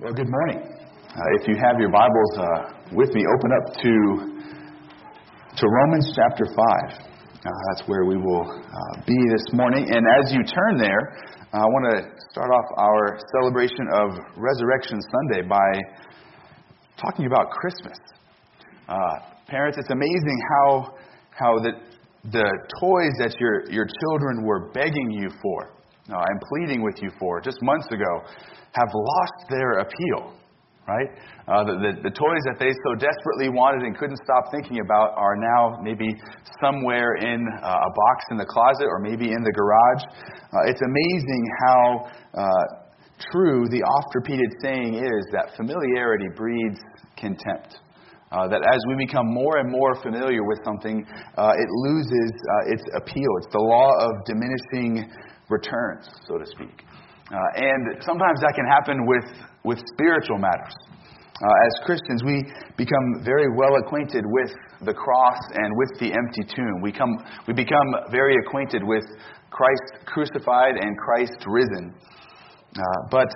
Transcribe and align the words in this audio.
Well, 0.00 0.14
good 0.14 0.30
morning. 0.30 0.62
Uh, 0.64 1.20
if 1.42 1.46
you 1.46 1.56
have 1.60 1.78
your 1.78 1.90
Bibles 1.90 2.32
uh, 2.38 2.96
with 2.96 3.12
me, 3.12 3.22
open 3.36 3.50
up 3.52 3.74
to 3.82 3.92
to 5.60 5.68
Romans 5.68 6.10
chapter 6.16 6.46
five. 6.46 7.04
Uh, 7.04 7.50
that's 7.68 7.86
where 7.86 8.06
we 8.06 8.16
will 8.16 8.48
uh, 8.48 9.02
be 9.06 9.18
this 9.28 9.52
morning. 9.52 9.84
And 9.92 10.06
as 10.24 10.32
you 10.32 10.40
turn 10.42 10.78
there, 10.78 11.20
I 11.52 11.66
want 11.66 11.84
to 11.92 12.08
start 12.30 12.48
off 12.50 12.64
our 12.78 13.18
celebration 13.42 13.88
of 13.92 14.08
Resurrection 14.38 15.00
Sunday 15.02 15.46
by 15.46 15.68
talking 16.96 17.26
about 17.26 17.50
Christmas. 17.50 17.98
Uh, 18.88 18.96
parents, 19.48 19.76
it's 19.76 19.90
amazing 19.90 20.40
how 20.48 20.94
how 21.32 21.58
the 21.58 21.72
the 22.32 22.48
toys 22.80 23.12
that 23.18 23.38
your 23.38 23.70
your 23.70 23.86
children 24.00 24.46
were 24.46 24.70
begging 24.72 25.10
you 25.10 25.28
for, 25.42 25.74
and 26.18 26.40
pleading 26.40 26.82
with 26.82 26.96
you 27.02 27.10
for 27.18 27.40
just 27.40 27.62
months 27.62 27.86
ago 27.90 28.22
have 28.72 28.90
lost 28.94 29.50
their 29.50 29.78
appeal, 29.78 30.34
right? 30.86 31.10
Uh, 31.48 31.64
the, 31.64 31.74
the, 31.82 31.92
the, 32.06 32.14
toys 32.14 32.42
that 32.46 32.58
they 32.58 32.70
so 32.70 32.94
desperately 32.94 33.50
wanted 33.50 33.82
and 33.82 33.98
couldn't 33.98 34.18
stop 34.22 34.50
thinking 34.54 34.78
about 34.78 35.14
are 35.18 35.34
now 35.34 35.78
maybe 35.82 36.14
somewhere 36.62 37.14
in 37.18 37.42
uh, 37.62 37.66
a 37.66 37.90
box 37.90 38.18
in 38.30 38.36
the 38.38 38.46
closet 38.46 38.86
or 38.86 39.00
maybe 39.00 39.26
in 39.26 39.42
the 39.42 39.50
garage. 39.50 40.02
Uh, 40.54 40.70
it's 40.70 40.82
amazing 40.82 41.42
how 41.66 42.06
uh, 42.38 42.46
true 43.32 43.66
the 43.68 43.82
oft 43.82 44.14
repeated 44.14 44.50
saying 44.62 44.94
is 44.94 45.26
that 45.32 45.56
familiarity 45.56 46.28
breeds 46.36 46.78
contempt. 47.16 47.80
Uh, 48.30 48.46
that 48.46 48.62
as 48.62 48.78
we 48.86 48.94
become 48.94 49.26
more 49.26 49.58
and 49.58 49.68
more 49.68 50.00
familiar 50.02 50.46
with 50.46 50.58
something, 50.64 51.02
uh, 51.36 51.50
it 51.50 51.68
loses 51.82 52.30
uh, 52.30 52.72
its 52.72 52.84
appeal. 52.94 53.26
It's 53.42 53.50
the 53.50 53.58
law 53.58 53.90
of 53.90 54.12
diminishing 54.22 55.10
returns, 55.50 56.08
so 56.26 56.38
to 56.38 56.46
speak. 56.46 56.84
Uh, 57.30 57.36
and 57.56 58.02
sometimes 58.02 58.40
that 58.40 58.54
can 58.54 58.66
happen 58.66 59.06
with, 59.06 59.26
with 59.64 59.78
spiritual 59.94 60.38
matters. 60.38 60.74
Uh, 61.40 61.66
as 61.66 61.86
Christians, 61.86 62.22
we 62.24 62.44
become 62.76 63.24
very 63.24 63.48
well 63.56 63.74
acquainted 63.84 64.24
with 64.26 64.50
the 64.82 64.92
cross 64.92 65.40
and 65.54 65.72
with 65.76 65.98
the 65.98 66.12
empty 66.12 66.44
tomb. 66.54 66.82
We, 66.82 66.92
come, 66.92 67.16
we 67.46 67.54
become 67.54 67.94
very 68.10 68.34
acquainted 68.44 68.82
with 68.84 69.04
Christ 69.50 70.04
crucified 70.06 70.76
and 70.76 70.96
Christ 70.98 71.44
risen. 71.46 71.94
Uh, 72.76 72.82
but 73.10 73.28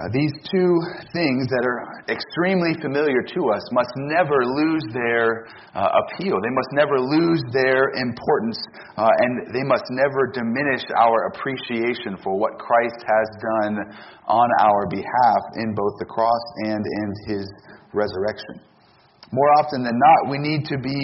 uh, 0.00 0.08
these 0.08 0.32
two 0.48 0.72
things 1.12 1.44
that 1.52 1.64
are 1.68 2.00
extremely 2.08 2.72
familiar 2.80 3.20
to 3.20 3.40
us 3.52 3.60
must 3.76 3.92
never 4.08 4.40
lose 4.40 4.80
their 4.88 5.44
uh, 5.76 6.00
appeal. 6.00 6.40
They 6.40 6.54
must 6.56 6.72
never 6.72 6.96
lose 6.96 7.44
their 7.52 7.92
importance, 8.00 8.56
uh, 8.96 9.12
and 9.20 9.52
they 9.52 9.60
must 9.68 9.84
never 9.92 10.32
diminish 10.32 10.80
our 10.96 11.28
appreciation 11.28 12.16
for 12.24 12.40
what 12.40 12.56
Christ 12.56 13.04
has 13.04 13.28
done 13.36 13.74
on 14.32 14.48
our 14.64 14.88
behalf 14.88 15.42
in 15.60 15.74
both 15.76 15.92
the 16.00 16.08
cross 16.08 16.44
and 16.64 16.80
in 16.80 17.08
his 17.28 17.44
resurrection. 17.92 18.64
More 19.28 19.52
often 19.60 19.84
than 19.84 19.96
not, 19.96 20.30
we 20.32 20.38
need 20.38 20.64
to 20.72 20.78
be 20.80 21.00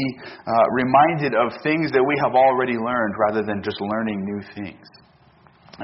uh, 0.49 0.53
reminded 0.73 1.37
of 1.37 1.53
things 1.63 1.93
that 1.93 2.05
we 2.05 2.17
have 2.25 2.33
already 2.33 2.77
learned 2.81 3.15
rather 3.21 3.45
than 3.45 3.63
just 3.63 3.81
learning 3.81 4.25
new 4.25 4.41
things. 4.57 4.85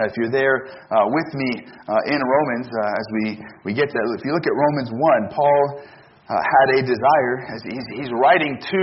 If 0.03 0.19
you're 0.19 0.35
there 0.35 0.67
uh, 0.91 1.07
with 1.07 1.31
me 1.39 1.51
uh, 1.87 2.11
in 2.11 2.19
Romans, 2.19 2.67
uh, 2.67 2.99
as 2.99 3.07
we, 3.15 3.25
we 3.63 3.73
get 3.79 3.87
to, 3.87 3.99
if 4.19 4.27
you 4.27 4.35
look 4.35 4.43
at 4.43 4.57
Romans 4.59 4.91
1, 4.91 5.31
Paul 5.31 5.63
uh, 6.27 6.35
had 6.35 6.67
a 6.75 6.81
desire, 6.83 7.47
as 7.55 7.63
he's, 7.63 7.87
he's, 8.03 8.11
writing 8.19 8.59
to 8.59 8.83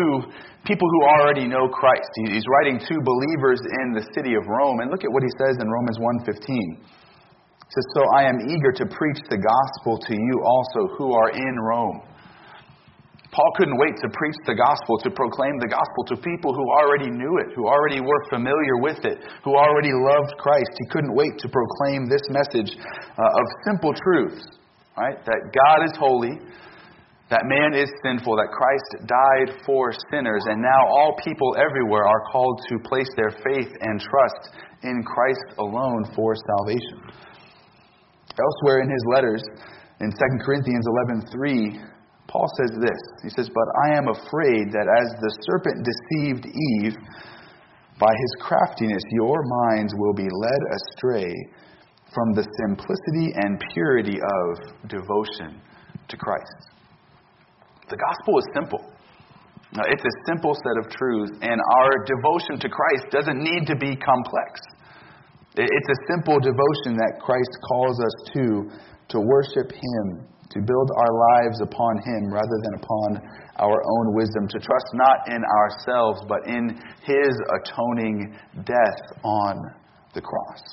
people 0.63 0.87
who 0.87 1.01
already 1.19 1.51
know 1.51 1.67
Christ. 1.67 2.07
He's 2.15 2.47
writing 2.47 2.79
to 2.79 2.95
believers 3.03 3.59
in 3.83 3.91
the 3.91 4.07
city 4.15 4.39
of 4.39 4.47
Rome. 4.47 4.79
And 4.79 4.87
look 4.87 5.03
at 5.03 5.11
what 5.11 5.23
he 5.23 5.31
says 5.35 5.59
in 5.59 5.67
Romans 5.67 5.99
1.15. 5.99 6.31
He 6.31 7.71
says, 7.75 7.85
So 7.91 8.07
I 8.15 8.23
am 8.23 8.39
eager 8.47 8.71
to 8.71 8.85
preach 8.85 9.19
the 9.27 9.41
gospel 9.41 9.99
to 9.99 10.13
you 10.15 10.35
also 10.45 10.95
who 10.95 11.11
are 11.11 11.31
in 11.31 11.55
Rome 11.59 11.99
Paul 13.31 13.47
couldn't 13.55 13.79
wait 13.79 13.95
to 14.03 14.11
preach 14.11 14.35
the 14.43 14.59
gospel, 14.59 14.99
to 15.07 15.09
proclaim 15.09 15.55
the 15.63 15.71
gospel 15.71 16.03
to 16.11 16.15
people 16.19 16.51
who 16.51 16.67
already 16.83 17.07
knew 17.07 17.39
it, 17.39 17.55
who 17.55 17.63
already 17.63 18.03
were 18.03 18.19
familiar 18.27 18.83
with 18.83 18.99
it, 19.07 19.23
who 19.47 19.55
already 19.55 19.95
loved 19.95 20.35
Christ. 20.35 20.71
He 20.75 20.87
couldn't 20.91 21.15
wait 21.15 21.39
to 21.39 21.47
proclaim 21.47 22.11
this 22.11 22.23
message 22.27 22.75
uh, 22.75 23.23
of 23.23 23.45
simple 23.63 23.95
truths, 23.95 24.43
right? 24.99 25.15
That 25.23 25.47
God 25.55 25.87
is 25.87 25.95
holy, 25.95 26.43
that 27.31 27.47
man 27.47 27.71
is 27.71 27.87
sinful, 28.03 28.35
that 28.35 28.51
Christ 28.51 29.07
died 29.07 29.63
for 29.63 29.95
sinners, 30.11 30.43
and 30.51 30.59
now 30.59 30.83
all 30.91 31.15
people 31.23 31.55
everywhere 31.55 32.03
are 32.03 32.27
called 32.27 32.59
to 32.67 32.83
place 32.83 33.07
their 33.15 33.31
faith 33.31 33.71
and 33.79 33.95
trust 33.95 34.59
in 34.83 35.07
Christ 35.07 35.55
alone 35.57 36.03
for 36.11 36.35
salvation. 36.35 36.99
Elsewhere 38.35 38.83
in 38.83 38.91
his 38.91 39.03
letters, 39.15 39.43
in 40.01 40.11
2 40.11 40.43
Corinthians 40.43 40.83
11:3, 41.31 41.90
Paul 42.31 42.47
says 42.57 42.71
this 42.79 43.01
He 43.23 43.29
says, 43.29 43.49
But 43.51 43.67
I 43.85 43.97
am 43.97 44.07
afraid 44.07 44.71
that 44.71 44.87
as 44.87 45.07
the 45.19 45.31
serpent 45.51 45.83
deceived 45.83 46.45
Eve, 46.47 46.95
by 47.99 48.09
his 48.09 48.33
craftiness 48.39 49.03
your 49.11 49.43
minds 49.67 49.93
will 49.95 50.13
be 50.13 50.27
led 50.31 50.61
astray 50.73 51.35
from 52.13 52.33
the 52.33 52.47
simplicity 52.63 53.35
and 53.35 53.61
purity 53.73 54.17
of 54.17 54.89
devotion 54.89 55.61
to 56.07 56.17
Christ. 56.17 56.71
The 57.89 57.97
gospel 57.97 58.39
is 58.39 58.45
simple. 58.55 58.81
It's 59.73 60.03
a 60.03 60.15
simple 60.27 60.55
set 60.55 60.83
of 60.83 60.91
truths, 60.91 61.31
and 61.41 61.59
our 61.79 61.91
devotion 62.03 62.59
to 62.59 62.67
Christ 62.67 63.11
doesn't 63.11 63.39
need 63.39 63.67
to 63.67 63.75
be 63.75 63.95
complex. 63.95 64.59
It's 65.55 65.89
a 65.91 65.99
simple 66.11 66.39
devotion 66.39 66.95
that 66.95 67.19
Christ 67.19 67.51
calls 67.67 67.99
us 67.99 68.15
to, 68.33 68.71
to 69.11 69.19
worship 69.19 69.71
Him 69.71 70.27
to 70.51 70.59
build 70.59 70.89
our 70.99 71.13
lives 71.31 71.61
upon 71.61 71.95
Him 72.03 72.27
rather 72.27 72.57
than 72.63 72.73
upon 72.83 73.09
our 73.59 73.79
own 73.79 74.15
wisdom, 74.15 74.47
to 74.47 74.59
trust 74.59 74.89
not 74.93 75.27
in 75.31 75.41
ourselves, 75.43 76.19
but 76.27 76.43
in 76.47 76.75
His 77.03 77.31
atoning 77.61 78.35
death 78.65 79.01
on 79.23 79.55
the 80.13 80.21
cross. 80.21 80.63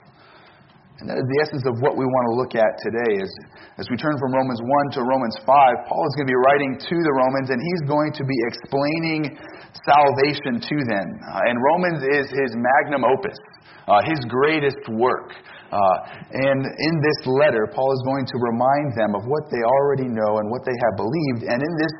And 0.99 1.07
that 1.07 1.15
is 1.15 1.29
the 1.31 1.41
essence 1.47 1.63
of 1.63 1.79
what 1.79 1.95
we 1.95 2.03
want 2.03 2.25
to 2.27 2.35
look 2.35 2.55
at 2.59 2.75
today. 2.83 3.23
Is, 3.23 3.31
as 3.79 3.87
we 3.87 3.95
turn 3.95 4.19
from 4.19 4.35
Romans 4.35 4.59
1 4.59 4.99
to 4.99 5.07
Romans 5.07 5.39
5, 5.47 5.47
Paul 5.87 6.05
is 6.11 6.15
going 6.19 6.27
to 6.27 6.35
be 6.35 6.43
writing 6.51 6.75
to 6.75 6.97
the 7.07 7.15
Romans, 7.15 7.55
and 7.55 7.63
he's 7.63 7.85
going 7.87 8.11
to 8.19 8.25
be 8.27 8.35
explaining 8.51 9.39
salvation 9.87 10.59
to 10.59 10.77
them. 10.91 11.07
Uh, 11.23 11.47
and 11.47 11.55
Romans 11.63 12.03
is 12.03 12.27
his 12.35 12.51
magnum 12.59 13.07
opus, 13.07 13.39
uh, 13.87 14.03
his 14.11 14.19
greatest 14.27 14.83
work. 14.91 15.39
Uh, 15.69 15.97
and 16.33 16.65
in 16.65 16.95
this 17.05 17.21
letter, 17.29 17.69
Paul 17.69 17.93
is 17.93 18.03
going 18.05 18.25
to 18.25 18.37
remind 18.41 18.97
them 18.97 19.13
of 19.13 19.29
what 19.29 19.45
they 19.53 19.61
already 19.61 20.09
know 20.09 20.41
and 20.41 20.49
what 20.49 20.65
they 20.65 20.73
have 20.73 20.95
believed. 20.97 21.45
And 21.45 21.61
in 21.61 21.73
this 21.77 21.95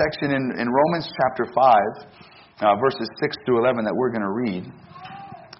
section 0.00 0.32
in, 0.32 0.44
in 0.56 0.66
Romans 0.68 1.12
chapter 1.12 1.44
5, 1.52 1.52
uh, 1.52 2.76
verses 2.80 3.08
6 3.20 3.36
through 3.44 3.60
11, 3.60 3.84
that 3.84 3.92
we're 3.92 4.10
going 4.10 4.24
to 4.24 4.32
read, 4.32 4.64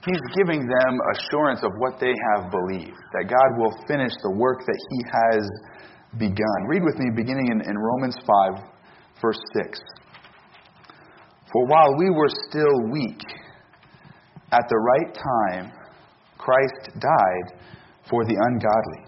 he's 0.09 0.25
giving 0.33 0.65
them 0.65 0.93
assurance 1.13 1.61
of 1.61 1.77
what 1.77 2.01
they 2.01 2.15
have 2.33 2.49
believed, 2.49 2.97
that 3.21 3.29
God 3.29 3.49
will 3.61 3.77
finish 3.85 4.13
the 4.25 4.33
work 4.33 4.65
that 4.65 4.81
he 4.89 4.99
has 5.13 5.45
begun. 6.17 6.59
Read 6.69 6.83
with 6.85 6.97
me, 6.97 7.13
beginning 7.15 7.53
in, 7.53 7.61
in 7.69 7.77
Romans 7.77 8.17
5, 8.57 8.65
verse 9.21 9.41
6. 9.61 9.79
For 11.53 11.67
while 11.67 11.97
we 11.99 12.09
were 12.09 12.33
still 12.49 12.91
weak, 12.91 13.21
at 14.53 14.69
the 14.69 14.77
right 14.77 15.13
time, 15.13 15.73
Christ 16.43 16.99
died 16.99 17.63
for 18.11 18.25
the 18.25 18.35
ungodly. 18.35 19.07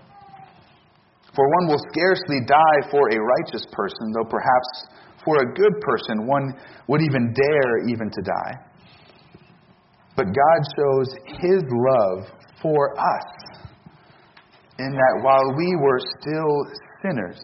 For 1.35 1.43
one 1.43 1.67
will 1.67 1.83
scarcely 1.91 2.47
die 2.47 2.91
for 2.91 3.11
a 3.11 3.19
righteous 3.19 3.67
person, 3.73 4.15
though 4.15 4.31
perhaps 4.31 4.87
for 5.25 5.43
a 5.43 5.53
good 5.55 5.75
person 5.81 6.27
one 6.27 6.55
would 6.87 7.03
even 7.03 7.35
dare 7.35 7.89
even 7.89 8.09
to 8.11 8.23
die. 8.23 8.55
But 10.17 10.27
God 10.27 10.61
shows 10.77 11.09
his 11.43 11.63
love 11.67 12.31
for 12.63 12.95
us 12.95 13.65
in 14.79 14.91
that 14.93 15.21
while 15.23 15.57
we 15.57 15.75
were 15.81 16.01
still 16.21 16.55
sinners, 17.03 17.41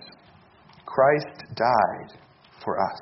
Christ 0.87 1.57
died 1.57 2.19
for 2.65 2.79
us. 2.79 3.01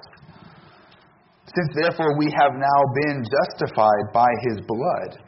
Since 1.45 1.69
therefore 1.83 2.19
we 2.19 2.33
have 2.39 2.53
now 2.55 2.81
been 3.05 3.25
justified 3.25 4.13
by 4.13 4.29
his 4.49 4.61
blood, 4.67 5.28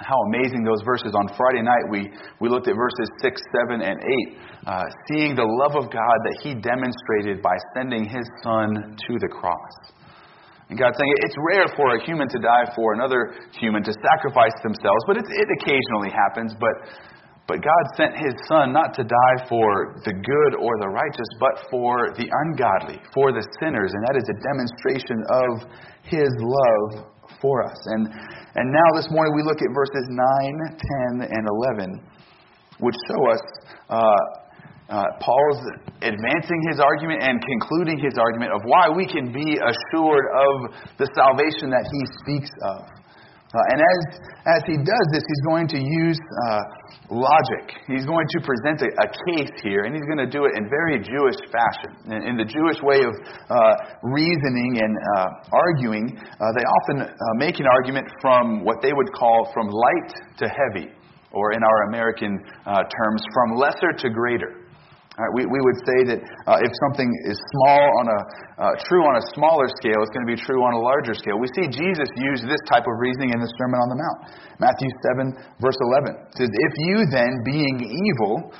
How 0.00 0.16
amazing 0.32 0.64
those 0.64 0.80
verses. 0.84 1.12
On 1.12 1.28
Friday 1.36 1.60
night, 1.60 1.84
we, 1.90 2.08
we 2.40 2.48
looked 2.48 2.68
at 2.68 2.76
verses 2.76 3.08
6, 3.20 3.40
7, 3.68 3.82
and 3.82 4.00
8, 4.00 4.38
uh, 4.66 4.82
seeing 5.08 5.36
the 5.36 5.44
love 5.44 5.76
of 5.76 5.92
God 5.92 6.16
that 6.24 6.36
He 6.40 6.54
demonstrated 6.56 7.42
by 7.42 7.56
sending 7.76 8.08
His 8.08 8.24
Son 8.40 8.96
to 8.96 9.12
the 9.20 9.28
cross. 9.28 9.92
And 10.72 10.80
God 10.80 10.96
saying 10.96 11.12
it's 11.28 11.36
rare 11.52 11.68
for 11.76 11.92
a 11.92 12.00
human 12.00 12.28
to 12.32 12.40
die 12.40 12.72
for 12.72 12.94
another 12.94 13.36
human, 13.60 13.84
to 13.84 13.92
sacrifice 13.92 14.56
themselves, 14.64 15.04
but 15.04 15.20
it, 15.20 15.28
it 15.28 15.48
occasionally 15.60 16.08
happens. 16.08 16.56
But, 16.56 16.72
but 17.44 17.60
God 17.60 17.84
sent 17.92 18.16
His 18.16 18.32
Son 18.48 18.72
not 18.72 18.96
to 18.96 19.04
die 19.04 19.38
for 19.52 20.00
the 20.08 20.16
good 20.16 20.52
or 20.56 20.72
the 20.80 20.88
righteous, 20.88 21.28
but 21.36 21.68
for 21.68 22.16
the 22.16 22.24
ungodly, 22.24 22.96
for 23.12 23.36
the 23.36 23.44
sinners. 23.60 23.92
And 23.92 24.00
that 24.08 24.16
is 24.16 24.24
a 24.32 24.36
demonstration 24.40 25.18
of 25.28 25.52
His 26.08 26.32
love 26.40 27.12
for 27.42 27.66
us. 27.66 27.76
And, 27.86 28.06
and 28.54 28.72
now 28.72 28.88
this 28.94 29.10
morning 29.10 29.34
we 29.34 29.42
look 29.42 29.58
at 29.58 29.68
verses 29.74 30.06
9, 30.08 30.16
10, 31.18 31.28
and 31.28 31.44
11, 31.76 32.00
which 32.78 32.94
show 33.10 33.20
us 33.30 33.42
uh, 33.90 33.98
uh, 34.88 35.04
Paul's 35.20 35.60
advancing 36.02 36.60
his 36.70 36.78
argument 36.78 37.22
and 37.22 37.42
concluding 37.42 37.98
his 37.98 38.14
argument 38.16 38.52
of 38.54 38.62
why 38.64 38.88
we 38.88 39.06
can 39.06 39.32
be 39.32 39.58
assured 39.58 40.26
of 40.30 40.72
the 40.98 41.08
salvation 41.18 41.70
that 41.70 41.84
he 41.90 42.00
speaks 42.22 42.50
of. 42.62 43.01
Uh, 43.52 43.60
and 43.68 43.78
as, 43.84 44.00
as 44.48 44.62
he 44.64 44.76
does 44.80 45.06
this, 45.12 45.20
he's 45.28 45.44
going 45.44 45.68
to 45.68 45.76
use 45.76 46.16
uh, 46.48 46.60
logic. 47.12 47.68
He's 47.86 48.08
going 48.08 48.24
to 48.32 48.38
present 48.40 48.80
a, 48.80 48.88
a, 49.04 49.08
case 49.28 49.52
here, 49.60 49.84
and 49.84 49.92
he's 49.92 50.08
going 50.08 50.24
to 50.24 50.30
do 50.30 50.48
it 50.48 50.56
in 50.56 50.72
very 50.72 50.96
Jewish 50.96 51.36
fashion. 51.52 51.92
In, 52.08 52.32
in 52.32 52.34
the 52.40 52.48
Jewish 52.48 52.80
way 52.80 53.04
of 53.04 53.12
uh, 53.52 53.76
reasoning 54.08 54.80
and 54.80 54.96
uh, 54.96 55.52
arguing, 55.52 56.16
uh, 56.16 56.48
they 56.56 56.64
often 56.64 57.04
uh, 57.04 57.12
make 57.36 57.60
an 57.60 57.66
argument 57.68 58.08
from 58.22 58.64
what 58.64 58.80
they 58.80 58.94
would 58.94 59.12
call 59.12 59.50
from 59.52 59.68
light 59.68 60.12
to 60.38 60.48
heavy, 60.48 60.88
or 61.32 61.52
in 61.52 61.60
our 61.62 61.88
American 61.88 62.40
terms, 62.64 63.22
from 63.34 63.56
lesser 63.56 63.92
to 63.98 64.08
greater. 64.08 64.61
Right, 65.12 65.28
we, 65.36 65.44
we 65.44 65.60
would 65.60 65.76
say 65.84 65.98
that 66.08 66.20
uh, 66.48 66.64
if 66.64 66.72
something 66.88 67.04
is 67.28 67.36
small 67.52 67.84
on 68.00 68.06
a 68.08 68.20
uh, 68.56 68.72
true 68.88 69.04
on 69.04 69.20
a 69.20 69.24
smaller 69.36 69.68
scale, 69.76 70.00
it's 70.00 70.08
going 70.08 70.24
to 70.24 70.32
be 70.32 70.40
true 70.40 70.64
on 70.64 70.72
a 70.72 70.80
larger 70.80 71.12
scale. 71.12 71.36
We 71.36 71.52
see 71.52 71.68
Jesus 71.68 72.08
use 72.16 72.40
this 72.40 72.64
type 72.72 72.88
of 72.88 72.96
reasoning 72.96 73.36
in 73.36 73.40
the 73.44 73.50
Sermon 73.60 73.76
on 73.76 73.88
the 73.92 73.98
Mount. 74.00 74.18
Matthew 74.56 74.88
7, 75.12 75.36
verse 75.60 75.76
11 76.00 76.16
says, 76.32 76.48
If 76.48 76.72
you 76.88 77.04
then, 77.12 77.44
being 77.44 77.76
evil, 77.84 78.56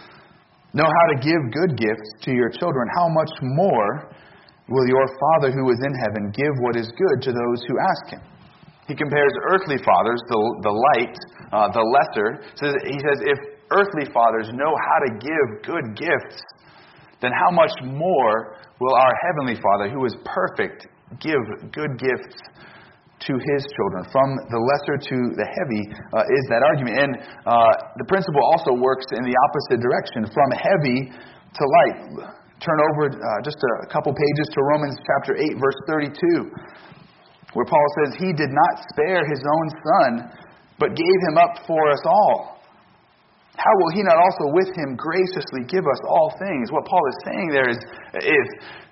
know 0.76 0.84
how 0.84 1.06
to 1.16 1.16
give 1.25 1.40
good 1.56 1.72
gifts 1.72 2.08
to 2.28 2.37
your 2.37 2.52
children, 2.52 2.84
how 3.00 3.08
much 3.08 3.32
more 3.40 4.12
will 4.69 4.84
your 4.84 5.08
Father 5.08 5.56
who 5.56 5.64
is 5.72 5.81
in 5.81 5.94
heaven 6.04 6.37
give 6.37 6.52
what 6.60 6.76
is 6.76 6.93
good 7.00 7.25
to 7.25 7.32
those 7.32 7.64
who 7.64 7.81
ask 7.81 8.12
him? 8.12 8.22
He 8.93 8.94
compares 8.99 9.32
earthly 9.56 9.81
fathers, 9.81 10.20
the, 10.28 10.40
the 10.69 10.75
light, 10.75 11.16
uh, 11.49 11.72
the 11.72 11.81
lesser. 11.81 12.44
Says, 12.60 12.76
he 12.84 13.00
says, 13.00 13.25
if 13.25 13.40
earthly 13.72 14.06
fathers 14.12 14.48
know 14.52 14.72
how 14.76 14.98
to 15.06 15.10
give 15.19 15.46
good 15.64 15.86
gifts, 15.96 16.40
then 17.20 17.32
how 17.32 17.50
much 17.50 17.72
more 17.82 18.58
will 18.80 18.94
our 18.98 19.14
Heavenly 19.30 19.56
Father, 19.62 19.88
who 19.88 20.04
is 20.04 20.14
perfect, 20.26 20.90
give 21.22 21.42
good 21.70 21.94
gifts 21.96 22.36
to 23.22 23.32
His 23.38 23.62
children? 23.70 24.02
From 24.10 24.28
the 24.50 24.58
lesser 24.58 24.98
to 24.98 25.16
the 25.38 25.46
heavy 25.46 25.82
uh, 26.12 26.26
is 26.26 26.44
that 26.50 26.66
argument. 26.66 26.98
And 26.98 27.10
uh, 27.46 27.94
the 27.96 28.06
principle 28.10 28.42
also 28.52 28.74
works 28.74 29.06
in 29.14 29.22
the 29.22 29.36
opposite 29.48 29.78
direction 29.78 30.26
from 30.34 30.48
heavy 30.50 30.98
to 31.14 31.62
light. 31.62 31.98
Turn 32.58 32.78
over 32.94 33.14
uh, 33.14 33.38
just 33.42 33.58
a 33.58 33.86
couple 33.86 34.10
pages 34.14 34.46
to 34.54 34.58
Romans 34.75 34.98
chapter 35.02 35.38
8, 35.38 35.62
verse 35.62 35.78
32, 35.86 36.50
where 37.54 37.66
Paul 37.66 37.86
says, 38.02 38.18
He 38.18 38.34
did 38.34 38.50
not 38.50 38.82
spare 38.94 39.22
His 39.26 39.42
own 39.46 39.66
Son, 39.82 40.10
but 40.78 40.94
gave 40.94 41.18
Him 41.30 41.38
up 41.38 41.66
for 41.66 41.90
us 41.90 42.02
all 42.06 42.51
how 43.56 43.72
will 43.84 43.93
he 43.93 44.00
not 44.00 44.16
also 44.16 44.49
with 44.56 44.72
him 44.72 44.96
graciously 44.96 45.69
give 45.69 45.84
us 45.84 46.00
all 46.08 46.32
things? 46.40 46.72
What 46.72 46.88
Paul 46.88 47.04
is 47.04 47.19
saying 47.28 47.49
there 47.52 47.69
is 47.69 47.81
if, 48.16 48.46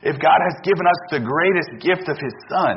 if 0.05 0.17
God 0.21 0.37
has 0.37 0.57
given 0.61 0.85
us 0.85 1.01
the 1.09 1.23
greatest 1.25 1.81
gift 1.81 2.13
of 2.13 2.21
his 2.21 2.35
Son, 2.53 2.77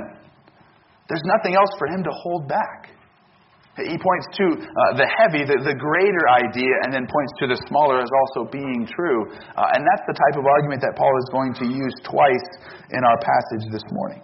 there's 1.12 1.28
nothing 1.28 1.60
else 1.60 1.72
for 1.76 1.92
him 1.92 2.04
to 2.04 2.14
hold 2.24 2.48
back. 2.48 2.96
He 3.76 3.98
points 3.98 4.28
to 4.38 4.46
uh, 4.54 5.02
the 5.02 5.10
heavy, 5.10 5.50
the, 5.50 5.58
the 5.58 5.74
greater 5.74 6.24
idea, 6.30 6.74
and 6.86 6.94
then 6.94 7.10
points 7.10 7.34
to 7.42 7.50
the 7.50 7.58
smaller 7.66 8.00
as 8.00 8.08
also 8.08 8.46
being 8.54 8.86
true. 8.86 9.34
Uh, 9.58 9.74
and 9.74 9.82
that's 9.82 10.06
the 10.06 10.14
type 10.14 10.38
of 10.38 10.46
argument 10.46 10.80
that 10.86 10.94
Paul 10.94 11.10
is 11.10 11.28
going 11.34 11.58
to 11.58 11.66
use 11.66 11.96
twice 12.06 12.48
in 12.94 13.02
our 13.02 13.18
passage 13.18 13.66
this 13.74 13.84
morning. 13.90 14.22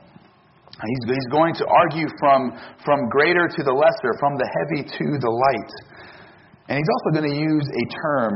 He's, 0.79 1.03
he's 1.11 1.29
going 1.33 1.57
to 1.59 1.65
argue 1.65 2.07
from, 2.21 2.55
from 2.85 3.09
greater 3.09 3.49
to 3.49 3.61
the 3.65 3.73
lesser, 3.73 4.13
from 4.21 4.37
the 4.37 4.47
heavy 4.47 4.85
to 4.85 5.05
the 5.17 5.33
light. 5.33 5.73
And 6.69 6.77
he's 6.77 6.91
also 7.01 7.09
going 7.17 7.33
to 7.33 7.39
use 7.41 7.65
a 7.65 7.85
term, 7.97 8.33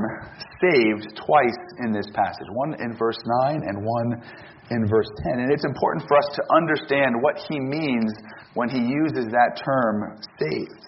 saved, 0.58 1.22
twice 1.22 1.62
in 1.86 1.94
this 1.94 2.10
passage 2.18 2.50
one 2.58 2.74
in 2.82 2.98
verse 2.98 3.22
9 3.46 3.62
and 3.62 3.86
one 3.86 4.10
in 4.74 4.90
verse 4.90 5.10
10. 5.30 5.46
And 5.46 5.54
it's 5.54 5.66
important 5.66 6.10
for 6.10 6.18
us 6.18 6.26
to 6.34 6.42
understand 6.58 7.14
what 7.22 7.38
he 7.38 7.62
means 7.62 8.10
when 8.58 8.70
he 8.74 8.82
uses 8.82 9.30
that 9.30 9.62
term, 9.62 10.18
saved. 10.42 10.82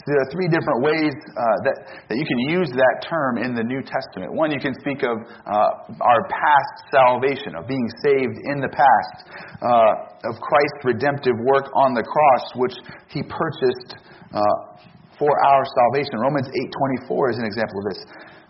So 0.00 0.14
there 0.16 0.22
are 0.24 0.30
three 0.32 0.48
different 0.48 0.80
ways 0.80 1.12
uh, 1.12 1.58
that, 1.68 1.76
that 2.08 2.16
you 2.16 2.24
can 2.24 2.40
use 2.56 2.70
that 2.72 3.04
term 3.04 3.36
in 3.36 3.52
the 3.52 3.66
New 3.66 3.84
Testament. 3.84 4.32
One, 4.32 4.48
you 4.48 4.62
can 4.62 4.72
speak 4.80 5.04
of 5.04 5.20
uh, 5.20 6.00
our 6.00 6.22
past 6.32 6.74
salvation, 6.88 7.52
of 7.52 7.68
being 7.68 7.84
saved 8.00 8.36
in 8.48 8.64
the 8.64 8.72
past, 8.72 9.28
uh, 9.60 10.30
of 10.30 10.40
Christ's 10.40 10.80
redemptive 10.88 11.36
work 11.44 11.68
on 11.76 11.92
the 11.92 12.06
cross, 12.06 12.44
which 12.56 12.72
he 13.12 13.20
purchased 13.26 14.00
uh, 14.32 14.40
for 15.18 15.30
our 15.44 15.62
salvation. 15.66 16.22
Romans 16.22 16.48
8:24 16.54 17.30
is 17.34 17.38
an 17.38 17.46
example 17.46 17.78
of 17.82 17.86
this. 17.92 18.00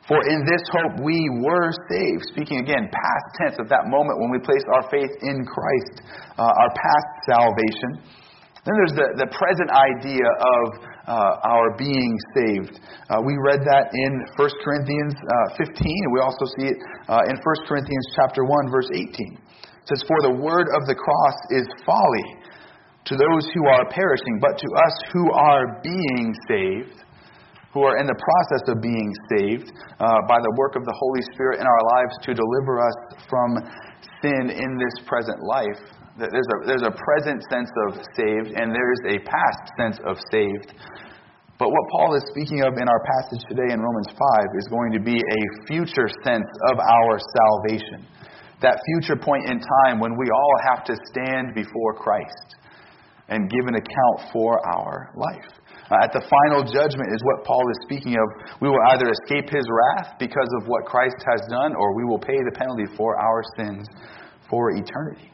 For 0.08 0.20
in 0.24 0.40
this 0.48 0.64
hope 0.72 1.04
we 1.04 1.20
were 1.44 1.68
saved. 1.92 2.24
Speaking 2.32 2.60
again, 2.64 2.88
past 2.88 3.26
tense 3.36 3.56
of 3.60 3.68
that 3.68 3.88
moment 3.92 4.20
when 4.20 4.30
we 4.32 4.40
placed 4.40 4.64
our 4.72 4.88
faith 4.88 5.12
in 5.20 5.44
Christ, 5.44 6.00
uh, 6.38 6.48
our 6.48 6.70
past 6.72 7.08
salvation. 7.28 8.00
Then 8.64 8.74
there's 8.84 8.96
the, 8.96 9.08
the 9.20 9.28
present 9.32 9.68
idea 9.68 10.24
of 10.24 10.64
uh, 11.08 11.48
our 11.48 11.76
being 11.76 12.12
saved. 12.36 12.80
Uh, 13.08 13.20
we 13.24 13.36
read 13.40 13.64
that 13.64 13.88
in 13.92 14.12
1 14.36 14.64
Corinthians 14.64 15.16
uh, 15.16 15.56
15, 15.56 15.72
and 15.72 16.12
we 16.12 16.20
also 16.20 16.44
see 16.60 16.66
it 16.72 16.78
uh, 17.08 17.24
in 17.28 17.36
1 17.36 17.68
Corinthians 17.68 18.06
chapter 18.16 18.44
1, 18.44 18.68
verse 18.68 18.88
18. 18.92 19.08
It 19.08 19.86
says, 19.88 20.04
For 20.04 20.20
the 20.20 20.36
word 20.36 20.68
of 20.76 20.84
the 20.84 20.96
cross 20.96 21.38
is 21.48 21.64
folly 21.84 22.28
to 23.04 23.16
those 23.16 23.44
who 23.54 23.66
are 23.66 23.88
perishing, 23.88 24.38
but 24.40 24.58
to 24.58 24.68
us 24.76 24.94
who 25.12 25.32
are 25.32 25.80
being 25.82 26.34
saved, 26.48 27.04
who 27.72 27.82
are 27.84 27.98
in 27.98 28.06
the 28.06 28.16
process 28.16 28.64
of 28.74 28.82
being 28.82 29.12
saved 29.36 29.72
uh, 30.00 30.20
by 30.28 30.40
the 30.40 30.52
work 30.56 30.76
of 30.76 30.84
the 30.84 30.96
Holy 30.96 31.22
Spirit 31.32 31.60
in 31.60 31.66
our 31.66 31.82
lives 31.96 32.14
to 32.24 32.34
deliver 32.34 32.80
us 32.80 32.98
from 33.28 33.56
sin 34.22 34.50
in 34.50 34.70
this 34.76 34.96
present 35.06 35.38
life. 35.44 35.80
There's 36.18 36.50
a, 36.50 36.56
there's 36.66 36.82
a 36.82 36.90
present 36.90 37.44
sense 37.46 37.70
of 37.86 38.02
saved, 38.18 38.50
and 38.58 38.74
there's 38.74 39.02
a 39.06 39.22
past 39.22 39.62
sense 39.78 39.98
of 40.02 40.18
saved. 40.32 40.74
But 41.58 41.70
what 41.70 41.84
Paul 41.90 42.14
is 42.14 42.22
speaking 42.30 42.62
of 42.62 42.74
in 42.78 42.86
our 42.86 43.02
passage 43.02 43.42
today 43.50 43.70
in 43.70 43.78
Romans 43.78 44.10
5 44.10 44.58
is 44.58 44.66
going 44.70 44.92
to 44.94 45.00
be 45.00 45.18
a 45.18 45.42
future 45.66 46.10
sense 46.22 46.46
of 46.70 46.78
our 46.78 47.18
salvation. 47.18 48.06
That 48.62 48.78
future 48.94 49.14
point 49.14 49.46
in 49.46 49.58
time 49.58 49.98
when 49.98 50.18
we 50.18 50.26
all 50.30 50.56
have 50.70 50.84
to 50.86 50.94
stand 51.10 51.54
before 51.54 51.94
Christ 51.94 52.57
and 53.28 53.50
give 53.50 53.64
an 53.68 53.76
account 53.76 54.32
for 54.32 54.60
our 54.64 55.12
life. 55.16 55.52
Uh, 55.88 56.04
at 56.04 56.12
the 56.12 56.20
final 56.28 56.60
judgment 56.60 57.08
is 57.12 57.20
what 57.24 57.44
Paul 57.44 57.64
is 57.72 57.78
speaking 57.88 58.12
of. 58.16 58.26
We 58.60 58.68
will 58.68 58.84
either 58.92 59.08
escape 59.08 59.48
his 59.48 59.64
wrath 59.64 60.20
because 60.20 60.48
of 60.60 60.68
what 60.68 60.84
Christ 60.84 61.16
has 61.24 61.40
done, 61.48 61.72
or 61.76 61.96
we 61.96 62.04
will 62.04 62.20
pay 62.20 62.36
the 62.44 62.52
penalty 62.52 62.84
for 62.96 63.16
our 63.16 63.40
sins 63.56 63.88
for 64.52 64.76
eternity. 64.76 65.32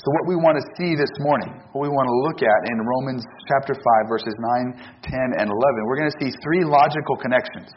So, 0.00 0.08
what 0.16 0.32
we 0.32 0.36
want 0.40 0.56
to 0.56 0.64
see 0.80 0.96
this 0.96 1.12
morning, 1.20 1.60
what 1.76 1.84
we 1.84 1.92
want 1.92 2.08
to 2.08 2.16
look 2.24 2.40
at 2.40 2.60
in 2.72 2.80
Romans 2.80 3.20
chapter 3.52 3.76
5, 3.76 4.08
verses 4.08 4.32
9, 4.72 4.80
10, 5.04 5.36
and 5.36 5.52
11, 5.52 5.52
we're 5.84 6.00
going 6.00 6.08
to 6.08 6.20
see 6.24 6.32
three 6.40 6.64
logical 6.64 7.20
connections 7.20 7.68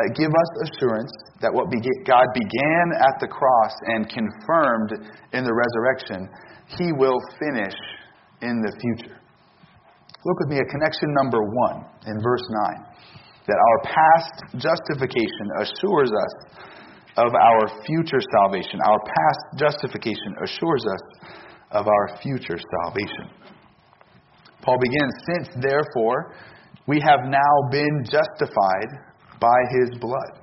that 0.00 0.08
give 0.16 0.32
us 0.32 0.50
assurance 0.72 1.12
that 1.44 1.52
what 1.52 1.68
God 1.68 2.26
began 2.32 2.86
at 2.96 3.20
the 3.20 3.28
cross 3.28 3.74
and 3.92 4.08
confirmed 4.08 5.04
in 5.36 5.44
the 5.44 5.52
resurrection, 5.52 6.32
He 6.80 6.96
will 6.96 7.20
finish 7.36 7.76
in 8.42 8.60
the 8.62 8.72
future. 8.80 9.16
Look 10.24 10.38
with 10.40 10.48
me 10.48 10.58
at 10.58 10.68
connection 10.68 11.14
number 11.22 11.42
one 11.42 11.84
in 12.06 12.20
verse 12.22 12.42
9 12.66 12.88
that 13.46 13.56
our 13.56 13.80
past 13.82 14.60
justification 14.60 15.46
assures 15.60 16.10
us 16.12 16.34
of 17.16 17.32
our 17.34 17.82
future 17.86 18.20
salvation. 18.36 18.78
Our 18.84 19.00
past 19.00 19.40
justification 19.58 20.36
assures 20.44 20.84
us 20.84 21.30
of 21.72 21.88
our 21.88 22.18
future 22.22 22.58
salvation. 22.84 23.30
Paul 24.62 24.78
begins, 24.78 25.14
Since 25.32 25.48
therefore 25.62 26.34
we 26.86 27.00
have 27.00 27.20
now 27.24 27.70
been 27.70 28.04
justified 28.04 28.90
by 29.40 29.58
his 29.80 29.98
blood. 29.98 30.40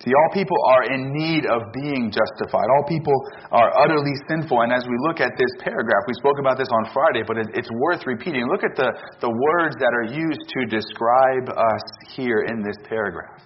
See, 0.00 0.16
all 0.16 0.32
people 0.32 0.56
are 0.64 0.84
in 0.96 1.12
need 1.12 1.44
of 1.44 1.60
being 1.76 2.08
justified. 2.08 2.64
All 2.72 2.88
people 2.88 3.12
are 3.52 3.68
utterly 3.84 4.16
sinful. 4.32 4.64
And 4.64 4.72
as 4.72 4.88
we 4.88 4.96
look 5.04 5.20
at 5.20 5.36
this 5.36 5.52
paragraph, 5.60 6.08
we 6.08 6.16
spoke 6.16 6.40
about 6.40 6.56
this 6.56 6.72
on 6.72 6.88
Friday, 6.88 7.20
but 7.20 7.36
it's 7.36 7.68
worth 7.84 8.08
repeating. 8.08 8.48
Look 8.48 8.64
at 8.64 8.72
the, 8.80 8.96
the 9.20 9.28
words 9.28 9.76
that 9.76 9.92
are 9.92 10.08
used 10.08 10.40
to 10.56 10.60
describe 10.72 11.52
us 11.52 11.84
here 12.16 12.48
in 12.48 12.64
this 12.64 12.80
paragraph. 12.88 13.44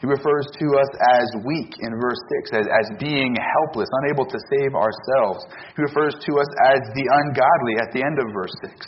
He 0.00 0.08
refers 0.08 0.48
to 0.48 0.66
us 0.80 0.90
as 1.12 1.28
weak 1.44 1.76
in 1.84 1.92
verse 2.00 2.22
6, 2.48 2.56
as, 2.56 2.64
as 2.64 2.86
being 2.96 3.36
helpless, 3.36 3.88
unable 4.00 4.24
to 4.24 4.38
save 4.48 4.72
ourselves. 4.72 5.44
He 5.76 5.84
refers 5.84 6.16
to 6.16 6.32
us 6.40 6.50
as 6.72 6.80
the 6.96 7.04
ungodly 7.04 7.76
at 7.84 7.92
the 7.92 8.00
end 8.00 8.16
of 8.16 8.32
verse 8.32 8.56
6. 8.64 8.80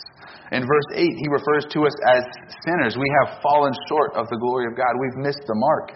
In 0.57 0.65
verse 0.65 0.89
8, 0.97 1.05
he 1.05 1.29
refers 1.29 1.69
to 1.69 1.85
us 1.85 1.93
as 2.17 2.25
sinners. 2.65 2.97
We 2.97 3.09
have 3.21 3.37
fallen 3.45 3.77
short 3.85 4.17
of 4.17 4.25
the 4.33 4.41
glory 4.41 4.65
of 4.65 4.73
God. 4.73 4.89
We've 4.97 5.21
missed 5.21 5.45
the 5.45 5.53
mark. 5.53 5.93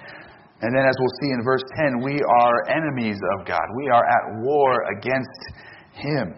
And 0.61 0.73
then, 0.75 0.85
as 0.85 0.95
we'll 0.99 1.17
see 1.21 1.31
in 1.33 1.43
verse 1.43 1.63
10, 1.77 2.01
we 2.01 2.21
are 2.21 2.69
enemies 2.69 3.19
of 3.37 3.45
God. 3.45 3.61
We 3.77 3.89
are 3.89 4.03
at 4.03 4.41
war 4.41 4.73
against 4.97 5.41
Him. 5.93 6.33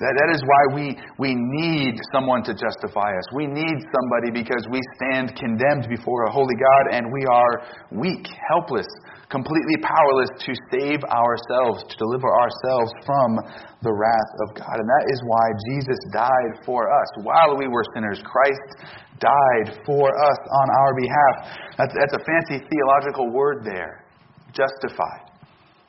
That, 0.00 0.14
that 0.18 0.30
is 0.34 0.42
why 0.42 0.74
we, 0.74 0.98
we 1.18 1.34
need 1.34 1.94
someone 2.12 2.42
to 2.44 2.54
justify 2.54 3.14
us. 3.14 3.26
We 3.34 3.46
need 3.46 3.78
somebody 3.94 4.34
because 4.34 4.66
we 4.70 4.80
stand 4.98 5.34
condemned 5.38 5.88
before 5.88 6.24
a 6.26 6.32
holy 6.32 6.54
God 6.54 6.94
and 6.94 7.06
we 7.12 7.26
are 7.26 7.62
weak, 7.90 8.26
helpless, 8.50 8.86
completely 9.34 9.82
powerless 9.82 10.30
to 10.46 10.54
save 10.70 11.02
ourselves, 11.10 11.82
to 11.90 11.96
deliver 11.98 12.30
ourselves 12.30 12.94
from 13.02 13.34
the 13.82 13.90
wrath 13.90 14.32
of 14.46 14.54
God. 14.54 14.78
And 14.78 14.86
that 14.86 15.04
is 15.10 15.18
why 15.26 15.44
Jesus 15.74 15.98
died 16.14 16.62
for 16.62 16.86
us. 16.86 17.08
While 17.26 17.58
we 17.58 17.66
were 17.66 17.82
sinners, 17.98 18.22
Christ 18.22 18.94
died 19.18 19.82
for 19.82 20.06
us 20.06 20.40
on 20.62 20.66
our 20.70 20.92
behalf. 20.94 21.34
That's, 21.82 21.94
that's 21.98 22.14
a 22.14 22.22
fancy 22.22 22.62
theological 22.62 23.34
word 23.34 23.66
there 23.66 24.06
justified. 24.54 25.34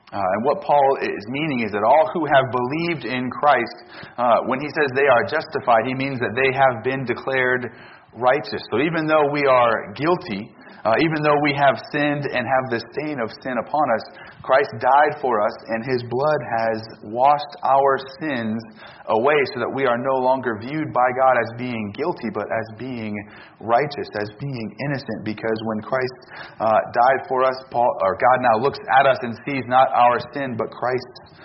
Uh, 0.09 0.21
and 0.21 0.45
what 0.45 0.61
Paul 0.61 0.97
is 1.01 1.23
meaning 1.29 1.65
is 1.65 1.71
that 1.71 1.85
all 1.85 2.09
who 2.13 2.25
have 2.25 2.49
believed 2.49 3.05
in 3.05 3.29
Christ, 3.29 3.77
uh, 4.17 4.41
when 4.45 4.61
he 4.61 4.69
says 4.69 4.89
they 4.95 5.09
are 5.09 5.25
justified, 5.25 5.85
he 5.85 5.93
means 5.93 6.17
that 6.19 6.33
they 6.33 6.53
have 6.53 6.81
been 6.83 7.05
declared 7.05 7.69
righteous. 8.13 8.61
So 8.71 8.81
even 8.81 9.05
though 9.05 9.29
we 9.29 9.45
are 9.45 9.93
guilty, 9.93 10.53
uh, 10.85 10.93
even 11.01 11.17
though 11.25 11.41
we 11.41 11.57
have 11.57 11.81
sinned 11.89 12.29
and 12.29 12.45
have 12.45 12.65
the 12.69 12.77
stain 12.93 13.17
of 13.17 13.33
sin 13.41 13.57
upon 13.57 13.85
us, 13.97 14.05
Christ 14.45 14.69
died 14.77 15.17
for 15.17 15.41
us, 15.41 15.55
and 15.73 15.81
his 15.81 16.05
blood 16.05 16.41
has 16.61 16.77
washed 17.09 17.53
our 17.65 17.97
sins 18.21 18.61
away 19.09 19.41
so 19.53 19.65
that 19.65 19.73
we 19.73 19.89
are 19.89 19.97
no 19.97 20.21
longer 20.21 20.61
viewed 20.61 20.93
by 20.93 21.09
God 21.17 21.41
as 21.41 21.49
being 21.57 21.89
guilty, 21.97 22.29
but 22.29 22.45
as 22.45 22.67
being 22.77 23.17
righteous, 23.57 24.05
as 24.21 24.29
being 24.37 24.67
innocent. 24.85 25.25
Because 25.25 25.57
when 25.73 25.81
Christ 25.81 26.17
uh, 26.61 26.69
died 26.69 27.21
for 27.25 27.41
us, 27.41 27.57
Paul, 27.73 27.89
or 28.05 28.13
God 28.21 28.37
now 28.45 28.61
looks 28.61 28.79
at 29.01 29.09
us 29.09 29.17
and 29.25 29.33
sees 29.41 29.65
not 29.65 29.89
our 29.89 30.21
sin, 30.37 30.53
but 30.53 30.69
Christ's 30.69 31.41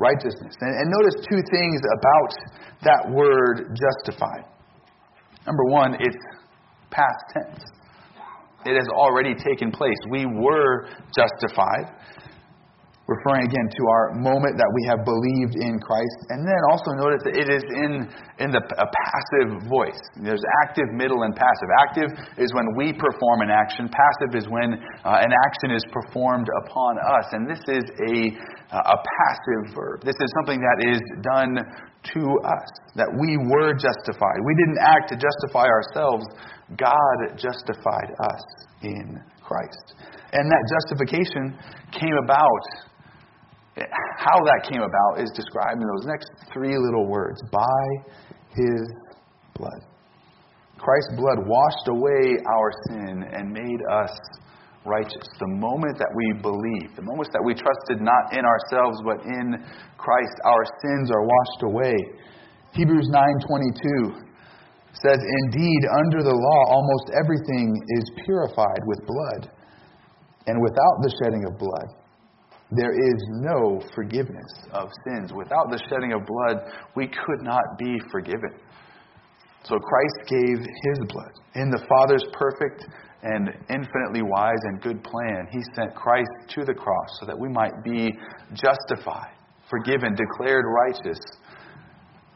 righteousness. 0.00 0.56
And, 0.64 0.72
and 0.72 0.86
notice 0.88 1.20
two 1.28 1.44
things 1.52 1.80
about 2.00 2.32
that 2.88 3.02
word 3.12 3.76
justified. 3.76 4.48
Number 5.44 5.64
one, 5.68 6.00
it's 6.00 6.16
past 6.88 7.20
tense. 7.36 7.60
It 8.66 8.76
has 8.76 8.88
already 8.92 9.34
taken 9.34 9.72
place. 9.72 9.96
We 10.10 10.26
were 10.26 10.88
justified, 11.16 11.96
referring 13.08 13.42
again 13.48 13.68
to 13.74 13.82
our 13.88 14.14
moment 14.20 14.54
that 14.54 14.70
we 14.70 14.82
have 14.86 15.02
believed 15.02 15.58
in 15.58 15.80
Christ. 15.82 16.18
And 16.30 16.46
then 16.46 16.60
also 16.70 16.94
notice 16.94 17.24
that 17.26 17.34
it 17.34 17.48
is 17.50 17.64
in, 17.66 18.06
in 18.38 18.54
the, 18.54 18.62
a 18.62 18.86
passive 18.86 19.66
voice. 19.66 19.98
There's 20.20 20.44
active, 20.62 20.86
middle, 20.94 21.26
and 21.26 21.34
passive. 21.34 21.68
Active 21.88 22.10
is 22.38 22.54
when 22.54 22.68
we 22.76 22.92
perform 22.92 23.42
an 23.42 23.50
action, 23.50 23.90
passive 23.90 24.38
is 24.38 24.46
when 24.46 24.78
uh, 25.02 25.24
an 25.24 25.32
action 25.48 25.74
is 25.74 25.82
performed 25.90 26.46
upon 26.62 27.00
us. 27.02 27.26
And 27.32 27.50
this 27.50 27.64
is 27.66 27.82
a, 28.12 28.14
a 28.76 28.98
passive 29.02 29.74
verb. 29.74 30.06
This 30.06 30.20
is 30.20 30.28
something 30.38 30.60
that 30.62 30.78
is 30.86 31.00
done 31.24 31.66
to 32.02 32.22
us, 32.44 32.70
that 32.96 33.08
we 33.20 33.36
were 33.36 33.74
justified. 33.74 34.38
We 34.44 34.54
didn't 34.56 34.80
act 34.80 35.12
to 35.12 35.16
justify 35.16 35.66
ourselves, 35.68 36.24
God 36.76 37.36
justified 37.36 38.16
us 38.18 38.44
in 38.82 39.20
Christ. 39.44 39.94
And 40.32 40.50
that 40.50 40.64
justification 40.80 41.58
came 41.92 42.16
about, 42.24 42.64
how 44.16 44.38
that 44.44 44.68
came 44.70 44.82
about 44.82 45.22
is 45.22 45.30
described 45.34 45.82
in 45.82 45.88
those 45.96 46.06
next 46.06 46.30
three 46.52 46.76
little 46.76 47.06
words 47.06 47.40
by 47.52 47.84
his 48.54 48.80
blood. 49.54 49.84
Christ's 50.78 51.14
blood 51.16 51.46
washed 51.46 51.88
away 51.88 52.38
our 52.48 52.70
sin 52.88 53.24
and 53.32 53.52
made 53.52 53.80
us 53.92 54.16
righteous. 54.84 55.26
The 55.38 55.52
moment 55.60 55.98
that 55.98 56.12
we 56.14 56.40
believe, 56.40 56.96
the 56.96 57.04
moment 57.04 57.28
that 57.32 57.44
we 57.44 57.52
trusted 57.52 58.00
not 58.00 58.32
in 58.32 58.44
ourselves 58.44 58.96
but 59.04 59.20
in 59.24 59.60
Christ, 59.98 60.36
our 60.44 60.64
sins 60.82 61.10
are 61.10 61.24
washed 61.24 61.62
away. 61.64 61.96
Hebrews 62.72 63.08
9:22 63.12 64.30
says, 64.92 65.18
Indeed, 65.44 65.82
under 65.98 66.22
the 66.22 66.34
law, 66.34 66.60
almost 66.66 67.10
everything 67.14 67.76
is 68.00 68.10
purified 68.24 68.82
with 68.86 69.06
blood, 69.06 69.50
and 70.46 70.60
without 70.60 70.96
the 71.02 71.12
shedding 71.22 71.44
of 71.46 71.58
blood, 71.58 71.88
there 72.72 72.92
is 72.92 73.18
no 73.42 73.82
forgiveness 73.94 74.52
of 74.72 74.88
sins. 75.06 75.32
Without 75.32 75.70
the 75.70 75.80
shedding 75.90 76.12
of 76.12 76.26
blood, 76.26 76.70
we 76.94 77.06
could 77.06 77.42
not 77.42 77.62
be 77.78 77.98
forgiven. 78.12 78.54
So 79.64 79.76
Christ 79.78 80.28
gave 80.28 80.58
his 80.58 80.98
blood. 81.08 81.32
In 81.54 81.70
the 81.70 81.84
Father's 81.88 82.24
perfect 82.32 82.86
and 83.22 83.48
infinitely 83.68 84.22
wise 84.22 84.60
and 84.64 84.80
good 84.80 85.02
plan, 85.04 85.46
he 85.50 85.60
sent 85.74 85.94
Christ 85.94 86.30
to 86.54 86.64
the 86.64 86.74
cross 86.74 87.18
so 87.20 87.26
that 87.26 87.38
we 87.38 87.48
might 87.48 87.84
be 87.84 88.10
justified, 88.54 89.34
forgiven, 89.68 90.14
declared 90.14 90.64
righteous 90.66 91.20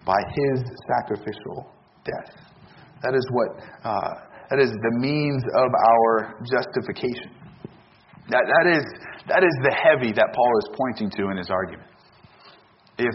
by 0.04 0.20
his 0.34 0.62
sacrificial 0.96 1.72
death. 2.04 2.36
That 3.02 3.14
is 3.14 3.26
what 3.32 3.48
uh, 3.84 4.10
that 4.50 4.60
is 4.60 4.70
the 4.70 4.98
means 5.00 5.42
of 5.56 5.70
our 5.72 6.36
justification. 6.44 7.32
That, 8.28 8.44
that, 8.44 8.66
is, 8.70 8.84
that 9.28 9.42
is 9.44 9.54
the 9.64 9.74
heavy 9.74 10.12
that 10.12 10.28
Paul 10.32 10.52
is 10.62 10.68
pointing 10.76 11.10
to 11.10 11.30
in 11.30 11.36
his 11.36 11.50
argument. 11.50 11.88
If, 12.98 13.14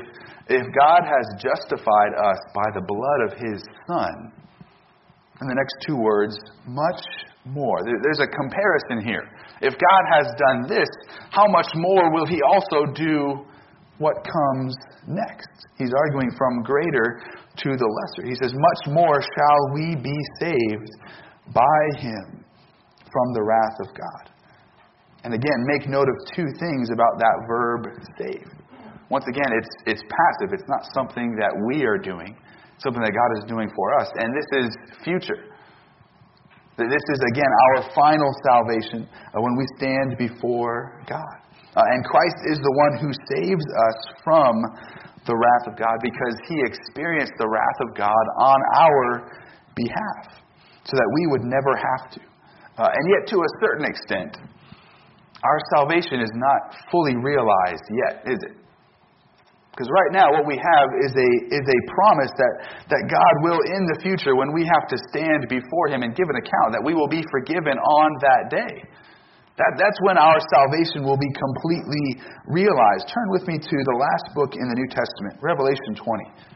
if 0.49 0.65
God 0.75 1.01
has 1.05 1.25
justified 1.41 2.13
us 2.17 2.39
by 2.53 2.67
the 2.73 2.81
blood 2.85 3.31
of 3.31 3.31
his 3.39 3.63
Son, 3.87 4.33
in 5.41 5.47
the 5.47 5.55
next 5.55 5.75
two 5.87 5.95
words, 5.95 6.37
much 6.67 7.01
more. 7.49 7.79
There's 7.83 8.21
a 8.21 8.27
comparison 8.27 9.05
here. 9.05 9.23
If 9.61 9.73
God 9.73 10.03
has 10.13 10.27
done 10.37 10.69
this, 10.69 10.87
how 11.31 11.47
much 11.47 11.67
more 11.75 12.13
will 12.13 12.25
he 12.25 12.39
also 12.41 12.91
do 12.93 13.45
what 13.97 14.15
comes 14.23 14.75
next? 15.07 15.49
He's 15.77 15.93
arguing 15.93 16.31
from 16.37 16.63
greater 16.63 17.21
to 17.57 17.69
the 17.75 17.89
lesser. 17.89 18.27
He 18.27 18.35
says, 18.41 18.53
Much 18.53 18.95
more 18.95 19.21
shall 19.21 19.73
we 19.73 19.95
be 19.95 20.17
saved 20.39 20.91
by 21.53 21.99
him 21.99 22.45
from 23.11 23.33
the 23.33 23.43
wrath 23.43 23.77
of 23.81 23.87
God. 23.87 24.33
And 25.23 25.33
again, 25.33 25.65
make 25.67 25.89
note 25.89 26.07
of 26.07 26.15
two 26.35 26.47
things 26.59 26.89
about 26.93 27.19
that 27.19 27.35
verb 27.47 27.87
save. 28.17 28.47
Once 29.09 29.25
again, 29.27 29.51
it's, 29.57 29.69
it's 29.85 30.01
passive. 30.01 30.53
It's 30.53 30.69
not 30.69 30.85
something 30.93 31.35
that 31.35 31.51
we 31.67 31.83
are 31.83 31.97
doing, 31.97 32.37
it's 32.75 32.83
something 32.83 33.03
that 33.03 33.11
God 33.11 33.31
is 33.37 33.43
doing 33.49 33.69
for 33.75 33.99
us. 33.99 34.07
And 34.15 34.31
this 34.31 34.63
is 34.63 34.69
future. 35.03 35.49
This 36.87 37.03
is, 37.11 37.19
again, 37.33 37.51
our 37.67 37.91
final 37.91 38.31
salvation 38.47 39.09
when 39.33 39.55
we 39.57 39.65
stand 39.75 40.15
before 40.17 41.03
God. 41.09 41.35
Uh, 41.75 41.83
and 41.85 42.03
Christ 42.05 42.39
is 42.51 42.57
the 42.57 42.75
one 42.77 42.93
who 43.01 43.11
saves 43.35 43.65
us 43.65 43.97
from 44.23 44.55
the 45.25 45.35
wrath 45.35 45.65
of 45.67 45.77
God 45.77 45.97
because 46.01 46.35
he 46.47 46.57
experienced 46.63 47.33
the 47.37 47.47
wrath 47.47 47.79
of 47.87 47.95
God 47.95 48.25
on 48.39 48.59
our 48.77 49.31
behalf 49.75 50.41
so 50.85 50.97
that 50.97 51.09
we 51.15 51.27
would 51.27 51.45
never 51.45 51.75
have 51.77 52.11
to. 52.17 52.21
Uh, 52.77 52.89
and 52.89 53.03
yet, 53.11 53.27
to 53.27 53.37
a 53.37 53.51
certain 53.61 53.85
extent, 53.85 54.37
our 55.43 55.59
salvation 55.75 56.21
is 56.21 56.31
not 56.33 56.75
fully 56.91 57.15
realized 57.15 57.83
yet, 57.91 58.23
is 58.25 58.39
it? 58.43 58.55
Because 59.71 59.87
right 59.93 60.11
now, 60.11 60.27
what 60.33 60.43
we 60.43 60.57
have 60.59 60.87
is 61.05 61.13
a, 61.15 61.29
is 61.53 61.65
a 61.65 61.79
promise 61.93 62.33
that, 62.35 62.53
that 62.89 63.03
God 63.07 63.33
will, 63.45 63.61
in 63.63 63.87
the 63.87 63.97
future, 64.03 64.35
when 64.35 64.51
we 64.51 64.67
have 64.67 64.89
to 64.91 64.97
stand 65.13 65.47
before 65.47 65.87
Him 65.87 66.03
and 66.03 66.11
give 66.17 66.27
an 66.27 66.35
account, 66.35 66.75
that 66.75 66.83
we 66.83 66.93
will 66.93 67.07
be 67.07 67.23
forgiven 67.31 67.77
on 67.79 68.09
that 68.19 68.51
day. 68.51 68.83
That, 69.59 69.75
that's 69.75 69.99
when 70.07 70.17
our 70.17 70.39
salvation 70.55 71.03
will 71.03 71.19
be 71.19 71.31
completely 71.35 72.23
realized. 72.47 73.11
Turn 73.11 73.27
with 73.31 73.47
me 73.47 73.59
to 73.59 73.77
the 73.83 73.97
last 73.99 74.35
book 74.35 74.55
in 74.55 74.65
the 74.67 74.75
New 74.75 74.87
Testament, 74.87 75.35
Revelation 75.43 75.95
20. 75.95 76.49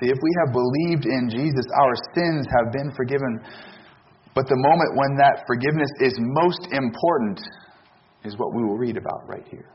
See, 0.00 0.06
if 0.06 0.18
we 0.22 0.30
have 0.44 0.52
believed 0.52 1.06
in 1.06 1.28
Jesus, 1.28 1.66
our 1.74 1.94
sins 2.14 2.46
have 2.54 2.72
been 2.72 2.92
forgiven. 2.94 3.40
But 4.34 4.46
the 4.46 4.56
moment 4.56 4.94
when 4.94 5.16
that 5.18 5.42
forgiveness 5.46 5.90
is 6.00 6.14
most 6.18 6.68
important 6.70 7.40
is 8.24 8.38
what 8.38 8.54
we 8.54 8.62
will 8.62 8.78
read 8.78 8.96
about 8.96 9.26
right 9.26 9.46
here. 9.50 9.70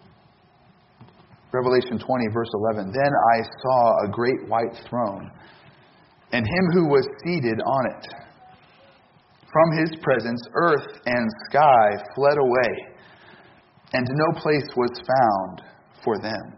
Revelation 1.51 2.00
20, 2.00 2.27
verse 2.34 2.50
11. 2.74 2.94
Then 2.94 3.12
I 3.36 3.44
saw 3.62 4.06
a 4.06 4.10
great 4.10 4.48
white 4.48 4.74
throne, 4.89 5.30
and 6.32 6.46
him 6.46 6.65
who 6.74 6.88
was 6.88 7.06
seated 7.24 7.60
on 7.60 7.86
it. 7.98 8.08
From 9.51 9.77
his 9.77 9.96
presence, 10.01 10.42
earth 10.56 11.00
and 11.06 11.30
sky 11.50 12.03
fled 12.15 12.38
away, 12.39 12.96
and 13.92 14.08
no 14.10 14.39
place 14.42 14.68
was 14.75 14.89
found 15.06 15.62
for 16.03 16.18
them. 16.18 16.58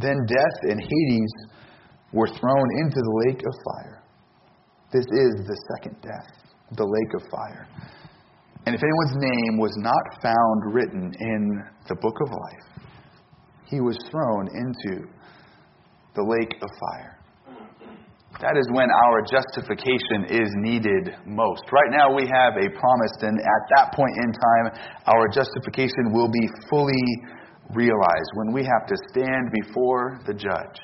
Then 0.00 0.16
death 0.26 0.70
and 0.70 0.80
Hades 0.80 1.34
were 2.12 2.28
thrown 2.28 2.68
into 2.80 3.00
the 3.00 3.22
lake 3.26 3.42
of 3.44 3.54
fire. 3.64 4.02
This 4.92 5.04
is 5.04 5.46
the 5.46 5.58
second 5.74 6.00
death, 6.00 6.30
the 6.76 6.86
lake 6.86 7.22
of 7.22 7.28
fire. 7.30 7.66
And 8.66 8.74
if 8.74 8.82
anyone's 8.82 9.16
name 9.16 9.58
was 9.58 9.74
not 9.76 10.22
found 10.22 10.74
written 10.74 11.12
in 11.20 11.64
the 11.88 11.96
book 11.96 12.14
of 12.22 12.30
life, 12.30 12.84
he 13.64 13.80
was 13.80 13.98
thrown 14.10 14.48
into 14.54 15.08
the 16.14 16.22
lake 16.22 16.54
of 16.62 16.68
fire. 16.80 17.18
That 18.40 18.56
is 18.56 18.68
when 18.70 18.86
our 18.86 19.18
justification 19.26 20.30
is 20.30 20.48
needed 20.62 21.16
most. 21.26 21.64
Right 21.72 21.90
now, 21.90 22.14
we 22.14 22.22
have 22.22 22.54
a 22.54 22.70
promise, 22.70 23.14
and 23.22 23.40
at 23.40 23.62
that 23.76 23.92
point 23.96 24.14
in 24.14 24.30
time, 24.30 24.66
our 25.06 25.26
justification 25.28 26.12
will 26.12 26.30
be 26.30 26.46
fully 26.70 27.02
realized 27.74 28.30
when 28.34 28.52
we 28.52 28.62
have 28.62 28.86
to 28.86 28.96
stand 29.10 29.50
before 29.64 30.20
the 30.26 30.34
judge 30.34 30.78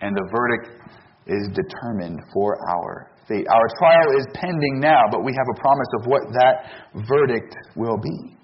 and 0.00 0.16
the 0.16 0.28
verdict 0.30 0.82
is 1.26 1.48
determined 1.54 2.20
for 2.32 2.58
our 2.68 3.10
fate. 3.28 3.46
Our 3.48 3.68
trial 3.78 4.18
is 4.18 4.26
pending 4.34 4.80
now, 4.80 5.02
but 5.10 5.24
we 5.24 5.32
have 5.32 5.46
a 5.56 5.60
promise 5.60 5.88
of 6.00 6.06
what 6.06 6.22
that 6.34 7.06
verdict 7.08 7.56
will 7.76 7.96
be. 7.96 8.36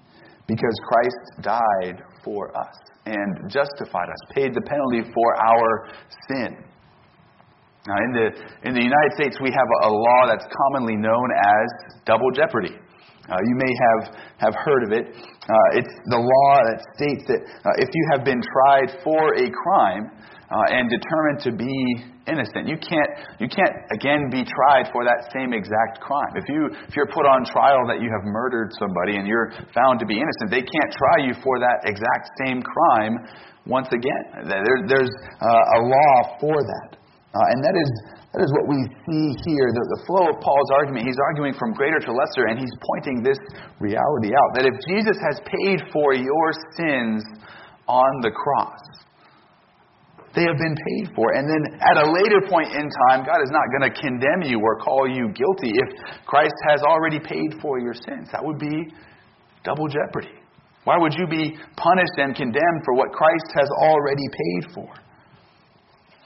Because 0.47 0.75
Christ 0.87 1.43
died 1.43 2.01
for 2.23 2.49
us 2.57 2.75
and 3.05 3.51
justified 3.51 4.09
us, 4.09 4.21
paid 4.33 4.55
the 4.55 4.61
penalty 4.61 5.11
for 5.13 5.35
our 5.35 5.89
sin. 6.27 6.57
Now, 7.87 7.95
in 8.03 8.11
the, 8.11 8.27
in 8.67 8.73
the 8.73 8.81
United 8.81 9.13
States, 9.15 9.37
we 9.41 9.51
have 9.51 9.69
a, 9.83 9.87
a 9.87 9.91
law 9.91 10.21
that's 10.27 10.45
commonly 10.45 10.95
known 10.95 11.29
as 11.37 11.95
double 12.05 12.31
jeopardy. 12.31 12.75
Uh, 13.29 13.37
you 13.45 13.55
may 13.55 13.73
have, 13.85 14.01
have 14.49 14.55
heard 14.65 14.83
of 14.83 14.91
it. 14.91 15.05
Uh, 15.13 15.79
it's 15.79 15.93
the 16.09 16.17
law 16.17 16.53
that 16.65 16.81
states 16.97 17.23
that 17.29 17.41
uh, 17.45 17.69
if 17.77 17.89
you 17.93 18.03
have 18.11 18.25
been 18.25 18.41
tried 18.41 18.89
for 19.05 19.37
a 19.37 19.47
crime 19.53 20.09
uh, 20.49 20.73
and 20.73 20.89
determined 20.89 21.39
to 21.45 21.51
be 21.53 21.77
innocent. 22.25 22.65
You 22.65 22.77
can't, 22.77 23.11
you 23.37 23.49
can't 23.49 23.75
again 23.93 24.29
be 24.29 24.41
tried 24.45 24.89
for 24.93 25.05
that 25.05 25.29
same 25.33 25.53
exact 25.53 26.01
crime. 26.01 26.33
If, 26.37 26.45
you, 26.49 26.69
if 26.89 26.95
you're 26.97 27.09
put 27.09 27.25
on 27.25 27.45
trial 27.45 27.85
that 27.89 28.01
you 28.01 28.09
have 28.09 28.25
murdered 28.25 28.73
somebody 28.77 29.17
and 29.17 29.25
you're 29.25 29.53
found 29.73 29.99
to 30.01 30.05
be 30.05 30.17
innocent, 30.17 30.49
they 30.49 30.65
can't 30.65 30.91
try 30.93 31.25
you 31.25 31.33
for 31.41 31.61
that 31.61 31.85
exact 31.85 32.33
same 32.45 32.61
crime 32.61 33.13
once 33.65 33.89
again. 33.93 34.49
There, 34.49 34.81
there's 34.89 35.13
uh, 35.41 35.77
a 35.77 35.79
law 35.85 36.13
for 36.41 36.57
that. 36.57 36.97
Uh, 37.29 37.53
and 37.53 37.59
that 37.61 37.75
is, 37.77 37.89
that 38.29 38.45
is 38.45 38.51
what 38.53 38.69
we 38.69 38.77
see 39.09 39.25
here. 39.41 39.67
The, 39.73 39.85
the 39.97 40.01
flow 40.05 40.29
of 40.29 40.37
Paul's 40.37 40.71
argument, 40.77 41.09
he's 41.09 41.17
arguing 41.33 41.57
from 41.57 41.73
greater 41.73 41.97
to 41.97 42.11
lesser, 42.13 42.45
and 42.45 42.61
he's 42.61 42.75
pointing 42.77 43.25
this 43.25 43.41
reality 43.81 44.29
out 44.37 44.49
that 44.53 44.69
if 44.69 44.77
Jesus 44.85 45.17
has 45.17 45.41
paid 45.49 45.89
for 45.89 46.13
your 46.13 46.49
sins 46.77 47.25
on 47.89 48.11
the 48.21 48.29
cross, 48.29 48.77
they 50.37 50.45
have 50.45 50.61
been 50.61 50.77
paid 50.77 51.09
for. 51.17 51.33
And 51.33 51.49
then 51.49 51.81
at 51.81 51.97
a 51.97 52.05
later 52.05 52.45
point 52.45 52.69
in 52.69 52.85
time, 53.09 53.25
God 53.25 53.41
is 53.41 53.49
not 53.49 53.65
going 53.73 53.89
to 53.89 53.93
condemn 53.97 54.45
you 54.45 54.61
or 54.61 54.77
call 54.77 55.09
you 55.09 55.33
guilty 55.33 55.73
if 55.73 55.89
Christ 56.29 56.53
has 56.69 56.85
already 56.85 57.17
paid 57.17 57.57
for 57.61 57.81
your 57.81 57.97
sins. 57.97 58.29
That 58.31 58.45
would 58.45 58.59
be 58.59 58.93
double 59.65 59.89
jeopardy. 59.89 60.37
Why 60.85 60.97
would 61.01 61.17
you 61.17 61.25
be 61.25 61.57
punished 61.75 62.17
and 62.17 62.35
condemned 62.35 62.81
for 62.85 62.93
what 62.93 63.09
Christ 63.09 63.49
has 63.57 63.67
already 63.81 64.27
paid 64.29 64.73
for? 64.73 64.89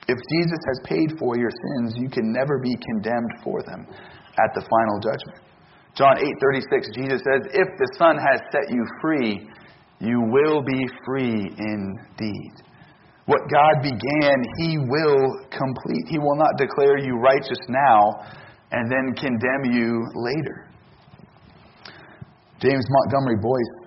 If 0.07 0.17
Jesus 0.29 0.61
has 0.67 0.79
paid 0.83 1.17
for 1.17 1.37
your 1.37 1.51
sins, 1.51 1.95
you 1.97 2.09
can 2.09 2.31
never 2.31 2.59
be 2.59 2.75
condemned 2.75 3.31
for 3.43 3.63
them 3.63 3.87
at 4.39 4.51
the 4.53 4.61
final 4.61 4.99
judgment. 4.99 5.39
John 5.95 6.17
8:36 6.17 6.89
Jesus 6.93 7.21
says, 7.21 7.41
"If 7.53 7.67
the 7.77 7.87
Son 7.97 8.17
has 8.17 8.41
set 8.51 8.69
you 8.69 8.85
free, 9.01 9.49
you 9.99 10.19
will 10.21 10.61
be 10.61 10.87
free 11.05 11.53
indeed." 11.57 12.53
What 13.25 13.47
God 13.49 13.81
began, 13.81 14.43
He 14.57 14.77
will 14.77 15.45
complete. 15.49 16.07
He 16.09 16.19
will 16.19 16.35
not 16.35 16.57
declare 16.57 16.97
you 16.97 17.17
righteous 17.19 17.59
now 17.69 18.25
and 18.71 18.91
then 18.91 19.13
condemn 19.13 19.71
you 19.71 20.03
later. 20.15 20.65
James 22.59 22.85
Montgomery 22.89 23.37
Boice 23.37 23.82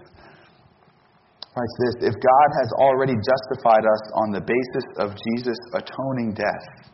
writes 1.56 1.76
this 1.80 2.12
If 2.12 2.14
God 2.20 2.48
has 2.60 2.70
already 2.78 3.16
justified 3.16 3.84
us 3.88 4.02
on 4.20 4.30
the 4.30 4.44
basis 4.44 4.86
of 5.00 5.16
Jesus' 5.16 5.58
atoning 5.72 6.36
death, 6.36 6.92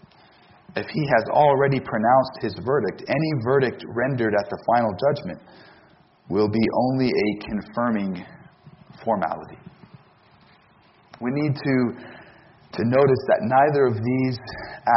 if 0.76 0.86
He 0.88 1.04
has 1.04 1.24
already 1.34 1.80
pronounced 1.80 2.34
His 2.40 2.54
verdict, 2.64 3.04
any 3.08 3.32
verdict 3.44 3.84
rendered 3.88 4.34
at 4.38 4.48
the 4.48 4.58
final 4.64 4.94
judgment 4.94 5.40
will 6.28 6.48
be 6.48 6.64
only 6.88 7.10
a 7.10 7.28
confirming 7.44 8.24
formality. 9.04 9.58
We 11.20 11.30
need 11.30 11.54
to 11.54 11.76
to 12.72 12.82
notice 12.84 13.22
that 13.28 13.40
neither 13.42 13.84
of 13.84 14.00
these 14.00 14.38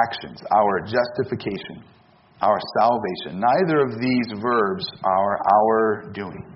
actions, 0.08 0.40
our 0.50 0.80
justification, 0.88 1.84
our 2.42 2.58
salvation, 2.80 3.42
neither 3.42 3.84
of 3.84 4.00
these 4.00 4.40
verbs 4.40 4.86
are 5.04 5.40
our 5.44 6.12
doing. 6.14 6.55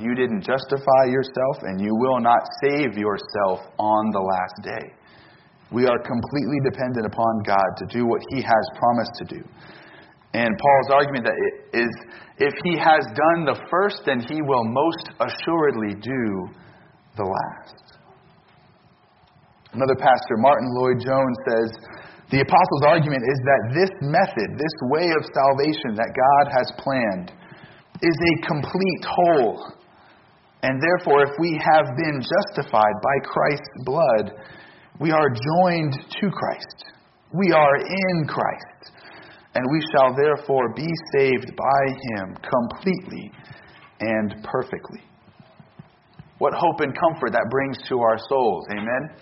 You 0.00 0.14
didn't 0.14 0.40
justify 0.40 1.12
yourself, 1.12 1.60
and 1.62 1.78
you 1.78 1.94
will 1.94 2.20
not 2.20 2.40
save 2.64 2.96
yourself 2.96 3.68
on 3.76 4.10
the 4.12 4.24
last 4.24 4.56
day. 4.64 4.96
We 5.70 5.84
are 5.84 5.98
completely 6.00 6.58
dependent 6.64 7.04
upon 7.04 7.44
God 7.44 7.68
to 7.76 7.86
do 7.92 8.06
what 8.06 8.22
He 8.32 8.40
has 8.40 8.64
promised 8.80 9.12
to 9.20 9.24
do. 9.36 9.44
And 10.32 10.48
Paul's 10.56 10.90
argument 10.94 11.28
that 11.28 11.36
is 11.76 11.90
if 12.38 12.54
He 12.64 12.78
has 12.80 13.04
done 13.12 13.44
the 13.44 13.60
first, 13.70 14.00
then 14.06 14.20
He 14.20 14.40
will 14.40 14.64
most 14.64 15.10
assuredly 15.20 15.94
do 16.00 16.48
the 17.16 17.28
last. 17.28 18.00
Another 19.72 20.00
pastor, 20.00 20.40
Martyn 20.40 20.72
Lloyd-Jones, 20.80 21.36
says 21.44 21.68
the 22.30 22.40
apostles' 22.40 22.84
argument 22.88 23.22
is 23.22 23.38
that 23.44 23.60
this 23.76 23.92
method, 24.00 24.56
this 24.56 24.76
way 24.88 25.12
of 25.12 25.28
salvation 25.28 25.92
that 25.92 26.08
God 26.08 26.44
has 26.56 26.72
planned, 26.80 27.36
is 28.00 28.16
a 28.16 28.46
complete 28.46 29.04
whole. 29.04 29.76
And 30.62 30.80
therefore, 30.82 31.22
if 31.22 31.32
we 31.38 31.60
have 31.72 31.86
been 31.96 32.20
justified 32.20 32.96
by 33.02 33.28
Christ's 33.28 33.84
blood, 33.84 34.32
we 35.00 35.10
are 35.10 35.30
joined 35.30 35.94
to 36.20 36.30
Christ. 36.30 36.84
We 37.32 37.52
are 37.52 37.76
in 37.76 38.26
Christ. 38.26 38.92
And 39.54 39.64
we 39.72 39.80
shall 39.92 40.14
therefore 40.14 40.74
be 40.74 40.88
saved 41.16 41.56
by 41.56 41.82
Him 41.88 42.36
completely 42.36 43.32
and 44.00 44.44
perfectly. 44.44 45.00
What 46.38 46.54
hope 46.54 46.80
and 46.80 46.96
comfort 46.98 47.32
that 47.32 47.46
brings 47.50 47.76
to 47.88 47.98
our 48.00 48.18
souls. 48.28 48.66
Amen? 48.70 49.16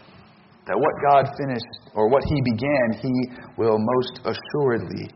that 0.69 0.77
what 0.77 0.93
God 1.01 1.25
finished 1.41 1.97
or 1.97 2.09
what 2.09 2.23
He 2.29 2.39
began, 2.45 3.01
He 3.01 3.17
will 3.57 3.81
most 3.81 4.21
assuredly 4.29 5.09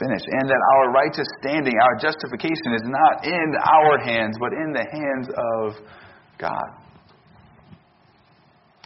finish. 0.00 0.24
And 0.40 0.48
that 0.48 0.62
our 0.74 0.96
righteous 0.96 1.28
standing, 1.44 1.76
our 1.76 1.96
justification 2.00 2.72
is 2.80 2.84
not 2.88 3.28
in 3.28 3.48
our 3.60 4.00
hands, 4.00 4.40
but 4.40 4.56
in 4.56 4.72
the 4.72 4.86
hands 4.88 5.28
of 5.28 5.66
God. 6.40 6.68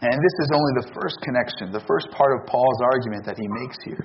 And 0.03 0.19
this 0.19 0.37
is 0.43 0.51
only 0.53 0.73
the 0.83 0.89
first 0.93 1.17
connection, 1.23 1.71
the 1.71 1.87
first 1.87 2.11
part 2.11 2.35
of 2.37 2.45
Paul's 2.51 2.83
argument 2.83 3.25
that 3.25 3.39
he 3.39 3.47
makes 3.63 3.79
here. 3.87 4.05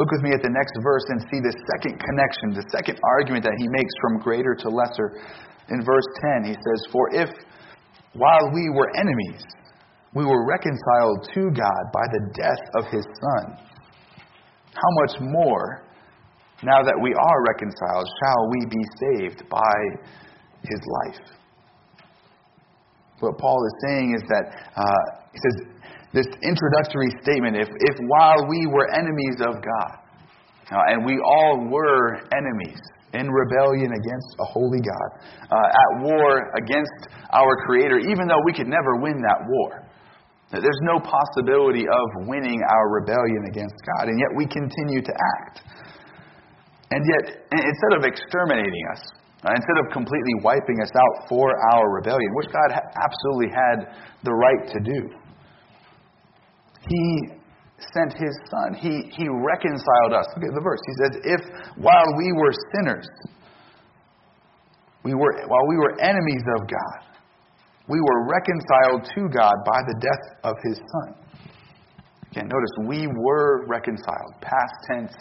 Look 0.00 0.08
with 0.10 0.24
me 0.24 0.32
at 0.32 0.40
the 0.40 0.50
next 0.50 0.72
verse 0.80 1.04
and 1.12 1.20
see 1.28 1.40
the 1.44 1.52
second 1.76 2.00
connection, 2.00 2.56
the 2.56 2.66
second 2.72 2.96
argument 3.20 3.44
that 3.44 3.54
he 3.60 3.68
makes 3.68 3.92
from 4.00 4.24
greater 4.24 4.56
to 4.64 4.68
lesser. 4.72 5.20
In 5.68 5.84
verse 5.84 6.08
10, 6.40 6.48
he 6.48 6.56
says, 6.56 6.80
For 6.90 7.04
if 7.12 7.28
while 8.14 8.50
we 8.52 8.72
were 8.72 8.88
enemies, 8.96 9.44
we 10.14 10.24
were 10.24 10.48
reconciled 10.48 11.28
to 11.34 11.52
God 11.52 11.82
by 11.92 12.04
the 12.08 12.22
death 12.40 12.64
of 12.80 12.84
his 12.90 13.04
Son. 13.04 13.56
How 14.72 14.90
much 15.04 15.20
more, 15.20 15.84
now 16.62 16.82
that 16.82 16.98
we 17.02 17.14
are 17.14 17.38
reconciled, 17.48 18.06
shall 18.22 18.42
we 18.50 18.66
be 18.66 18.84
saved 18.98 19.48
by 19.48 19.74
his 20.62 20.80
life? 21.04 21.32
what 23.22 23.38
Paul 23.38 23.58
is 23.64 23.74
saying 23.86 24.18
is 24.18 24.22
that 24.26 24.44
uh, 24.74 25.02
he 25.30 25.38
says 25.38 25.56
this 26.12 26.28
introductory 26.42 27.14
statement: 27.22 27.56
if, 27.56 27.70
if 27.70 27.96
while 28.10 28.42
we 28.50 28.66
were 28.66 28.90
enemies 28.90 29.38
of 29.46 29.62
God, 29.62 29.92
uh, 30.74 30.90
and 30.92 31.06
we 31.06 31.16
all 31.22 31.70
were 31.70 32.18
enemies 32.34 32.82
in 33.14 33.30
rebellion 33.30 33.92
against 33.94 34.30
a 34.40 34.46
holy 34.50 34.80
God, 34.82 35.08
uh, 35.48 35.54
at 35.54 35.90
war 36.02 36.50
against 36.58 37.14
our 37.32 37.54
Creator, 37.64 38.00
even 38.10 38.26
though 38.26 38.42
we 38.44 38.52
could 38.52 38.68
never 38.68 38.98
win 39.00 39.22
that 39.22 39.40
war. 39.48 39.86
There's 40.50 40.82
no 40.82 41.00
possibility 41.00 41.88
of 41.88 42.28
winning 42.28 42.60
our 42.68 42.92
rebellion 43.00 43.48
against 43.48 43.76
God, 43.96 44.08
and 44.08 44.18
yet 44.18 44.28
we 44.36 44.44
continue 44.44 45.00
to 45.00 45.12
act. 45.40 45.62
And 46.92 47.00
yet, 47.08 47.48
instead 47.48 47.92
of 47.96 48.04
exterminating 48.04 48.84
us, 48.92 49.00
instead 49.48 49.78
of 49.80 49.90
completely 49.92 50.44
wiping 50.44 50.76
us 50.82 50.92
out 50.92 51.26
for 51.26 51.48
our 51.72 51.88
rebellion, 51.88 52.28
which 52.34 52.52
God 52.52 52.68
absolutely 52.68 53.48
had 53.48 53.96
the 54.22 54.32
right 54.32 54.68
to 54.68 54.78
do, 54.84 55.00
He 56.84 57.32
sent 57.96 58.12
His 58.12 58.36
Son. 58.52 58.74
He, 58.76 59.08
he 59.08 59.24
reconciled 59.24 60.12
us. 60.12 60.26
Look 60.36 60.44
at 60.44 60.54
the 60.54 60.60
verse. 60.60 60.80
He 60.84 60.94
says, 61.00 61.12
If 61.24 61.40
while 61.80 62.04
we 62.18 62.32
were 62.36 62.52
sinners, 62.76 63.08
we 65.02 65.14
were, 65.14 65.32
while 65.48 65.66
we 65.68 65.76
were 65.78 65.98
enemies 65.98 66.44
of 66.60 66.68
God, 66.68 67.16
we 67.88 68.00
were 68.00 68.28
reconciled 68.28 69.08
to 69.16 69.28
God 69.34 69.54
by 69.64 69.80
the 69.88 69.96
death 69.98 70.26
of 70.44 70.54
his 70.62 70.76
Son. 70.76 71.16
Again, 72.30 72.48
notice 72.48 72.70
we 72.86 73.06
were 73.06 73.66
reconciled, 73.66 74.34
past 74.40 74.74
tense 74.90 75.12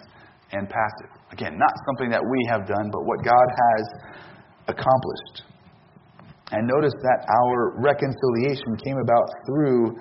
and 0.52 0.68
passive. 0.68 1.12
Again, 1.32 1.58
not 1.58 1.72
something 1.88 2.10
that 2.12 2.22
we 2.22 2.40
have 2.50 2.68
done, 2.68 2.92
but 2.92 3.06
what 3.06 3.24
God 3.24 3.48
has 3.48 3.84
accomplished. 4.68 5.48
And 6.52 6.68
notice 6.68 6.94
that 7.00 7.24
our 7.32 7.80
reconciliation 7.80 8.76
came 8.84 9.00
about 9.00 9.28
through 9.48 9.96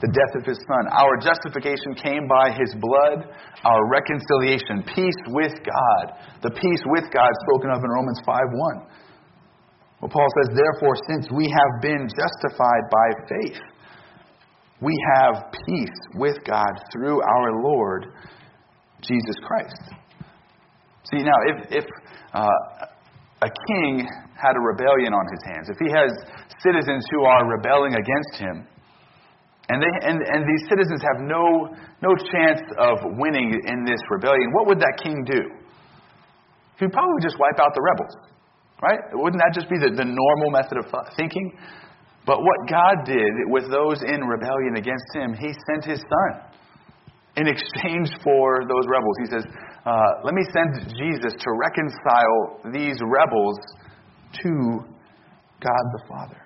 the 0.00 0.08
death 0.08 0.32
of 0.40 0.46
his 0.46 0.56
son. 0.56 0.82
Our 0.94 1.18
justification 1.20 1.92
came 1.98 2.24
by 2.24 2.54
his 2.56 2.72
blood, 2.80 3.28
our 3.66 3.82
reconciliation, 3.90 4.86
peace 4.94 5.20
with 5.28 5.52
God, 5.60 6.04
the 6.42 6.50
peace 6.50 6.82
with 6.94 7.04
God 7.12 7.30
spoken 7.50 7.70
of 7.74 7.82
in 7.84 7.90
Romans 7.90 8.20
5 8.24 8.32
1. 8.32 9.00
Well, 10.00 10.08
Paul 10.08 10.28
says, 10.40 10.56
therefore, 10.56 10.96
since 11.10 11.28
we 11.28 11.44
have 11.52 11.82
been 11.82 12.08
justified 12.08 12.84
by 12.88 13.08
faith, 13.28 13.60
we 14.80 14.96
have 15.20 15.52
peace 15.68 16.00
with 16.14 16.36
God 16.46 16.72
through 16.90 17.20
our 17.20 17.60
Lord 17.60 18.06
Jesus 19.02 19.36
Christ. 19.44 20.00
See, 21.10 21.22
now, 21.22 21.38
if, 21.48 21.84
if 21.84 21.86
uh, 22.34 22.46
a 23.42 23.50
king 23.68 24.06
had 24.36 24.56
a 24.56 24.62
rebellion 24.62 25.12
on 25.12 25.26
his 25.32 25.42
hands, 25.48 25.66
if 25.68 25.78
he 25.80 25.90
has 25.92 26.10
citizens 26.62 27.04
who 27.10 27.24
are 27.24 27.48
rebelling 27.48 27.94
against 27.94 28.34
him, 28.36 28.66
and, 29.70 29.82
they, 29.82 29.92
and, 30.02 30.18
and 30.18 30.42
these 30.44 30.68
citizens 30.68 31.00
have 31.00 31.22
no, 31.22 31.70
no 32.02 32.12
chance 32.32 32.60
of 32.78 32.98
winning 33.16 33.54
in 33.66 33.84
this 33.84 34.00
rebellion, 34.10 34.50
what 34.52 34.66
would 34.66 34.80
that 34.80 34.98
king 35.02 35.24
do? 35.24 35.40
He'd 36.78 36.92
probably 36.92 37.22
just 37.22 37.38
wipe 37.38 37.60
out 37.60 37.70
the 37.74 37.82
rebels. 37.82 38.14
Right? 38.82 38.98
Wouldn't 39.12 39.40
that 39.44 39.52
just 39.52 39.68
be 39.68 39.76
the, 39.76 39.92
the 39.92 40.08
normal 40.08 40.50
method 40.50 40.80
of 40.80 40.88
thinking? 41.16 41.52
But 42.26 42.40
what 42.40 42.68
God 42.68 43.04
did 43.04 43.32
with 43.52 43.70
those 43.70 44.00
in 44.02 44.24
rebellion 44.24 44.76
against 44.76 45.04
him, 45.14 45.34
he 45.34 45.52
sent 45.68 45.84
his 45.84 46.00
son 46.00 46.50
in 47.36 47.46
exchange 47.46 48.10
for 48.22 48.64
those 48.66 48.86
rebels. 48.88 49.16
He 49.22 49.30
says, 49.30 49.44
uh, 49.86 50.24
Let 50.24 50.34
me 50.34 50.42
send 50.52 50.94
Jesus 50.96 51.32
to 51.38 51.50
reconcile 51.58 52.72
these 52.72 52.96
rebels 53.02 53.58
to 54.42 54.84
God 55.60 55.84
the 55.92 56.02
Father. 56.08 56.42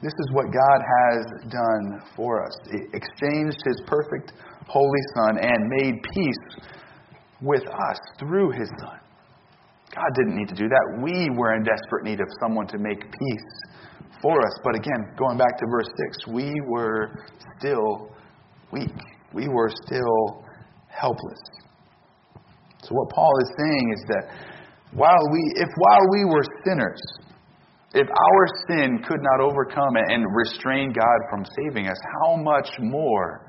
This 0.00 0.12
is 0.12 0.30
what 0.32 0.46
God 0.46 0.80
has 0.80 1.50
done 1.50 2.00
for 2.14 2.44
us. 2.44 2.52
He 2.70 2.78
exchanged 2.94 3.58
his 3.66 3.82
perfect, 3.86 4.32
holy 4.68 5.00
Son 5.16 5.38
and 5.38 5.68
made 5.68 5.94
peace 6.14 6.70
with 7.40 7.66
us 7.66 7.98
through 8.18 8.52
his 8.52 8.68
Son. 8.80 8.98
God 9.94 10.10
didn't 10.14 10.36
need 10.36 10.48
to 10.48 10.54
do 10.54 10.68
that. 10.68 11.02
We 11.02 11.30
were 11.36 11.54
in 11.54 11.64
desperate 11.64 12.04
need 12.04 12.20
of 12.20 12.28
someone 12.40 12.68
to 12.68 12.78
make 12.78 13.00
peace 13.00 13.78
for 14.22 14.38
us. 14.38 14.60
But 14.62 14.76
again, 14.76 15.14
going 15.18 15.38
back 15.38 15.58
to 15.58 15.66
verse 15.70 15.88
6, 16.12 16.28
we 16.28 16.52
were 16.66 17.10
still 17.58 18.10
weak. 18.72 18.94
We 19.32 19.48
were 19.48 19.70
still 19.86 20.44
helpless. 20.88 21.38
So 22.82 22.94
what 22.94 23.10
Paul 23.10 23.32
is 23.42 23.50
saying 23.58 23.94
is 23.96 24.04
that 24.08 24.24
while 24.92 25.22
we 25.32 25.52
if 25.56 25.68
while 25.76 26.04
we 26.12 26.24
were 26.24 26.44
sinners, 26.64 27.00
if 27.94 28.06
our 28.08 28.46
sin 28.68 29.02
could 29.06 29.20
not 29.20 29.40
overcome 29.40 29.96
and 29.96 30.24
restrain 30.34 30.92
God 30.92 31.18
from 31.30 31.44
saving 31.44 31.88
us, 31.88 31.98
how 32.22 32.36
much 32.36 32.68
more 32.80 33.48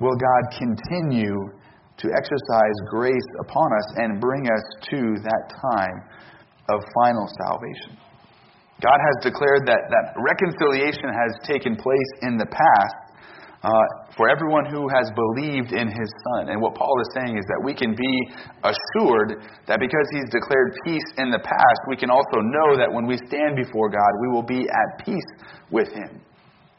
will 0.00 0.16
God 0.16 0.58
continue 0.58 1.36
to 1.98 2.08
exercise 2.16 2.76
grace 2.88 3.30
upon 3.40 3.68
us 3.76 3.88
and 3.96 4.20
bring 4.20 4.48
us 4.48 4.64
to 4.90 5.20
that 5.22 5.52
time 5.60 5.96
of 6.72 6.80
final 7.04 7.28
salvation. 7.44 8.00
God 8.80 8.96
has 8.96 9.32
declared 9.32 9.68
that, 9.68 9.84
that 9.92 10.16
reconciliation 10.16 11.12
has 11.12 11.36
taken 11.44 11.76
place 11.76 12.10
in 12.22 12.38
the 12.38 12.48
past 12.48 13.09
uh, 13.62 13.84
for 14.16 14.28
everyone 14.28 14.64
who 14.64 14.88
has 14.88 15.12
believed 15.12 15.72
in 15.76 15.88
his 15.88 16.10
Son. 16.24 16.48
And 16.48 16.60
what 16.60 16.74
Paul 16.74 16.96
is 17.04 17.10
saying 17.12 17.36
is 17.36 17.44
that 17.44 17.60
we 17.60 17.76
can 17.76 17.92
be 17.92 18.14
assured 18.64 19.44
that 19.68 19.76
because 19.80 20.06
he's 20.16 20.28
declared 20.32 20.72
peace 20.84 21.08
in 21.20 21.28
the 21.28 21.40
past, 21.44 21.80
we 21.88 21.96
can 21.96 22.08
also 22.08 22.40
know 22.40 22.76
that 22.80 22.88
when 22.88 23.06
we 23.06 23.20
stand 23.28 23.56
before 23.56 23.92
God, 23.92 24.12
we 24.24 24.28
will 24.32 24.46
be 24.46 24.64
at 24.64 25.04
peace 25.04 25.30
with 25.70 25.92
him 25.92 26.24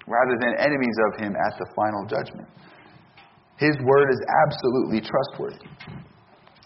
rather 0.09 0.35
than 0.41 0.57
enemies 0.57 0.97
of 1.09 1.21
him 1.21 1.37
at 1.37 1.53
the 1.61 1.67
final 1.77 2.03
judgment. 2.09 2.49
His 3.61 3.77
word 3.85 4.09
is 4.09 4.21
absolutely 4.49 5.05
trustworthy. 5.05 5.69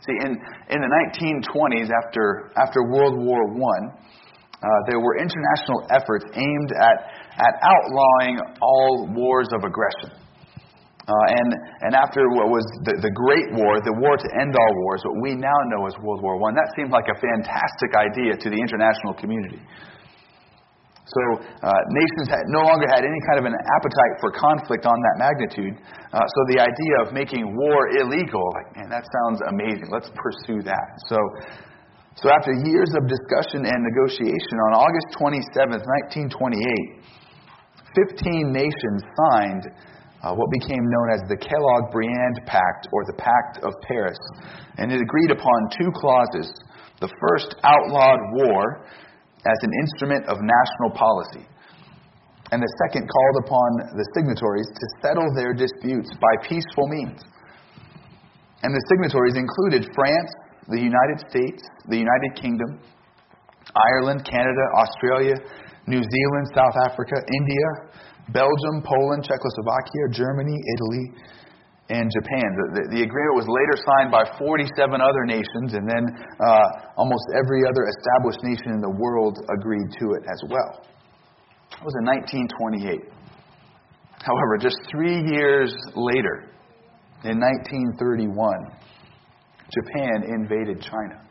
See, 0.08 0.16
in, 0.24 0.40
in 0.72 0.80
the 0.80 0.92
1920s, 1.12 1.92
after, 1.92 2.52
after 2.56 2.88
World 2.88 3.20
War 3.20 3.44
I, 3.52 4.16
uh, 4.64 4.68
there 4.88 5.00
were 5.00 5.18
international 5.18 5.84
efforts 5.92 6.26
aimed 6.34 6.72
at, 6.80 6.98
at 7.38 7.54
outlawing 7.62 8.40
all 8.62 9.08
wars 9.12 9.48
of 9.54 9.64
aggression. 9.64 10.26
Uh, 11.06 11.14
and, 11.38 11.50
and 11.86 11.92
after 11.94 12.26
what 12.34 12.50
was 12.50 12.66
the, 12.90 12.98
the 12.98 13.14
Great 13.14 13.46
War, 13.54 13.78
the 13.78 13.94
war 14.02 14.18
to 14.18 14.30
end 14.42 14.58
all 14.58 14.74
wars, 14.90 15.06
what 15.06 15.22
we 15.22 15.38
now 15.38 15.54
know 15.70 15.86
as 15.86 15.94
World 16.02 16.26
War 16.26 16.34
I, 16.34 16.58
that 16.58 16.74
seemed 16.74 16.90
like 16.90 17.06
a 17.06 17.18
fantastic 17.22 17.94
idea 17.94 18.34
to 18.34 18.48
the 18.50 18.58
international 18.58 19.14
community. 19.14 19.62
So 21.06 21.22
uh, 21.62 21.70
nations 21.94 22.34
had, 22.34 22.50
no 22.50 22.66
longer 22.66 22.90
had 22.90 23.06
any 23.06 23.22
kind 23.30 23.38
of 23.38 23.46
an 23.46 23.54
appetite 23.54 24.14
for 24.18 24.34
conflict 24.34 24.90
on 24.90 24.98
that 24.98 25.16
magnitude. 25.22 25.78
Uh, 26.10 26.26
so 26.26 26.40
the 26.50 26.58
idea 26.58 26.96
of 27.06 27.14
making 27.14 27.46
war 27.46 27.94
illegal, 28.02 28.42
like, 28.58 28.74
man, 28.74 28.90
that 28.90 29.06
sounds 29.06 29.38
amazing. 29.46 29.94
Let's 29.94 30.10
pursue 30.18 30.66
that. 30.66 30.90
So, 31.06 31.22
so 32.18 32.34
after 32.34 32.50
years 32.66 32.90
of 32.98 33.06
discussion 33.06 33.70
and 33.70 33.80
negotiation, 33.86 34.58
on 34.74 34.82
August 34.82 35.14
27, 35.22 35.86
1928, 36.34 37.06
15 37.96 38.52
nations 38.52 39.02
signed 39.32 39.64
uh, 40.24 40.34
what 40.34 40.50
became 40.52 40.82
known 40.82 41.08
as 41.14 41.22
the 41.30 41.38
Kellogg-Briand 41.38 42.42
Pact, 42.46 42.88
or 42.92 43.06
the 43.06 43.18
Pact 43.18 43.64
of 43.64 43.74
Paris, 43.88 44.18
and 44.78 44.92
it 44.92 45.02
agreed 45.02 45.32
upon 45.32 45.70
two 45.78 45.92
clauses. 45.94 46.52
The 47.00 47.12
first 47.22 47.56
outlawed 47.64 48.20
war 48.34 48.88
as 49.46 49.60
an 49.62 49.72
instrument 49.82 50.26
of 50.26 50.38
national 50.42 50.98
policy. 50.98 51.46
And 52.52 52.62
the 52.62 52.74
second 52.88 53.10
called 53.10 53.38
upon 53.46 53.70
the 53.94 54.08
signatories 54.18 54.70
to 54.70 54.86
settle 55.02 55.28
their 55.36 55.54
disputes 55.54 56.10
by 56.18 56.48
peaceful 56.48 56.88
means. 56.88 57.22
And 58.64 58.74
the 58.74 58.86
signatories 58.90 59.38
included 59.38 59.86
France, 59.94 60.32
the 60.70 60.82
United 60.82 61.22
States, 61.30 61.62
the 61.90 61.98
United 61.98 62.34
Kingdom, 62.34 62.82
Ireland, 63.76 64.26
Canada, 64.26 64.66
Australia, 64.78 65.36
New 65.88 66.02
Zealand, 66.02 66.46
South 66.56 66.76
Africa, 66.90 67.14
India, 67.30 67.68
Belgium, 68.34 68.82
Poland, 68.82 69.22
Czechoslovakia, 69.22 70.04
Germany, 70.12 70.58
Italy, 70.58 71.06
and 71.90 72.10
Japan. 72.10 72.50
The, 72.58 72.66
the, 72.74 72.84
the, 72.98 73.02
agreement 73.06 73.38
was 73.38 73.46
later 73.46 73.78
signed 73.78 74.10
by 74.10 74.26
47 74.42 74.66
other 74.98 75.24
nations, 75.30 75.78
and 75.78 75.86
then 75.86 76.04
uh, 76.42 76.98
almost 76.98 77.26
every 77.38 77.62
other 77.70 77.86
established 77.86 78.42
nation 78.42 78.74
in 78.74 78.82
the 78.82 78.90
world 78.90 79.38
agreed 79.54 79.94
to 80.02 80.06
it 80.18 80.24
as 80.26 80.42
well. 80.50 80.82
That 81.78 81.86
was 81.86 81.94
in 82.02 82.06
1928. 82.10 83.06
However, 84.26 84.58
just 84.58 84.78
three 84.90 85.22
years 85.30 85.70
later, 85.94 86.50
in 87.22 87.38
1931, 87.38 88.34
Japan 89.70 90.26
invaded 90.34 90.82
China. 90.82 91.25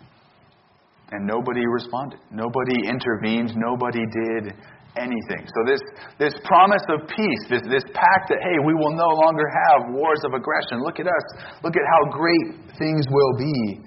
And 1.12 1.26
nobody 1.26 1.66
responded. 1.66 2.20
Nobody 2.30 2.88
intervened. 2.88 3.54
Nobody 3.56 4.00
did 4.00 4.54
anything. 4.96 5.42
So 5.46 5.60
this, 5.66 5.82
this 6.18 6.34
promise 6.44 6.82
of 6.88 7.08
peace, 7.08 7.42
this, 7.50 7.62
this 7.66 7.84
pact 7.92 8.30
that, 8.30 8.38
hey, 8.40 8.58
we 8.64 8.74
will 8.74 8.94
no 8.94 9.10
longer 9.10 9.46
have 9.46 9.94
wars 9.94 10.20
of 10.24 10.34
aggression. 10.34 10.82
Look 10.82 11.00
at 11.00 11.06
us. 11.06 11.26
Look 11.62 11.74
at 11.76 11.82
how 11.82 12.10
great 12.10 12.78
things 12.78 13.04
will 13.10 13.34
be. 13.38 13.80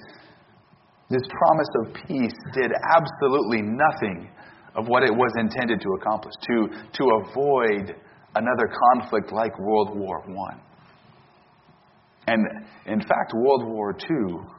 This 1.10 1.24
promise 1.32 1.72
of 1.84 1.94
peace 2.08 2.36
did 2.54 2.72
absolutely 2.96 3.64
nothing 3.64 4.30
of 4.76 4.88
what 4.88 5.04
it 5.04 5.12
was 5.12 5.32
intended 5.40 5.82
to 5.82 5.90
accomplish, 6.00 6.34
to, 6.42 6.68
to 6.94 7.04
avoid 7.24 7.96
another 8.36 8.70
conflict 8.94 9.32
like 9.32 9.58
World 9.60 9.98
War 9.98 10.24
I. 10.28 10.58
And 12.28 12.46
in 12.86 13.00
fact, 13.00 13.34
World 13.34 13.66
War 13.66 13.96
II 13.96 14.57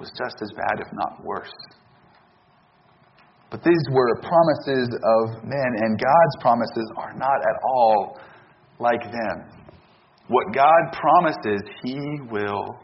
was 0.00 0.10
just 0.16 0.36
as 0.42 0.50
bad, 0.56 0.80
if 0.80 0.88
not 0.92 1.24
worse. 1.24 1.52
But 3.50 3.62
these 3.64 3.84
were 3.90 4.20
promises 4.20 4.88
of 4.92 5.42
men, 5.44 5.70
and 5.80 5.98
God's 5.98 6.36
promises 6.40 6.92
are 6.96 7.14
not 7.14 7.40
at 7.40 7.56
all 7.64 8.20
like 8.78 9.02
them. 9.02 9.58
What 10.28 10.52
God 10.54 10.92
promises, 10.92 11.62
He 11.82 11.98
will 12.30 12.76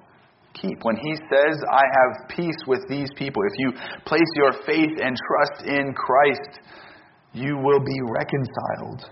keep. 0.54 0.82
When 0.82 0.96
He 0.96 1.16
says, 1.28 1.60
I 1.70 1.82
have 1.84 2.28
peace 2.30 2.56
with 2.66 2.80
these 2.88 3.08
people, 3.16 3.42
if 3.44 3.58
you 3.58 3.72
place 4.06 4.30
your 4.36 4.52
faith 4.64 4.96
and 5.02 5.14
trust 5.28 5.68
in 5.68 5.92
Christ, 5.92 6.60
you 7.34 7.58
will 7.58 7.80
be 7.80 8.00
reconciled 8.16 9.10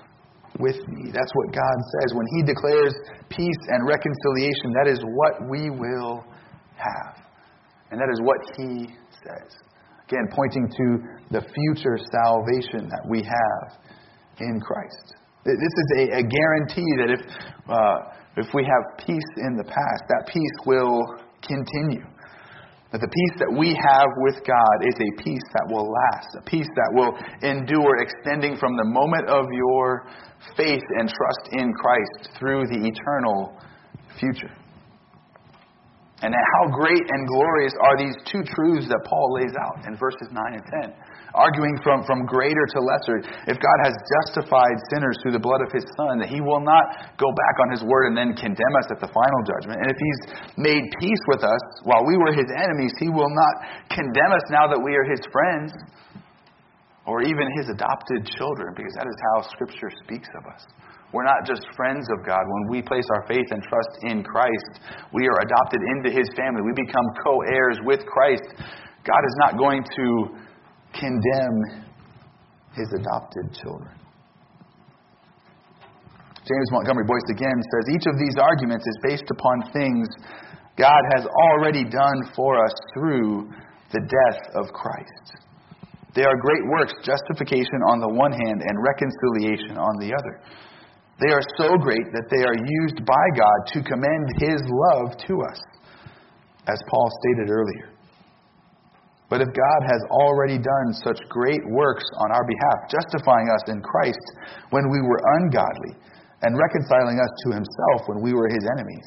with 0.58 0.76
me. 0.88 1.10
That's 1.12 1.32
what 1.34 1.52
God 1.52 1.76
says. 2.00 2.14
When 2.14 2.26
He 2.36 2.42
declares 2.42 2.94
peace 3.28 3.62
and 3.68 3.86
reconciliation, 3.86 4.72
that 4.72 4.88
is 4.88 5.00
what 5.04 5.50
we 5.50 5.68
will 5.68 6.24
have. 6.76 7.21
And 7.92 8.00
that 8.00 8.08
is 8.08 8.20
what 8.24 8.40
He 8.56 8.88
says. 9.20 9.52
Again, 10.08 10.26
pointing 10.32 10.66
to 10.68 10.86
the 11.30 11.42
future 11.44 11.96
salvation 12.10 12.88
that 12.88 13.04
we 13.08 13.20
have 13.20 13.76
in 14.40 14.60
Christ. 14.60 15.14
This 15.44 15.56
is 15.60 15.88
a, 15.98 16.02
a 16.18 16.22
guarantee 16.22 16.90
that 17.04 17.10
if, 17.12 17.20
uh, 17.68 17.96
if 18.36 18.48
we 18.54 18.64
have 18.64 19.06
peace 19.06 19.30
in 19.44 19.56
the 19.56 19.64
past, 19.64 20.02
that 20.08 20.30
peace 20.32 20.56
will 20.64 21.00
continue. 21.42 22.04
That 22.92 23.00
the 23.00 23.08
peace 23.08 23.40
that 23.40 23.52
we 23.58 23.72
have 23.72 24.08
with 24.18 24.36
God 24.44 24.76
is 24.84 24.94
a 24.96 25.22
peace 25.22 25.46
that 25.52 25.66
will 25.68 25.88
last, 25.88 26.28
a 26.38 26.42
peace 26.48 26.68
that 26.76 26.90
will 26.92 27.12
endure, 27.42 27.96
extending 28.00 28.56
from 28.56 28.76
the 28.76 28.84
moment 28.84 29.28
of 29.28 29.46
your 29.52 30.08
faith 30.56 30.84
and 30.98 31.08
trust 31.08 31.44
in 31.52 31.72
Christ 31.72 32.36
through 32.38 32.68
the 32.68 32.88
eternal 32.88 33.58
future. 34.20 34.52
And 36.22 36.30
how 36.30 36.70
great 36.70 37.02
and 37.02 37.22
glorious 37.26 37.74
are 37.82 37.98
these 37.98 38.14
two 38.30 38.46
truths 38.46 38.86
that 38.86 39.02
Paul 39.10 39.42
lays 39.42 39.50
out 39.58 39.82
in 39.90 39.98
verses 39.98 40.30
9 40.30 40.38
and 40.54 40.62
10, 40.86 40.94
arguing 41.34 41.74
from, 41.82 42.06
from 42.06 42.22
greater 42.30 42.62
to 42.62 42.78
lesser. 42.78 43.18
If 43.50 43.58
God 43.58 43.78
has 43.82 43.94
justified 44.22 44.78
sinners 44.94 45.18
through 45.18 45.34
the 45.34 45.42
blood 45.42 45.66
of 45.66 45.74
his 45.74 45.82
Son, 45.98 46.22
that 46.22 46.30
he 46.30 46.38
will 46.38 46.62
not 46.62 47.18
go 47.18 47.26
back 47.26 47.56
on 47.66 47.74
his 47.74 47.82
word 47.82 48.06
and 48.06 48.14
then 48.14 48.38
condemn 48.38 48.74
us 48.78 48.86
at 48.94 49.02
the 49.02 49.10
final 49.10 49.40
judgment. 49.42 49.82
And 49.82 49.90
if 49.90 49.98
he's 49.98 50.20
made 50.62 50.86
peace 51.02 51.22
with 51.26 51.42
us 51.42 51.62
while 51.82 52.06
we 52.06 52.14
were 52.14 52.30
his 52.30 52.46
enemies, 52.54 52.94
he 53.02 53.10
will 53.10 53.34
not 53.34 53.54
condemn 53.90 54.30
us 54.30 54.46
now 54.54 54.70
that 54.70 54.78
we 54.78 54.94
are 54.94 55.06
his 55.10 55.26
friends 55.34 55.74
or 57.02 57.26
even 57.26 57.50
his 57.58 57.66
adopted 57.74 58.30
children, 58.38 58.78
because 58.78 58.94
that 58.94 59.10
is 59.10 59.18
how 59.34 59.42
Scripture 59.50 59.90
speaks 60.06 60.30
of 60.38 60.46
us. 60.46 60.62
We're 61.12 61.28
not 61.28 61.44
just 61.44 61.60
friends 61.76 62.08
of 62.16 62.24
God. 62.24 62.40
When 62.40 62.70
we 62.72 62.82
place 62.82 63.04
our 63.14 63.26
faith 63.28 63.44
and 63.50 63.62
trust 63.62 63.92
in 64.08 64.24
Christ, 64.24 64.80
we 65.12 65.28
are 65.28 65.38
adopted 65.44 65.80
into 65.96 66.10
his 66.10 66.28
family. 66.36 66.62
We 66.64 66.72
become 66.72 67.04
co 67.24 67.42
heirs 67.52 67.78
with 67.84 68.00
Christ. 68.06 68.48
God 69.04 69.22
is 69.26 69.36
not 69.44 69.58
going 69.58 69.84
to 69.84 70.06
condemn 70.96 71.84
his 72.72 72.88
adopted 72.96 73.52
children. 73.60 73.92
James 76.42 76.68
Montgomery 76.72 77.04
Boice 77.06 77.28
again 77.30 77.54
says 77.54 77.94
each 77.94 78.06
of 78.08 78.18
these 78.18 78.36
arguments 78.40 78.86
is 78.86 78.98
based 79.02 79.28
upon 79.30 79.70
things 79.72 80.08
God 80.76 81.02
has 81.14 81.26
already 81.26 81.84
done 81.84 82.32
for 82.34 82.64
us 82.64 82.72
through 82.94 83.50
the 83.92 84.00
death 84.00 84.40
of 84.56 84.72
Christ. 84.72 85.36
They 86.14 86.24
are 86.24 86.36
great 86.36 86.64
works, 86.68 86.92
justification 87.04 87.80
on 87.88 88.00
the 88.00 88.08
one 88.08 88.32
hand 88.32 88.60
and 88.60 88.76
reconciliation 88.82 89.78
on 89.78 89.98
the 90.00 90.12
other. 90.12 90.40
They 91.22 91.30
are 91.30 91.46
so 91.54 91.78
great 91.78 92.10
that 92.10 92.26
they 92.34 92.42
are 92.42 92.58
used 92.58 93.06
by 93.06 93.26
God 93.38 93.58
to 93.78 93.86
commend 93.86 94.26
His 94.42 94.58
love 94.66 95.14
to 95.30 95.34
us, 95.46 95.60
as 96.66 96.82
Paul 96.90 97.08
stated 97.22 97.46
earlier. 97.48 97.94
But 99.30 99.40
if 99.40 99.48
God 99.54 99.80
has 99.86 100.02
already 100.10 100.58
done 100.58 100.92
such 100.92 101.22
great 101.30 101.62
works 101.70 102.04
on 102.18 102.32
our 102.32 102.44
behalf, 102.44 102.90
justifying 102.90 103.48
us 103.54 103.64
in 103.70 103.80
Christ 103.80 104.26
when 104.70 104.90
we 104.90 105.00
were 105.00 105.22
ungodly, 105.38 105.94
and 106.42 106.58
reconciling 106.58 107.22
us 107.22 107.30
to 107.46 107.54
Himself 107.54 108.08
when 108.10 108.20
we 108.20 108.34
were 108.34 108.48
His 108.50 108.66
enemies, 108.76 109.06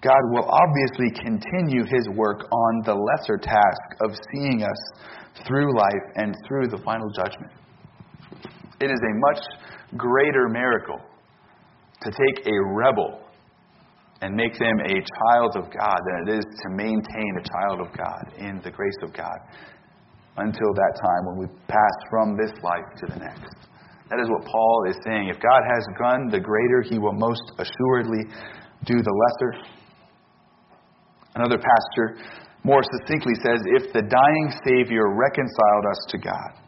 God 0.00 0.22
will 0.30 0.46
obviously 0.46 1.10
continue 1.18 1.82
His 1.82 2.08
work 2.14 2.46
on 2.46 2.82
the 2.86 2.94
lesser 2.94 3.36
task 3.36 3.86
of 4.06 4.14
seeing 4.32 4.62
us 4.62 4.80
through 5.46 5.76
life 5.76 6.06
and 6.14 6.34
through 6.46 6.68
the 6.68 6.78
final 6.84 7.10
judgment. 7.10 7.50
It 8.80 8.90
is 8.90 9.00
a 9.00 9.14
much 9.18 9.42
greater 9.96 10.48
miracle 10.48 11.00
to 12.02 12.10
take 12.10 12.46
a 12.46 12.56
rebel 12.74 13.20
and 14.20 14.34
make 14.34 14.58
them 14.58 14.78
a 14.80 14.94
child 14.94 15.56
of 15.56 15.64
God 15.70 15.98
than 16.06 16.28
it 16.28 16.38
is 16.38 16.44
to 16.62 16.68
maintain 16.70 17.32
a 17.38 17.44
child 17.44 17.80
of 17.80 17.96
God 17.96 18.22
in 18.38 18.60
the 18.62 18.70
grace 18.70 18.98
of 19.02 19.12
God 19.12 19.38
until 20.36 20.72
that 20.74 20.94
time 21.02 21.22
when 21.26 21.38
we 21.38 21.46
pass 21.66 21.94
from 22.10 22.36
this 22.36 22.52
life 22.62 22.86
to 22.98 23.06
the 23.06 23.18
next. 23.18 23.54
That 24.10 24.20
is 24.20 24.28
what 24.30 24.44
Paul 24.46 24.84
is 24.88 24.96
saying. 25.04 25.28
If 25.28 25.36
God 25.42 25.62
has 25.62 25.84
done 25.98 26.28
the 26.30 26.40
greater, 26.40 26.82
he 26.82 26.98
will 26.98 27.12
most 27.12 27.42
assuredly 27.58 28.24
do 28.86 28.94
the 29.02 29.14
lesser. 29.14 29.68
Another 31.34 31.58
pastor 31.58 32.24
more 32.64 32.82
succinctly 32.82 33.34
says, 33.44 33.60
If 33.76 33.92
the 33.92 34.02
dying 34.02 34.48
Savior 34.64 35.14
reconciled 35.14 35.84
us 35.90 36.00
to 36.08 36.18
God, 36.18 36.67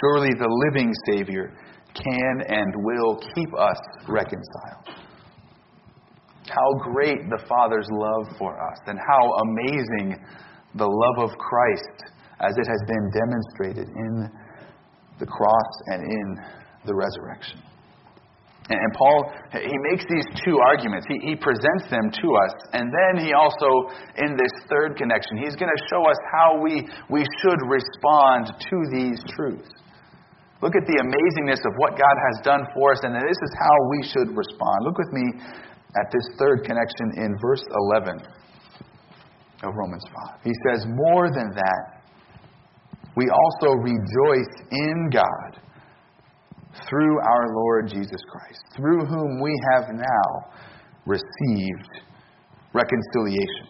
surely 0.00 0.30
the 0.38 0.48
living 0.70 0.92
Savior 1.06 1.52
can 1.94 2.42
and 2.48 2.72
will 2.76 3.20
keep 3.34 3.52
us 3.58 3.78
reconciled. 4.08 4.98
How 6.48 6.72
great 6.92 7.30
the 7.30 7.42
Father's 7.48 7.88
love 7.90 8.36
for 8.38 8.60
us, 8.60 8.78
and 8.86 8.98
how 8.98 9.32
amazing 9.34 10.16
the 10.74 10.86
love 10.86 11.30
of 11.30 11.36
Christ 11.38 12.04
as 12.40 12.56
it 12.56 12.66
has 12.66 12.80
been 12.86 13.10
demonstrated 13.12 13.88
in 13.94 14.30
the 15.18 15.26
cross 15.26 15.72
and 15.86 16.02
in 16.02 16.36
the 16.86 16.94
resurrection. 16.94 17.62
And 18.70 18.92
Paul, 18.94 19.32
he 19.50 19.76
makes 19.90 20.04
these 20.06 20.26
two 20.44 20.58
arguments. 20.62 21.06
He, 21.08 21.18
he 21.30 21.34
presents 21.34 21.90
them 21.90 22.10
to 22.10 22.26
us. 22.46 22.54
And 22.72 22.86
then 22.94 23.24
he 23.24 23.32
also, 23.32 23.90
in 24.16 24.36
this 24.38 24.54
third 24.70 24.96
connection, 24.96 25.38
he's 25.38 25.56
going 25.56 25.70
to 25.70 25.82
show 25.90 26.02
us 26.08 26.16
how 26.30 26.62
we, 26.62 26.86
we 27.10 27.26
should 27.42 27.58
respond 27.66 28.54
to 28.70 28.76
these 28.94 29.18
truths. 29.34 29.68
Look 30.62 30.76
at 30.78 30.86
the 30.86 30.94
amazingness 30.94 31.58
of 31.66 31.74
what 31.76 31.98
God 31.98 32.16
has 32.30 32.44
done 32.44 32.62
for 32.72 32.92
us, 32.92 33.00
and 33.02 33.16
this 33.16 33.42
is 33.42 33.52
how 33.58 33.76
we 33.90 34.06
should 34.06 34.30
respond. 34.30 34.86
Look 34.86 34.96
with 34.96 35.12
me 35.12 35.42
at 35.98 36.06
this 36.14 36.22
third 36.38 36.62
connection 36.62 37.18
in 37.18 37.34
verse 37.42 37.64
11 37.98 38.22
of 39.64 39.74
Romans 39.74 40.04
5. 40.30 40.38
He 40.44 40.54
says, 40.70 40.86
More 40.86 41.34
than 41.34 41.50
that, 41.50 42.02
we 43.16 43.26
also 43.28 43.74
rejoice 43.74 44.54
in 44.70 45.10
God 45.10 45.60
through 46.88 47.20
our 47.20 47.54
Lord 47.54 47.88
Jesus 47.88 48.20
Christ, 48.30 48.60
through 48.76 49.04
whom 49.06 49.40
we 49.40 49.52
have 49.72 49.88
now 49.92 50.52
received 51.06 51.90
reconciliation. 52.72 53.68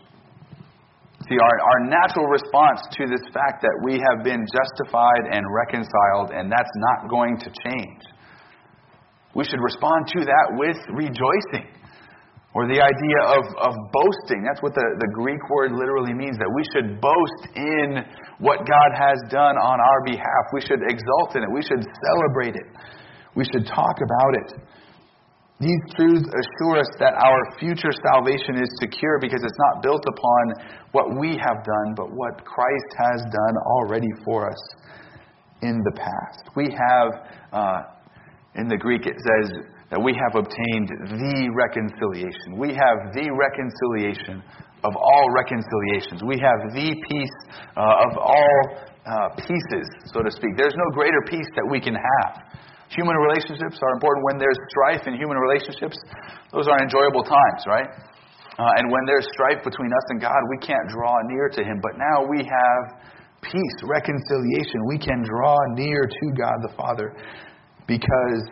See, 1.29 1.39
our, 1.39 1.57
our 1.61 1.81
natural 1.89 2.27
response 2.27 2.83
to 2.99 3.07
this 3.07 3.23
fact 3.33 3.63
that 3.63 3.77
we 3.85 3.95
have 3.95 4.25
been 4.25 4.45
justified 4.45 5.31
and 5.31 5.47
reconciled, 5.49 6.31
and 6.35 6.51
that's 6.51 6.71
not 6.77 7.11
going 7.11 7.39
to 7.39 7.51
change. 7.65 8.03
We 9.35 9.45
should 9.45 9.61
respond 9.63 10.09
to 10.09 10.25
that 10.25 10.47
with 10.59 10.77
rejoicing. 10.93 11.71
Or 12.55 12.69
the 12.69 12.85
idea 12.85 13.21
of, 13.33 13.45
of 13.65 13.73
boasting. 13.97 14.45
That's 14.45 14.61
what 14.61 14.77
the, 14.77 14.85
the 15.01 15.11
Greek 15.17 15.41
word 15.49 15.73
literally 15.73 16.13
means, 16.13 16.37
that 16.37 16.53
we 16.53 16.61
should 16.77 17.01
boast 17.01 17.43
in 17.57 18.05
what 18.45 18.69
God 18.69 18.91
has 18.93 19.17
done 19.33 19.57
on 19.57 19.81
our 19.81 20.01
behalf. 20.05 20.45
We 20.53 20.61
should 20.61 20.85
exult 20.85 21.33
in 21.33 21.45
it. 21.45 21.51
We 21.51 21.65
should 21.65 21.81
celebrate 21.81 22.53
it. 22.53 22.69
We 23.35 23.49
should 23.49 23.65
talk 23.65 23.97
about 24.05 24.33
it. 24.45 24.49
These 25.65 25.81
truths 25.97 26.29
assure 26.29 26.77
us 26.81 26.91
that 26.99 27.15
our 27.15 27.41
future 27.57 27.95
salvation 28.13 28.61
is 28.61 28.69
secure 28.83 29.19
because 29.21 29.41
it's 29.41 29.61
not 29.73 29.83
built 29.83 30.05
upon 30.05 30.43
what 30.91 31.07
we 31.21 31.39
have 31.39 31.65
done, 31.65 31.95
but 31.97 32.13
what 32.13 32.45
Christ 32.45 32.91
has 32.99 33.23
done 33.33 33.57
already 33.65 34.11
for 34.25 34.51
us 34.51 34.61
in 35.63 35.81
the 35.85 35.93
past. 35.97 36.51
We 36.57 36.69
have, 36.75 37.09
uh, 37.53 37.81
in 38.57 38.69
the 38.69 38.77
Greek, 38.77 39.07
it 39.07 39.15
says 39.17 39.65
that 39.93 40.01
we 40.01 40.17
have 40.17 40.41
obtained 40.41 40.89
the 40.89 41.53
reconciliation. 41.53 42.57
We 42.57 42.73
have 42.73 43.13
the 43.13 43.29
reconciliation 43.29 44.41
of 44.89 44.93
all 44.97 45.27
reconciliations. 45.37 46.25
We 46.25 46.41
have 46.41 46.73
the 46.73 46.97
peace 46.97 47.37
uh, 47.77 48.09
of 48.09 48.17
all 48.17 48.57
uh, 49.05 49.37
peaces, 49.37 49.87
so 50.09 50.25
to 50.25 50.33
speak. 50.33 50.57
There's 50.57 50.75
no 50.81 50.89
greater 50.97 51.21
peace 51.29 51.47
that 51.61 51.69
we 51.69 51.77
can 51.77 51.93
have. 51.93 52.33
Human 52.97 53.21
relationships 53.21 53.77
are 53.85 53.93
important. 53.93 54.25
When 54.33 54.41
there's 54.41 54.57
strife 54.73 55.05
in 55.05 55.13
human 55.21 55.37
relationships, 55.37 56.01
those 56.57 56.73
are 56.73 56.81
enjoyable 56.81 57.23
times, 57.23 57.61
right? 57.69 57.89
Uh, 58.57 58.81
and 58.81 58.89
when 58.89 59.05
there's 59.05 59.29
strife 59.37 59.61
between 59.61 59.93
us 59.93 60.07
and 60.09 60.25
God, 60.25 60.41
we 60.49 60.59
can't 60.65 60.89
draw 60.89 61.21
near 61.29 61.53
to 61.53 61.61
Him. 61.61 61.85
But 61.85 62.01
now 62.01 62.25
we 62.33 62.41
have 62.41 62.83
peace, 63.45 63.77
reconciliation. 63.85 64.89
We 64.89 64.97
can 64.97 65.21
draw 65.21 65.57
near 65.77 66.09
to 66.09 66.27
God 66.33 66.57
the 66.65 66.73
Father 66.81 67.13
because 67.85 68.45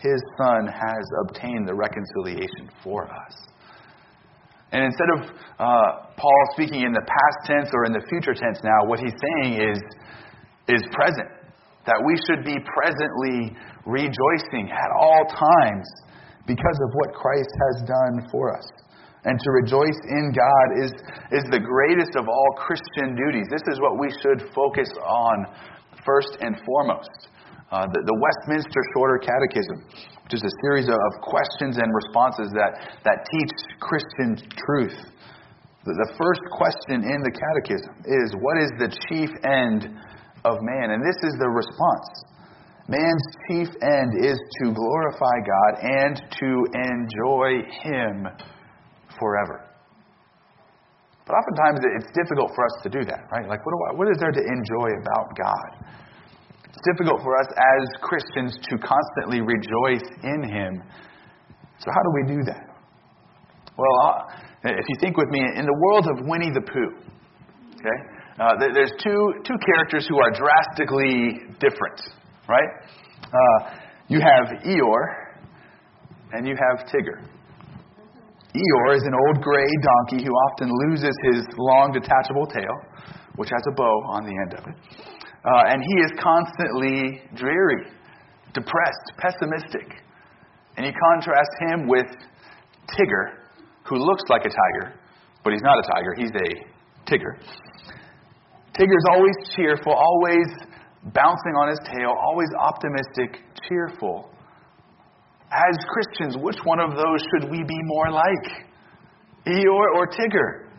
his 0.00 0.20
Son 0.36 0.66
has 0.66 1.04
obtained 1.28 1.68
the 1.68 1.74
reconciliation 1.74 2.70
for 2.82 3.04
us. 3.04 3.34
And 4.72 4.84
instead 4.84 5.10
of 5.18 5.20
uh, 5.58 6.14
Paul 6.16 6.42
speaking 6.52 6.82
in 6.82 6.92
the 6.92 7.04
past 7.04 7.38
tense 7.44 7.70
or 7.74 7.84
in 7.84 7.92
the 7.92 8.04
future 8.08 8.34
tense 8.34 8.60
now, 8.62 8.86
what 8.86 9.00
he's 9.00 9.16
saying 9.18 9.60
is, 9.60 9.78
is 10.68 10.82
present. 10.92 11.28
That 11.86 11.98
we 12.06 12.14
should 12.28 12.44
be 12.44 12.54
presently 12.62 13.56
rejoicing 13.84 14.70
at 14.70 14.90
all 14.94 15.26
times 15.26 15.86
because 16.46 16.78
of 16.86 16.90
what 16.94 17.14
Christ 17.14 17.50
has 17.50 17.88
done 17.88 18.28
for 18.30 18.56
us. 18.56 18.66
And 19.24 19.38
to 19.38 19.50
rejoice 19.50 20.00
in 20.08 20.32
God 20.32 20.66
is, 20.84 20.92
is 21.32 21.44
the 21.50 21.60
greatest 21.60 22.16
of 22.16 22.28
all 22.28 22.50
Christian 22.56 23.16
duties. 23.16 23.46
This 23.50 23.66
is 23.68 23.80
what 23.80 23.98
we 23.98 24.08
should 24.22 24.48
focus 24.54 24.88
on 24.96 25.46
first 26.06 26.38
and 26.40 26.56
foremost. 26.64 27.28
Uh, 27.70 27.86
the, 27.86 28.02
the, 28.02 28.16
Westminster 28.18 28.82
Shorter 28.94 29.22
Catechism, 29.22 29.86
which 30.26 30.34
is 30.34 30.42
a 30.42 30.54
series 30.66 30.90
of, 30.90 30.98
questions 31.22 31.78
and 31.78 31.86
responses 31.94 32.50
that, 32.50 32.98
that 33.06 33.22
teach 33.30 33.54
Christian 33.78 34.34
truth. 34.58 34.98
The, 35.86 35.94
the 35.94 36.10
first 36.18 36.42
question 36.50 37.06
in 37.06 37.18
the 37.22 37.30
Catechism 37.30 37.94
is 38.10 38.34
What 38.42 38.58
is 38.58 38.70
the 38.82 38.90
chief 39.06 39.30
end 39.46 39.86
of 40.42 40.58
man? 40.66 40.98
And 40.98 41.00
this 41.00 41.18
is 41.22 41.38
the 41.38 41.46
response 41.46 42.10
Man's 42.90 43.22
chief 43.46 43.70
end 43.86 44.18
is 44.18 44.34
to 44.34 44.74
glorify 44.74 45.36
God 45.46 45.72
and 45.78 46.16
to 46.18 46.50
enjoy 46.74 47.62
Him 47.86 48.26
forever. 49.14 49.62
But 51.24 51.38
oftentimes 51.38 51.78
it's 51.94 52.10
difficult 52.18 52.50
for 52.50 52.66
us 52.66 52.82
to 52.82 52.90
do 52.90 53.04
that, 53.06 53.30
right? 53.30 53.46
Like, 53.46 53.64
what, 53.64 53.74
I, 53.86 53.94
what 53.94 54.10
is 54.10 54.18
there 54.18 54.32
to 54.32 54.42
enjoy 54.42 54.90
about 55.06 55.30
God? 55.38 55.86
It's 56.80 56.96
difficult 56.96 57.20
for 57.22 57.36
us 57.36 57.46
as 57.52 58.00
Christians 58.00 58.56
to 58.70 58.78
constantly 58.78 59.42
rejoice 59.42 60.08
in 60.24 60.48
Him. 60.48 60.82
So, 61.78 61.90
how 61.92 62.00
do 62.00 62.10
we 62.14 62.36
do 62.36 62.42
that? 62.44 62.72
Well, 63.76 63.96
uh, 64.08 64.22
if 64.64 64.86
you 64.88 64.96
think 64.98 65.18
with 65.18 65.28
me, 65.28 65.40
in 65.56 65.66
the 65.66 65.76
world 65.78 66.06
of 66.08 66.26
Winnie 66.26 66.50
the 66.50 66.62
Pooh, 66.62 66.96
okay, 67.76 67.98
uh, 68.40 68.54
there's 68.72 68.92
two, 69.02 69.32
two 69.44 69.56
characters 69.66 70.06
who 70.08 70.16
are 70.20 70.30
drastically 70.30 71.52
different, 71.60 72.00
right? 72.48 72.68
Uh, 73.24 73.76
you 74.08 74.20
have 74.20 74.64
Eeyore 74.64 75.36
and 76.32 76.48
you 76.48 76.56
have 76.56 76.86
Tigger. 76.86 77.20
Eeyore 78.56 78.96
is 78.96 79.02
an 79.02 79.12
old 79.28 79.42
gray 79.42 79.68
donkey 79.82 80.24
who 80.24 80.32
often 80.32 80.70
loses 80.88 81.14
his 81.30 81.44
long 81.58 81.92
detachable 81.92 82.46
tail, 82.46 82.72
which 83.36 83.50
has 83.50 83.62
a 83.70 83.74
bow 83.74 84.02
on 84.08 84.24
the 84.24 84.32
end 84.32 84.54
of 84.54 84.64
it. 84.66 85.19
Uh, 85.44 85.72
and 85.72 85.82
he 85.82 85.94
is 86.04 86.12
constantly 86.20 87.22
dreary, 87.34 87.86
depressed, 88.52 89.06
pessimistic. 89.16 90.02
And 90.76 90.86
you 90.86 90.92
contrast 91.12 91.50
him 91.60 91.88
with 91.88 92.06
Tigger, 92.88 93.40
who 93.88 93.96
looks 93.96 94.22
like 94.28 94.42
a 94.42 94.50
tiger, 94.50 94.94
but 95.42 95.52
he's 95.52 95.62
not 95.62 95.78
a 95.78 95.82
tiger, 95.94 96.14
he's 96.16 96.30
a 96.30 97.10
Tigger. 97.10 97.40
Tigger's 98.78 99.04
always 99.10 99.34
cheerful, 99.56 99.92
always 99.92 100.46
bouncing 101.14 101.54
on 101.56 101.70
his 101.70 101.78
tail, 101.84 102.12
always 102.20 102.48
optimistic, 102.58 103.42
cheerful. 103.68 104.30
As 105.50 105.76
Christians, 105.88 106.36
which 106.36 106.58
one 106.64 106.78
of 106.78 106.90
those 106.90 107.20
should 107.32 107.50
we 107.50 107.64
be 107.64 107.80
more 107.84 108.10
like? 108.10 108.66
Eeyore 109.46 109.96
or 109.96 110.06
Tigger? 110.06 110.69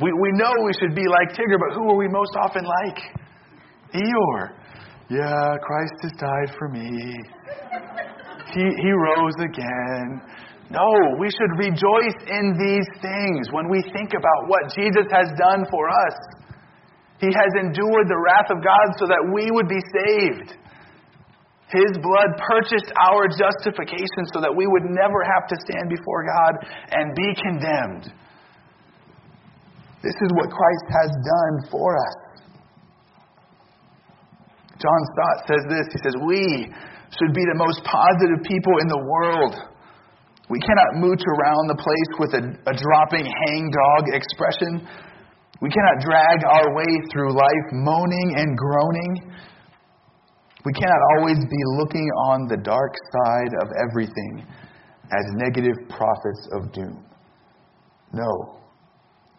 We, 0.00 0.12
we 0.12 0.30
know 0.36 0.52
we 0.64 0.72
should 0.78 0.94
be 0.94 1.08
like 1.08 1.32
Tigger, 1.32 1.56
but 1.56 1.74
who 1.74 1.88
are 1.88 1.96
we 1.96 2.08
most 2.08 2.36
often 2.36 2.64
like? 2.64 2.98
Eeyore. 3.94 4.52
Yeah, 5.08 5.56
Christ 5.62 5.96
has 6.02 6.12
died 6.18 6.56
for 6.58 6.68
me. 6.68 7.16
He, 8.52 8.60
he 8.60 8.90
rose 8.92 9.38
again. 9.40 10.20
No, 10.68 10.84
we 11.18 11.30
should 11.30 11.54
rejoice 11.56 12.18
in 12.28 12.58
these 12.58 12.88
things 13.00 13.48
when 13.52 13.70
we 13.70 13.80
think 13.94 14.12
about 14.12 14.50
what 14.50 14.74
Jesus 14.74 15.06
has 15.12 15.30
done 15.38 15.64
for 15.70 15.88
us. 15.88 16.16
He 17.20 17.30
has 17.32 17.52
endured 17.56 18.06
the 18.10 18.20
wrath 18.20 18.50
of 18.50 18.60
God 18.60 18.88
so 18.98 19.06
that 19.06 19.22
we 19.32 19.48
would 19.50 19.68
be 19.68 19.80
saved. 19.94 20.58
His 21.72 21.96
blood 22.02 22.30
purchased 22.36 22.92
our 23.00 23.26
justification 23.26 24.28
so 24.34 24.40
that 24.40 24.54
we 24.54 24.66
would 24.66 24.84
never 24.84 25.24
have 25.24 25.48
to 25.48 25.56
stand 25.64 25.88
before 25.88 26.26
God 26.26 26.54
and 26.92 27.14
be 27.14 27.30
condemned. 27.40 28.12
This 30.02 30.14
is 30.14 30.30
what 30.36 30.50
Christ 30.50 30.86
has 30.92 31.10
done 31.10 31.70
for 31.70 31.96
us. 31.96 32.16
John 34.76 35.00
Stott 35.16 35.38
says 35.48 35.64
this. 35.72 35.86
He 35.92 35.98
says, 36.04 36.16
We 36.20 36.68
should 37.16 37.32
be 37.32 37.44
the 37.48 37.56
most 37.56 37.80
positive 37.84 38.44
people 38.44 38.76
in 38.84 38.88
the 38.88 39.02
world. 39.08 39.54
We 40.48 40.60
cannot 40.60 41.00
mooch 41.00 41.24
around 41.24 41.64
the 41.66 41.80
place 41.80 42.12
with 42.20 42.32
a, 42.38 42.42
a 42.70 42.74
dropping 42.76 43.26
hangdog 43.26 44.14
expression. 44.14 44.86
We 45.60 45.70
cannot 45.70 46.04
drag 46.04 46.44
our 46.44 46.76
way 46.76 46.92
through 47.10 47.32
life 47.32 47.66
moaning 47.72 48.36
and 48.36 48.56
groaning. 48.56 49.32
We 50.64 50.72
cannot 50.72 51.00
always 51.16 51.38
be 51.38 51.62
looking 51.78 52.06
on 52.28 52.46
the 52.46 52.58
dark 52.58 52.92
side 53.10 53.52
of 53.62 53.68
everything 53.88 54.46
as 55.10 55.24
negative 55.34 55.88
prophets 55.88 56.48
of 56.52 56.72
doom. 56.72 57.04
No 58.12 58.60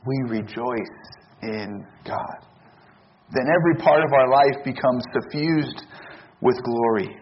we 0.07 0.39
rejoice 0.39 0.97
in 1.43 1.85
God. 2.05 2.37
Then 3.31 3.45
every 3.51 3.83
part 3.83 4.03
of 4.03 4.11
our 4.13 4.29
life 4.29 4.63
becomes 4.63 5.03
suffused 5.13 5.83
with 6.41 6.55
glory. 6.63 7.17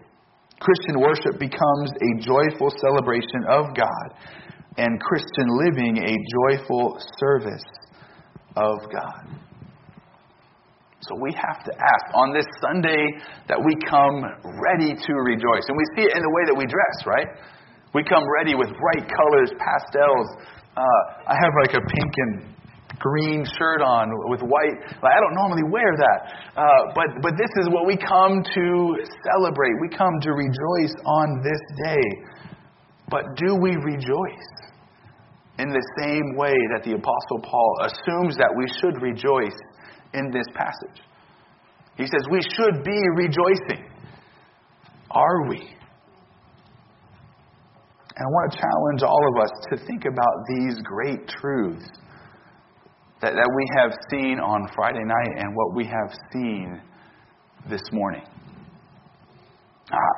Christian 0.60 1.00
worship 1.00 1.38
becomes 1.38 1.90
a 1.90 2.10
joyful 2.22 2.70
celebration 2.80 3.44
of 3.48 3.74
God, 3.76 4.08
and 4.78 5.00
Christian 5.00 5.48
living 5.66 5.98
a 5.98 6.14
joyful 6.48 6.98
service 7.18 7.64
of 8.56 8.78
God. 8.92 9.36
So 11.00 11.14
we 11.20 11.30
have 11.34 11.62
to 11.62 11.72
ask 11.72 12.06
on 12.14 12.32
this 12.32 12.46
Sunday 12.62 13.04
that 13.48 13.60
we 13.62 13.76
come 13.86 14.26
ready 14.42 14.90
to 14.90 15.12
rejoice. 15.22 15.64
And 15.68 15.76
we 15.76 15.86
see 15.94 16.04
it 16.08 16.16
in 16.16 16.22
the 16.22 16.32
way 16.34 16.42
that 16.50 16.56
we 16.56 16.66
dress, 16.66 16.96
right? 17.06 17.28
We 17.94 18.02
come 18.02 18.24
ready 18.40 18.56
with 18.56 18.68
bright 18.74 19.06
colors, 19.06 19.50
pastels. 19.54 20.28
Uh, 20.74 21.30
I 21.30 21.34
have 21.38 21.52
like 21.62 21.74
a 21.78 21.84
pink 21.84 22.12
and 22.16 22.55
green 23.06 23.44
shirt 23.44 23.80
on 23.82 24.10
with 24.26 24.42
white. 24.42 24.78
I 25.02 25.18
don't 25.20 25.34
normally 25.34 25.62
wear 25.70 25.94
that. 25.96 26.20
Uh, 26.56 26.64
but, 26.94 27.06
but 27.22 27.32
this 27.38 27.50
is 27.62 27.68
what 27.70 27.86
we 27.86 27.96
come 27.96 28.42
to 28.42 28.66
celebrate. 29.30 29.74
We 29.80 29.88
come 29.96 30.18
to 30.22 30.30
rejoice 30.32 30.94
on 31.04 31.42
this 31.42 31.62
day. 31.84 32.06
But 33.08 33.22
do 33.36 33.54
we 33.54 33.76
rejoice 33.76 34.50
in 35.58 35.70
the 35.70 35.84
same 36.02 36.36
way 36.36 36.54
that 36.74 36.82
the 36.84 36.94
Apostle 36.98 37.40
Paul 37.42 37.72
assumes 37.86 38.36
that 38.36 38.52
we 38.56 38.66
should 38.80 39.00
rejoice 39.00 39.58
in 40.14 40.30
this 40.32 40.46
passage? 40.54 41.02
He 41.96 42.04
says 42.04 42.26
we 42.30 42.40
should 42.42 42.84
be 42.84 43.00
rejoicing. 43.14 43.88
Are 45.10 45.48
we? 45.48 45.76
And 48.16 48.24
I 48.24 48.28
want 48.28 48.52
to 48.52 48.58
challenge 48.58 49.02
all 49.02 49.22
of 49.32 49.44
us 49.44 49.50
to 49.70 49.86
think 49.86 50.04
about 50.04 50.34
these 50.48 50.76
great 50.82 51.28
truths 51.28 51.88
that, 53.22 53.32
that 53.32 53.50
we 53.56 53.64
have 53.78 53.92
seen 54.10 54.38
on 54.40 54.68
Friday 54.74 55.04
night 55.04 55.38
and 55.38 55.54
what 55.56 55.74
we 55.74 55.84
have 55.84 56.12
seen 56.32 56.80
this 57.68 57.82
morning. 57.92 58.22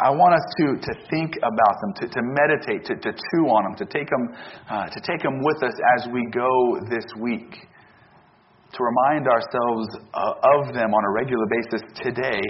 I 0.00 0.08
want 0.08 0.32
us 0.32 0.46
to, 0.56 0.80
to 0.80 1.08
think 1.10 1.36
about 1.36 1.76
them, 1.82 1.92
to, 2.00 2.08
to 2.08 2.22
meditate, 2.24 2.86
to, 2.86 2.96
to 2.96 3.12
chew 3.12 3.44
on 3.52 3.64
them, 3.64 3.76
to 3.76 3.84
take 3.84 4.08
them, 4.08 4.34
uh, 4.70 4.86
to 4.88 5.00
take 5.00 5.20
them 5.22 5.44
with 5.44 5.62
us 5.62 5.74
as 5.98 6.08
we 6.10 6.24
go 6.32 6.80
this 6.88 7.04
week, 7.20 7.68
to 8.72 8.78
remind 8.80 9.28
ourselves 9.28 9.88
uh, 10.14 10.56
of 10.56 10.72
them 10.72 10.94
on 10.94 11.04
a 11.04 11.12
regular 11.12 11.44
basis 11.50 11.82
today, 12.02 12.40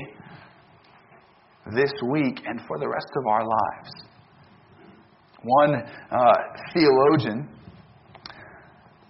this 1.74 1.90
week, 2.12 2.40
and 2.46 2.60
for 2.68 2.78
the 2.78 2.88
rest 2.88 3.10
of 3.16 3.26
our 3.26 3.42
lives. 3.42 3.90
One 5.42 5.74
uh, 5.74 6.34
theologian 6.72 7.48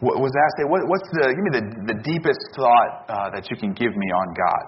was 0.00 0.30
asked, 0.30 0.70
what, 0.70 0.87
what's 0.87 1.08
the, 1.11 1.34
give 1.34 1.42
me 1.42 1.54
the, 1.58 1.94
the 1.94 1.98
deepest 2.06 2.38
thought 2.54 2.92
uh, 3.08 3.30
that 3.34 3.50
you 3.50 3.56
can 3.56 3.72
give 3.72 3.96
me 3.96 4.08
on 4.14 4.28
God. 4.34 4.64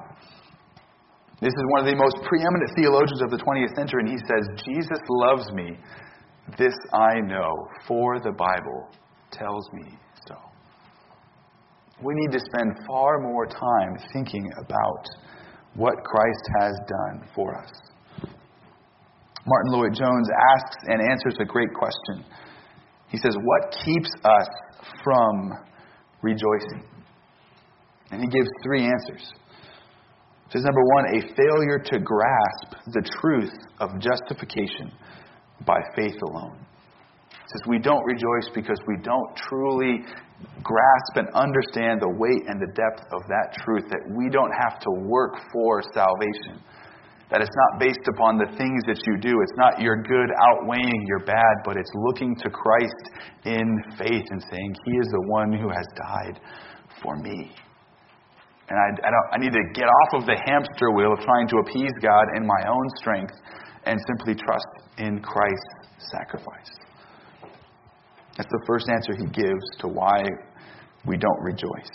This 1.41 1.55
is 1.55 1.65
one 1.71 1.81
of 1.81 1.87
the 1.87 1.97
most 1.97 2.19
preeminent 2.27 2.69
theologians 2.77 3.23
of 3.23 3.31
the 3.31 3.39
20th 3.39 3.75
century, 3.75 4.03
and 4.05 4.11
he 4.11 4.19
says, 4.19 4.43
Jesus 4.67 5.01
loves 5.09 5.51
me. 5.53 5.79
This 6.59 6.75
I 6.93 7.21
know, 7.21 7.49
for 7.87 8.19
the 8.21 8.33
Bible 8.33 8.91
tells 9.31 9.65
me 9.73 9.97
so. 10.27 10.35
We 12.03 12.15
need 12.15 12.33
to 12.33 12.41
spend 12.41 12.85
far 12.87 13.21
more 13.21 13.47
time 13.47 13.97
thinking 14.13 14.51
about 14.59 15.07
what 15.75 15.95
Christ 16.05 16.45
has 16.61 16.75
done 16.89 17.29
for 17.35 17.57
us. 17.57 17.71
Martyn 19.47 19.73
Lloyd-Jones 19.73 20.29
asks 20.59 20.77
and 20.89 21.01
answers 21.01 21.37
a 21.41 21.45
great 21.45 21.73
question. 21.73 22.25
He 23.09 23.17
says, 23.17 23.35
What 23.41 23.75
keeps 23.85 24.11
us 24.25 24.49
from 25.05 25.53
rejoicing? 26.23 26.85
And 28.11 28.21
he 28.21 28.29
gives 28.29 28.49
three 28.65 28.85
answers. 28.85 29.33
He 30.47 30.59
says, 30.59 30.65
number 30.65 30.83
one, 30.95 31.05
a 31.15 31.21
failure 31.21 31.79
to 31.79 31.99
grasp 32.01 32.83
the 32.87 33.09
truth 33.21 33.55
of 33.79 33.91
justification 34.01 34.91
by 35.65 35.79
faith 35.95 36.17
alone. 36.29 36.59
Says, 37.31 37.63
we 37.69 37.79
don't 37.79 38.05
rejoice 38.05 38.51
because 38.55 38.79
we 38.87 38.97
don't 39.03 39.37
truly 39.37 40.05
grasp 40.63 41.17
and 41.17 41.29
understand 41.35 42.01
the 42.01 42.09
weight 42.09 42.43
and 42.49 42.61
the 42.61 42.73
depth 42.75 43.07
of 43.13 43.23
that 43.29 43.57
truth, 43.65 43.85
that 43.91 44.03
we 44.17 44.29
don't 44.29 44.53
have 44.63 44.81
to 44.81 44.91
work 45.07 45.35
for 45.53 45.83
salvation. 45.95 46.63
That 47.31 47.41
it's 47.41 47.55
not 47.71 47.79
based 47.79 48.07
upon 48.11 48.39
the 48.39 48.51
things 48.59 48.83
that 48.91 48.99
you 49.07 49.17
do. 49.19 49.41
It's 49.41 49.57
not 49.57 49.81
your 49.81 50.03
good 50.03 50.31
outweighing 50.51 51.07
your 51.07 51.21
bad, 51.25 51.55
but 51.65 51.77
it's 51.77 51.91
looking 51.95 52.35
to 52.43 52.51
Christ 52.51 53.05
in 53.45 53.67
faith 53.97 54.27
and 54.31 54.43
saying, 54.51 54.75
He 54.87 54.93
is 54.99 55.07
the 55.07 55.25
one 55.29 55.53
who 55.53 55.71
has 55.71 55.87
died 55.95 56.41
for 57.03 57.17
me. 57.17 57.55
And 58.69 58.79
I, 58.79 59.07
I, 59.07 59.11
I 59.35 59.39
need 59.39 59.53
to 59.53 59.65
get 59.75 59.87
off 59.87 60.23
of 60.23 60.27
the 60.27 60.39
hamster 60.47 60.91
wheel 60.91 61.13
of 61.13 61.21
trying 61.21 61.49
to 61.49 61.57
appease 61.59 61.95
God 62.03 62.27
in 62.37 62.47
my 62.47 62.63
own 62.69 62.87
strength 62.97 63.35
and 63.85 63.99
simply 64.07 64.35
trust 64.35 64.67
in 64.99 65.21
Christ's 65.21 66.11
sacrifice. 66.11 66.71
That's 68.37 68.51
the 68.51 68.65
first 68.67 68.89
answer 68.89 69.13
he 69.19 69.27
gives 69.27 69.65
to 69.81 69.89
why 69.89 70.23
we 71.07 71.17
don't 71.17 71.41
rejoice. 71.43 71.91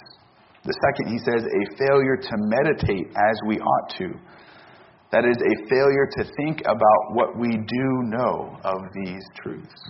The 0.63 0.73
second, 0.73 1.13
he 1.13 1.19
says, 1.19 1.45
a 1.45 1.63
failure 1.77 2.17
to 2.17 2.33
meditate 2.37 3.07
as 3.07 3.37
we 3.47 3.59
ought 3.59 3.89
to. 3.97 4.13
That 5.11 5.23
is 5.23 5.37
a 5.37 5.69
failure 5.69 6.07
to 6.17 6.23
think 6.35 6.61
about 6.61 7.13
what 7.13 7.37
we 7.37 7.49
do 7.49 7.87
know 8.03 8.57
of 8.63 8.75
these 8.93 9.23
truths. 9.41 9.89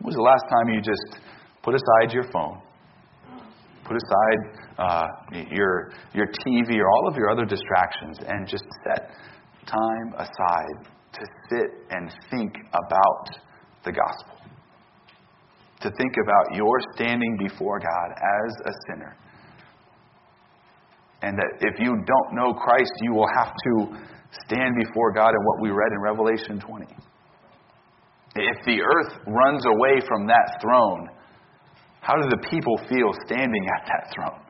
When 0.00 0.06
was 0.06 0.14
the 0.14 0.22
last 0.22 0.44
time 0.50 0.74
you 0.74 0.80
just 0.80 1.20
put 1.62 1.74
aside 1.74 2.12
your 2.12 2.30
phone, 2.30 2.60
put 3.84 3.96
aside 3.96 4.68
uh, 4.78 5.06
your, 5.50 5.92
your 6.12 6.26
TV 6.46 6.78
or 6.78 6.88
all 6.88 7.08
of 7.08 7.16
your 7.16 7.30
other 7.30 7.44
distractions 7.44 8.18
and 8.26 8.46
just 8.46 8.64
set 8.84 9.10
time 9.66 10.14
aside 10.18 10.92
to 11.12 11.20
sit 11.50 11.66
and 11.90 12.12
think 12.30 12.54
about 12.68 13.28
the 13.84 13.92
gospel. 13.92 14.36
To 15.80 15.90
think 15.90 16.14
about 16.22 16.56
your 16.56 16.78
standing 16.94 17.36
before 17.38 17.80
God 17.80 18.10
as 18.12 18.66
a 18.66 18.72
sinner. 18.88 19.16
And 21.22 21.36
that 21.38 21.50
if 21.60 21.80
you 21.80 21.88
don't 21.88 22.34
know 22.34 22.52
Christ, 22.52 22.92
you 23.00 23.14
will 23.14 23.28
have 23.38 23.52
to 23.52 24.15
stand 24.44 24.74
before 24.78 25.12
God 25.12 25.30
in 25.30 25.44
what 25.44 25.60
we 25.60 25.70
read 25.70 25.92
in 25.92 26.00
Revelation 26.00 26.60
20. 26.60 26.86
If 28.36 28.64
the 28.66 28.82
earth 28.82 29.12
runs 29.26 29.64
away 29.64 30.00
from 30.06 30.26
that 30.26 30.60
throne, 30.60 31.08
how 32.00 32.14
do 32.20 32.28
the 32.28 32.48
people 32.50 32.76
feel 32.88 33.10
standing 33.26 33.66
at 33.76 33.86
that 33.86 34.12
throne? 34.14 34.40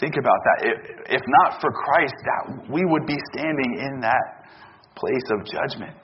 Think 0.00 0.14
about 0.18 0.38
that. 0.44 0.66
If 1.08 1.22
not 1.26 1.60
for 1.60 1.70
Christ, 1.70 2.14
that 2.24 2.70
we 2.70 2.84
would 2.84 3.06
be 3.06 3.16
standing 3.32 3.78
in 3.78 4.00
that 4.00 4.48
place 4.96 5.22
of 5.30 5.46
judgment, 5.46 5.96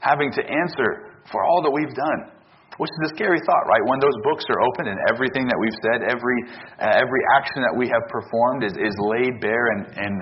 having 0.00 0.32
to 0.32 0.42
answer 0.42 1.14
for 1.30 1.44
all 1.44 1.62
that 1.62 1.70
we've 1.70 1.94
done. 1.94 2.37
Which 2.78 2.90
is 3.02 3.10
a 3.10 3.14
scary 3.18 3.42
thought, 3.42 3.66
right? 3.66 3.82
When 3.90 3.98
those 3.98 4.14
books 4.22 4.46
are 4.46 4.62
open 4.62 4.86
and 4.86 4.98
everything 5.10 5.50
that 5.50 5.58
we've 5.58 5.78
said, 5.82 6.06
every 6.06 6.38
uh, 6.78 6.94
every 6.94 7.22
action 7.34 7.66
that 7.66 7.74
we 7.74 7.90
have 7.90 8.06
performed 8.06 8.62
is, 8.62 8.74
is 8.78 8.94
laid 9.02 9.42
bare 9.42 9.74
and, 9.74 9.82
and 9.98 10.14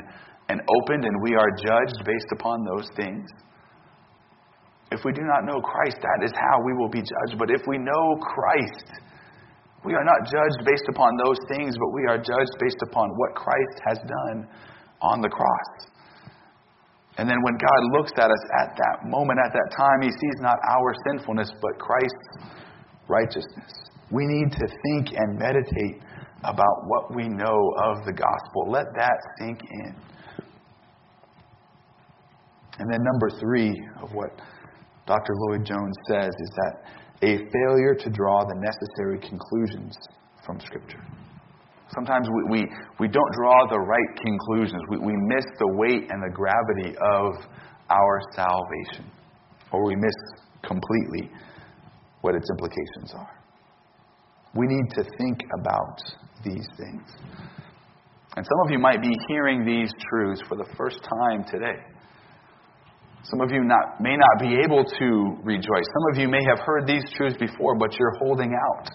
and 0.49 0.59
opened, 0.81 1.05
and 1.05 1.17
we 1.21 1.37
are 1.37 1.51
judged 1.61 2.01
based 2.05 2.33
upon 2.33 2.65
those 2.65 2.89
things. 2.97 3.29
If 4.91 5.05
we 5.05 5.13
do 5.13 5.23
not 5.27 5.45
know 5.45 5.61
Christ, 5.61 5.99
that 6.01 6.25
is 6.25 6.33
how 6.33 6.63
we 6.65 6.73
will 6.73 6.89
be 6.89 7.03
judged. 7.03 7.37
But 7.39 7.51
if 7.51 7.61
we 7.67 7.77
know 7.77 8.17
Christ, 8.23 9.05
we 9.85 9.95
are 9.95 10.05
not 10.05 10.25
judged 10.25 10.65
based 10.65 10.87
upon 10.89 11.13
those 11.27 11.39
things, 11.51 11.77
but 11.77 11.91
we 11.93 12.07
are 12.09 12.17
judged 12.17 12.55
based 12.59 12.81
upon 12.89 13.11
what 13.19 13.35
Christ 13.35 13.77
has 13.87 13.99
done 13.99 14.49
on 15.03 15.21
the 15.21 15.29
cross. 15.29 15.91
And 17.19 17.29
then 17.29 17.39
when 17.43 17.55
God 17.55 17.81
looks 17.99 18.13
at 18.19 18.31
us 18.31 18.45
at 18.61 18.77
that 18.77 19.09
moment, 19.09 19.39
at 19.45 19.53
that 19.53 19.75
time, 19.77 20.03
He 20.03 20.11
sees 20.11 20.41
not 20.41 20.59
our 20.69 20.95
sinfulness, 21.09 21.51
but 21.63 21.79
Christ's 21.79 22.53
righteousness. 23.09 23.73
We 24.11 24.27
need 24.27 24.53
to 24.53 24.67
think 24.85 25.17
and 25.17 25.39
meditate 25.39 26.03
about 26.45 26.87
what 26.87 27.15
we 27.15 27.29
know 27.29 27.73
of 27.83 28.05
the 28.05 28.13
gospel. 28.13 28.71
Let 28.71 28.87
that 28.97 29.17
sink 29.39 29.61
in. 29.71 29.95
And 32.79 32.93
then, 32.93 33.03
number 33.03 33.31
three 33.41 33.73
of 34.03 34.13
what 34.13 34.31
Dr. 35.07 35.33
Lloyd 35.35 35.65
Jones 35.65 35.97
says 36.11 36.29
is 36.29 36.51
that 36.57 36.83
a 37.23 37.39
failure 37.51 37.95
to 37.95 38.11
draw 38.11 38.45
the 38.45 38.55
necessary 38.61 39.19
conclusions 39.19 39.97
from 40.45 40.61
Scripture. 40.61 41.03
Sometimes 41.95 42.29
we, 42.29 42.61
we, 42.61 42.67
we 42.99 43.09
don't 43.09 43.33
draw 43.39 43.67
the 43.71 43.79
right 43.79 44.17
conclusions. 44.17 44.83
We, 44.91 44.99
we 44.99 45.15
miss 45.17 45.45
the 45.59 45.69
weight 45.75 46.11
and 46.11 46.23
the 46.23 46.35
gravity 46.35 46.97
of 46.99 47.47
our 47.91 48.21
salvation, 48.35 49.11
or 49.73 49.85
we 49.85 49.95
miss 49.95 50.15
completely 50.63 51.31
what 52.23 52.35
its 52.35 52.49
implications 52.51 53.15
are. 53.17 53.31
We 54.55 54.67
need 54.67 54.91
to 54.97 55.05
think 55.19 55.41
about 55.61 55.99
these 56.45 56.67
things. 56.77 57.03
And 58.37 58.45
some 58.45 58.67
of 58.67 58.71
you 58.71 58.79
might 58.79 59.01
be 59.01 59.15
hearing 59.29 59.65
these 59.65 59.91
truths 60.11 60.43
for 60.49 60.57
the 60.57 60.67
first 60.77 60.99
time 61.03 61.45
today. 61.45 61.81
Some 63.23 63.41
of 63.41 63.51
you 63.51 63.65
not, 63.65 64.01
may 64.01 64.17
not 64.17 64.41
be 64.41 64.57
able 64.63 64.85
to 64.85 65.37
rejoice. 65.43 65.87
Some 65.87 66.13
of 66.13 66.19
you 66.19 66.29
may 66.29 66.43
have 66.49 66.65
heard 66.65 66.87
these 66.87 67.03
truths 67.17 67.37
before, 67.39 67.77
but 67.77 67.99
you're 67.99 68.15
holding 68.19 68.53
out. 68.53 68.89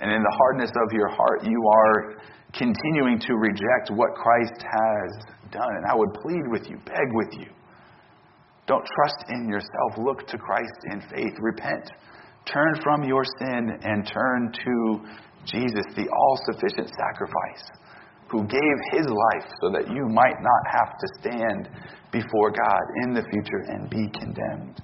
And 0.00 0.10
in 0.10 0.22
the 0.22 0.36
hardness 0.38 0.70
of 0.70 0.92
your 0.92 1.08
heart, 1.08 1.44
you 1.44 1.60
are 1.68 2.14
continuing 2.52 3.20
to 3.20 3.34
reject 3.34 3.90
what 3.90 4.14
Christ 4.14 4.64
has 4.64 5.24
done. 5.52 5.70
And 5.76 5.86
I 5.86 5.94
would 5.94 6.12
plead 6.22 6.48
with 6.48 6.68
you, 6.68 6.78
beg 6.86 7.08
with 7.12 7.28
you. 7.38 7.46
Don't 8.66 8.86
trust 8.94 9.24
in 9.28 9.48
yourself. 9.48 9.98
Look 9.98 10.26
to 10.28 10.38
Christ 10.38 10.78
in 10.92 11.00
faith. 11.10 11.34
Repent. 11.40 11.90
Turn 12.46 12.80
from 12.82 13.04
your 13.04 13.24
sin 13.38 13.78
and 13.82 14.06
turn 14.06 14.52
to 14.64 15.00
Jesus, 15.44 15.84
the 15.96 16.08
all 16.08 16.38
sufficient 16.52 16.88
sacrifice, 16.88 17.70
who 18.30 18.46
gave 18.46 18.76
his 18.92 19.06
life 19.06 19.50
so 19.60 19.70
that 19.72 19.88
you 19.88 20.06
might 20.08 20.38
not 20.40 20.62
have 20.72 20.96
to 20.98 21.06
stand 21.20 21.68
before 22.12 22.50
God 22.50 22.82
in 23.04 23.14
the 23.14 23.22
future 23.22 23.64
and 23.68 23.90
be 23.90 24.08
condemned. 24.18 24.82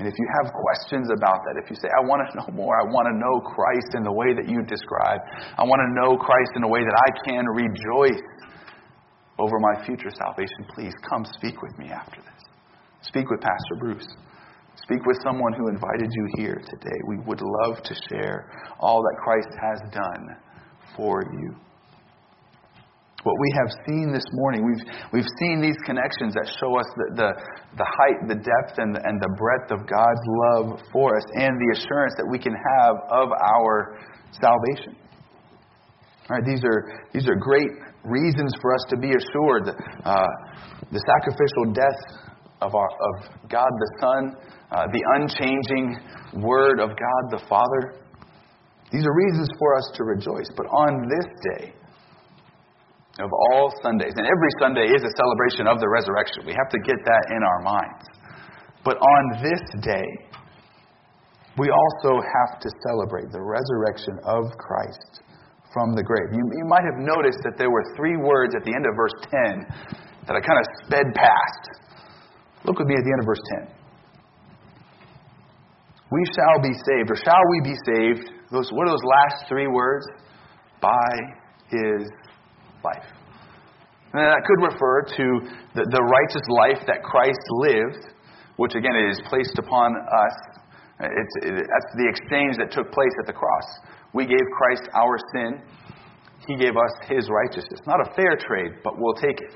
And 0.00 0.08
if 0.08 0.16
you 0.16 0.24
have 0.40 0.48
questions 0.56 1.12
about 1.12 1.44
that, 1.44 1.60
if 1.60 1.68
you 1.68 1.76
say, 1.76 1.92
I 1.92 2.00
want 2.00 2.24
to 2.24 2.32
know 2.40 2.48
more, 2.56 2.72
I 2.80 2.88
want 2.88 3.04
to 3.12 3.16
know 3.20 3.36
Christ 3.44 3.92
in 3.92 4.00
the 4.00 4.10
way 4.16 4.32
that 4.32 4.48
you 4.48 4.64
describe, 4.64 5.20
I 5.60 5.64
want 5.68 5.84
to 5.84 5.90
know 5.92 6.16
Christ 6.16 6.56
in 6.56 6.64
a 6.64 6.70
way 6.72 6.80
that 6.80 6.96
I 6.96 7.10
can 7.28 7.44
rejoice 7.44 8.24
over 9.36 9.60
my 9.60 9.84
future 9.84 10.08
salvation, 10.08 10.64
please 10.72 10.96
come 11.04 11.28
speak 11.36 11.60
with 11.60 11.76
me 11.76 11.92
after 11.92 12.16
this. 12.24 12.40
Speak 13.02 13.28
with 13.28 13.44
Pastor 13.44 13.76
Bruce. 13.78 14.08
Speak 14.88 15.04
with 15.04 15.20
someone 15.22 15.52
who 15.52 15.68
invited 15.68 16.08
you 16.08 16.24
here 16.40 16.56
today. 16.64 16.98
We 17.06 17.18
would 17.28 17.44
love 17.44 17.82
to 17.82 17.94
share 18.08 18.48
all 18.80 19.02
that 19.02 19.20
Christ 19.20 19.52
has 19.60 19.80
done 19.92 20.36
for 20.96 21.20
you 21.28 21.56
what 23.22 23.36
we 23.38 23.48
have 23.60 23.68
seen 23.86 24.12
this 24.12 24.24
morning. 24.32 24.64
We've, 24.64 24.84
we've 25.12 25.30
seen 25.40 25.60
these 25.60 25.76
connections 25.84 26.32
that 26.34 26.48
show 26.58 26.72
us 26.78 26.86
the, 26.96 27.06
the, 27.16 27.30
the 27.76 27.84
height, 27.84 28.28
the 28.28 28.40
depth, 28.40 28.78
and, 28.78 28.96
and 28.96 29.20
the 29.20 29.32
breadth 29.36 29.70
of 29.70 29.84
God's 29.84 30.24
love 30.48 30.80
for 30.92 31.16
us 31.16 31.24
and 31.36 31.52
the 31.60 31.78
assurance 31.78 32.14
that 32.16 32.28
we 32.30 32.38
can 32.38 32.54
have 32.54 32.96
of 33.10 33.28
our 33.28 34.00
salvation. 34.32 34.96
All 36.30 36.36
right, 36.36 36.46
these, 36.46 36.64
are, 36.64 36.80
these 37.12 37.28
are 37.28 37.34
great 37.34 37.68
reasons 38.04 38.54
for 38.62 38.74
us 38.74 38.84
to 38.88 38.96
be 38.96 39.10
assured. 39.10 39.68
Uh, 40.04 40.26
the 40.90 41.02
sacrificial 41.04 41.74
death 41.74 42.30
of, 42.62 42.74
our, 42.74 42.88
of 42.88 43.48
God 43.50 43.68
the 43.68 43.90
Son, 44.00 44.36
uh, 44.70 44.86
the 44.92 45.02
unchanging 45.16 46.42
Word 46.42 46.80
of 46.80 46.90
God 46.90 47.22
the 47.30 47.42
Father. 47.48 48.00
These 48.92 49.04
are 49.04 49.14
reasons 49.14 49.48
for 49.58 49.76
us 49.76 49.90
to 49.94 50.04
rejoice. 50.04 50.48
But 50.56 50.66
on 50.66 51.08
this 51.08 51.26
day, 51.58 51.74
of 53.20 53.30
all 53.32 53.72
Sundays. 53.82 54.12
And 54.16 54.26
every 54.26 54.52
Sunday 54.58 54.88
is 54.88 55.02
a 55.04 55.12
celebration 55.14 55.68
of 55.68 55.80
the 55.80 55.88
resurrection. 55.88 56.44
We 56.44 56.56
have 56.56 56.68
to 56.72 56.80
get 56.80 56.98
that 57.04 57.24
in 57.36 57.40
our 57.44 57.60
minds. 57.62 58.04
But 58.84 58.96
on 58.96 59.22
this 59.44 59.62
day, 59.84 60.08
we 61.58 61.68
also 61.68 62.20
have 62.20 62.60
to 62.60 62.68
celebrate 62.88 63.28
the 63.32 63.42
resurrection 63.42 64.16
of 64.24 64.48
Christ 64.56 65.20
from 65.72 65.94
the 65.94 66.02
grave. 66.02 66.32
You, 66.32 66.40
you 66.40 66.66
might 66.66 66.82
have 66.82 66.98
noticed 66.98 67.38
that 67.44 67.58
there 67.58 67.70
were 67.70 67.84
three 67.96 68.16
words 68.16 68.54
at 68.56 68.64
the 68.64 68.72
end 68.74 68.84
of 68.88 68.96
verse 68.96 69.14
10 69.28 69.68
that 70.26 70.34
I 70.34 70.40
kind 70.40 70.58
of 70.58 70.66
sped 70.86 71.06
past. 71.14 71.62
Look 72.64 72.78
with 72.78 72.88
me 72.88 72.94
at 72.96 73.04
the 73.04 73.12
end 73.12 73.20
of 73.20 73.26
verse 73.26 73.44
10. 73.60 73.80
We 76.10 76.22
shall 76.34 76.58
be 76.62 76.74
saved, 76.74 77.10
or 77.10 77.16
shall 77.16 77.44
we 77.54 77.70
be 77.70 77.76
saved? 77.86 78.32
Those, 78.50 78.70
what 78.72 78.88
are 78.88 78.90
those 78.90 79.06
last 79.06 79.46
three 79.48 79.68
words? 79.68 80.06
By 80.80 81.12
his 81.70 82.08
life. 82.84 83.06
And 84.12 84.26
that 84.26 84.42
could 84.42 84.60
refer 84.60 85.06
to 85.06 85.26
the, 85.78 85.84
the 85.86 86.02
righteous 86.02 86.42
life 86.50 86.82
that 86.90 87.02
Christ 87.06 87.44
lived, 87.62 88.10
which 88.56 88.74
again 88.74 88.96
is 89.06 89.22
placed 89.30 89.54
upon 89.58 89.94
us. 89.94 90.36
It's, 91.00 91.34
it, 91.46 91.54
that's 91.54 91.92
the 91.94 92.08
exchange 92.10 92.58
that 92.58 92.74
took 92.74 92.90
place 92.90 93.14
at 93.22 93.26
the 93.26 93.32
cross. 93.32 93.68
We 94.12 94.26
gave 94.26 94.42
Christ 94.58 94.90
our 94.98 95.16
sin. 95.32 95.62
He 96.48 96.58
gave 96.58 96.74
us 96.74 96.92
his 97.06 97.30
righteousness. 97.30 97.80
Not 97.86 98.02
a 98.02 98.10
fair 98.18 98.34
trade, 98.34 98.82
but 98.82 98.98
we'll 98.98 99.14
take 99.14 99.38
it. 99.38 99.54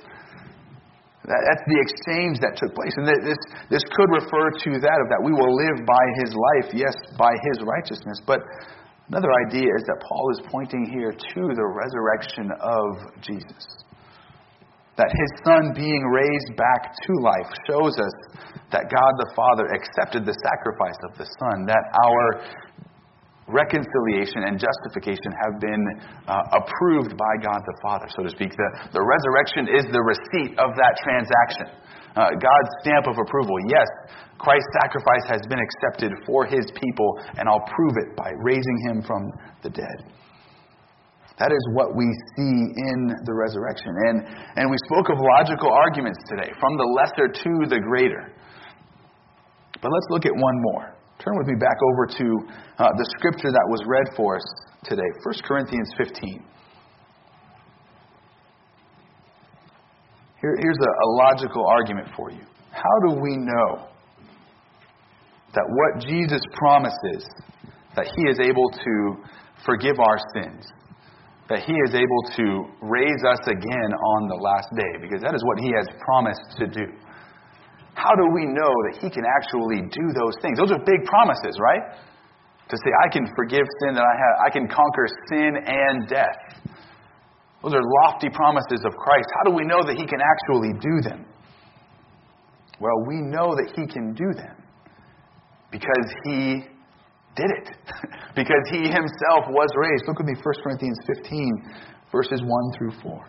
That's 1.24 1.64
the 1.64 1.80
exchange 1.80 2.36
that 2.44 2.54
took 2.60 2.76
place. 2.76 2.92
And 3.00 3.08
this, 3.08 3.40
this 3.72 3.84
could 3.96 4.12
refer 4.12 4.52
to 4.68 4.70
that 4.76 4.98
of 5.00 5.06
that 5.08 5.24
we 5.24 5.32
will 5.32 5.56
live 5.56 5.80
by 5.88 6.04
his 6.20 6.36
life, 6.36 6.68
yes, 6.76 6.92
by 7.16 7.32
his 7.50 7.64
righteousness. 7.64 8.20
But 8.28 8.44
another 9.08 9.30
idea 9.48 9.68
is 9.76 9.84
that 9.86 9.98
Paul 10.08 10.30
is 10.32 10.40
pointing 10.50 10.86
here 10.92 11.12
to 11.12 11.42
the 11.54 11.66
resurrection 11.66 12.50
of 12.60 13.22
Jesus. 13.22 13.64
That 14.96 15.10
his 15.10 15.30
son 15.44 15.74
being 15.74 16.04
raised 16.06 16.56
back 16.56 16.94
to 16.94 17.12
life 17.18 17.50
shows 17.66 17.98
us 17.98 18.14
that 18.70 18.86
God 18.86 19.12
the 19.18 19.30
Father 19.34 19.66
accepted 19.74 20.24
the 20.24 20.36
sacrifice 20.38 20.98
of 21.10 21.18
the 21.18 21.26
Son, 21.38 21.66
that 21.66 21.84
our 22.06 22.26
reconciliation 23.48 24.48
and 24.48 24.56
justification 24.56 25.30
have 25.36 25.60
been 25.60 25.82
uh, 26.26 26.58
approved 26.62 27.12
by 27.18 27.32
God 27.42 27.60
the 27.60 27.76
Father, 27.82 28.06
so 28.16 28.22
to 28.24 28.30
speak. 28.30 28.50
The, 28.50 28.70
the 28.96 29.04
resurrection 29.04 29.68
is 29.68 29.84
the 29.92 30.00
receipt 30.00 30.56
of 30.56 30.72
that 30.78 30.94
transaction. 31.04 31.68
Uh, 32.14 32.30
God's 32.30 32.72
stamp 32.82 33.06
of 33.06 33.18
approval. 33.18 33.56
Yes, 33.68 33.86
Christ's 34.38 34.70
sacrifice 34.82 35.26
has 35.26 35.42
been 35.50 35.58
accepted 35.58 36.12
for 36.26 36.46
his 36.46 36.66
people, 36.74 37.10
and 37.38 37.48
I'll 37.48 37.66
prove 37.66 37.94
it 38.06 38.16
by 38.16 38.30
raising 38.42 38.78
him 38.86 39.02
from 39.02 39.30
the 39.62 39.70
dead. 39.70 39.98
That 41.38 41.50
is 41.50 41.64
what 41.74 41.96
we 41.96 42.06
see 42.36 42.54
in 42.78 43.10
the 43.26 43.34
resurrection. 43.34 43.90
And, 44.06 44.16
and 44.54 44.70
we 44.70 44.78
spoke 44.86 45.10
of 45.10 45.18
logical 45.18 45.72
arguments 45.72 46.22
today, 46.30 46.50
from 46.60 46.78
the 46.78 46.86
lesser 46.94 47.26
to 47.26 47.52
the 47.66 47.80
greater. 47.82 48.30
But 49.82 49.90
let's 49.90 50.06
look 50.10 50.26
at 50.26 50.32
one 50.32 50.58
more. 50.70 50.94
Turn 51.18 51.34
with 51.38 51.48
me 51.48 51.58
back 51.58 51.78
over 51.90 52.06
to 52.06 52.26
uh, 52.78 52.88
the 52.94 53.06
scripture 53.18 53.50
that 53.50 53.66
was 53.66 53.82
read 53.86 54.14
for 54.16 54.36
us 54.36 54.46
today 54.84 55.08
1 55.24 55.34
Corinthians 55.44 55.90
15. 55.98 56.44
Here, 60.44 60.60
here's 60.60 60.76
a, 60.76 60.92
a 60.92 61.08
logical 61.24 61.64
argument 61.64 62.08
for 62.14 62.28
you. 62.30 62.44
How 62.68 62.96
do 63.08 63.16
we 63.16 63.32
know 63.40 63.88
that 65.56 65.64
what 65.64 66.04
Jesus 66.04 66.44
promises, 66.52 67.24
that 67.96 68.12
He 68.12 68.28
is 68.28 68.36
able 68.44 68.68
to 68.68 69.24
forgive 69.64 69.96
our 69.96 70.20
sins, 70.36 70.68
that 71.48 71.64
He 71.64 71.72
is 71.88 71.96
able 71.96 72.22
to 72.36 72.44
raise 72.84 73.24
us 73.24 73.40
again 73.48 73.90
on 73.96 74.28
the 74.28 74.36
last 74.36 74.68
day? 74.76 75.00
Because 75.00 75.24
that 75.24 75.32
is 75.32 75.40
what 75.48 75.64
He 75.64 75.72
has 75.80 75.88
promised 76.04 76.44
to 76.60 76.66
do. 76.68 76.92
How 77.96 78.12
do 78.12 78.28
we 78.36 78.44
know 78.44 78.72
that 78.92 79.00
He 79.00 79.08
can 79.08 79.24
actually 79.24 79.80
do 79.88 80.12
those 80.12 80.36
things? 80.44 80.60
Those 80.60 80.76
are 80.76 80.82
big 80.84 81.08
promises, 81.08 81.56
right? 81.56 81.96
To 82.68 82.76
say, 82.76 82.90
I 83.00 83.08
can 83.08 83.24
forgive 83.32 83.64
sin 83.80 83.96
that 83.96 84.04
I 84.04 84.12
have, 84.12 84.34
I 84.44 84.50
can 84.52 84.68
conquer 84.68 85.08
sin 85.32 85.56
and 85.56 86.04
death. 86.04 86.63
Those 87.64 87.72
are 87.72 87.82
lofty 88.04 88.28
promises 88.28 88.84
of 88.84 88.92
Christ. 88.92 89.24
How 89.38 89.50
do 89.50 89.56
we 89.56 89.64
know 89.64 89.80
that 89.82 89.96
He 89.96 90.04
can 90.04 90.20
actually 90.20 90.76
do 90.84 91.08
them? 91.08 91.24
Well, 92.78 93.06
we 93.08 93.22
know 93.22 93.56
that 93.56 93.72
He 93.74 93.86
can 93.86 94.12
do 94.12 94.36
them 94.36 94.54
because 95.72 96.08
He 96.24 96.68
did 97.34 97.50
it. 97.64 97.68
because 98.36 98.64
He 98.70 98.84
Himself 98.84 99.48
was 99.48 99.70
raised. 99.80 100.04
Look 100.06 100.18
with 100.18 100.28
me, 100.28 100.34
1 100.36 100.54
Corinthians 100.62 100.98
15, 101.06 101.72
verses 102.12 102.42
1 102.44 102.50
through 102.76 102.92
4. 103.00 103.24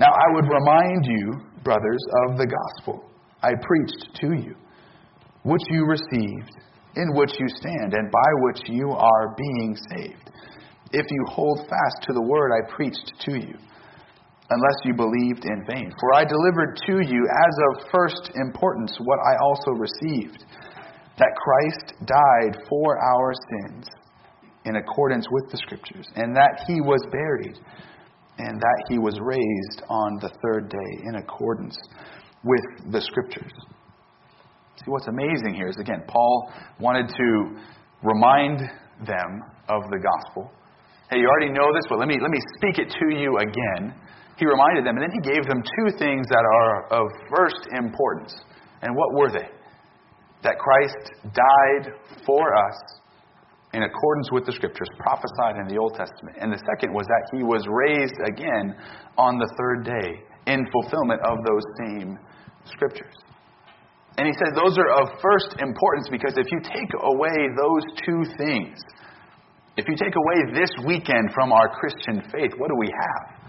Now, 0.00 0.08
I 0.08 0.32
would 0.32 0.48
remind 0.48 1.04
you, 1.04 1.44
brothers, 1.62 2.00
of 2.24 2.38
the 2.38 2.46
gospel 2.46 3.04
I 3.42 3.50
preached 3.60 4.16
to 4.22 4.28
you, 4.32 4.56
which 5.42 5.62
you 5.68 5.84
received, 5.84 6.56
in 6.96 7.12
which 7.12 7.32
you 7.38 7.46
stand, 7.48 7.92
and 7.92 8.10
by 8.10 8.30
which 8.48 8.62
you 8.66 8.90
are 8.92 9.36
being 9.36 9.76
saved, 9.90 10.30
if 10.92 11.06
you 11.10 11.24
hold 11.28 11.60
fast 11.60 12.02
to 12.02 12.12
the 12.12 12.22
word 12.22 12.50
I 12.52 12.74
preached 12.74 13.12
to 13.26 13.32
you, 13.32 13.54
unless 14.50 14.78
you 14.84 14.94
believed 14.94 15.44
in 15.44 15.64
vain. 15.66 15.92
For 16.00 16.14
I 16.14 16.24
delivered 16.24 16.76
to 16.86 17.06
you 17.06 17.28
as 17.30 17.54
of 17.68 17.90
first 17.92 18.30
importance 18.34 18.96
what 19.04 19.18
I 19.20 19.36
also 19.42 19.70
received 19.70 20.44
that 21.18 21.36
Christ 21.36 21.94
died 22.06 22.64
for 22.68 22.98
our 22.98 23.32
sins 23.34 23.86
in 24.64 24.76
accordance 24.76 25.26
with 25.30 25.50
the 25.50 25.58
Scriptures, 25.58 26.06
and 26.16 26.34
that 26.34 26.64
he 26.66 26.80
was 26.80 27.00
buried, 27.12 27.58
and 28.38 28.60
that 28.60 28.84
he 28.88 28.98
was 28.98 29.18
raised 29.20 29.82
on 29.88 30.18
the 30.20 30.30
third 30.42 30.68
day 30.68 31.02
in 31.06 31.16
accordance 31.16 31.78
with 32.44 32.92
the 32.92 33.00
scriptures. 33.00 33.52
See, 34.76 34.86
what's 34.86 35.08
amazing 35.08 35.54
here 35.54 35.68
is, 35.68 35.76
again, 35.78 36.02
Paul 36.08 36.50
wanted 36.78 37.08
to 37.08 37.56
remind 38.02 38.60
them 39.06 39.42
of 39.68 39.82
the 39.90 39.98
gospel. 39.98 40.50
Hey, 41.10 41.18
you 41.18 41.26
already 41.26 41.50
know 41.50 41.66
this, 41.74 41.90
but 41.90 41.98
let 41.98 42.06
me, 42.06 42.14
let 42.22 42.30
me 42.30 42.38
speak 42.54 42.78
it 42.78 42.86
to 42.86 43.06
you 43.10 43.34
again. 43.42 43.98
He 44.38 44.46
reminded 44.46 44.86
them, 44.86 44.94
and 44.94 45.02
then 45.02 45.10
he 45.10 45.26
gave 45.26 45.42
them 45.42 45.58
two 45.58 45.98
things 45.98 46.22
that 46.30 46.46
are 46.46 46.86
of 46.86 47.10
first 47.34 47.66
importance. 47.74 48.30
And 48.80 48.94
what 48.94 49.18
were 49.18 49.28
they? 49.28 49.50
That 50.46 50.54
Christ 50.62 51.10
died 51.34 51.98
for 52.24 52.54
us 52.54 52.78
in 53.74 53.82
accordance 53.82 54.30
with 54.30 54.46
the 54.46 54.52
scriptures 54.52 54.86
prophesied 55.02 55.58
in 55.58 55.66
the 55.66 55.82
Old 55.82 55.98
Testament. 55.98 56.38
And 56.40 56.52
the 56.52 56.62
second 56.62 56.94
was 56.94 57.06
that 57.10 57.36
he 57.36 57.42
was 57.42 57.66
raised 57.66 58.14
again 58.30 58.78
on 59.18 59.34
the 59.38 59.50
third 59.58 59.82
day 59.82 60.22
in 60.46 60.62
fulfillment 60.70 61.26
of 61.26 61.42
those 61.42 61.66
same 61.82 62.18
scriptures. 62.70 63.18
And 64.16 64.30
he 64.30 64.34
said 64.38 64.54
those 64.54 64.78
are 64.78 64.94
of 65.02 65.18
first 65.18 65.58
importance 65.58 66.06
because 66.10 66.38
if 66.38 66.46
you 66.54 66.60
take 66.62 66.90
away 67.02 67.34
those 67.58 67.82
two 68.06 68.22
things, 68.38 68.78
if 69.76 69.86
you 69.88 69.94
take 69.94 70.14
away 70.14 70.52
this 70.52 70.70
weekend 70.84 71.32
from 71.32 71.52
our 71.52 71.68
Christian 71.68 72.22
faith, 72.32 72.52
what 72.58 72.68
do 72.68 72.76
we 72.78 72.90
have? 72.90 73.40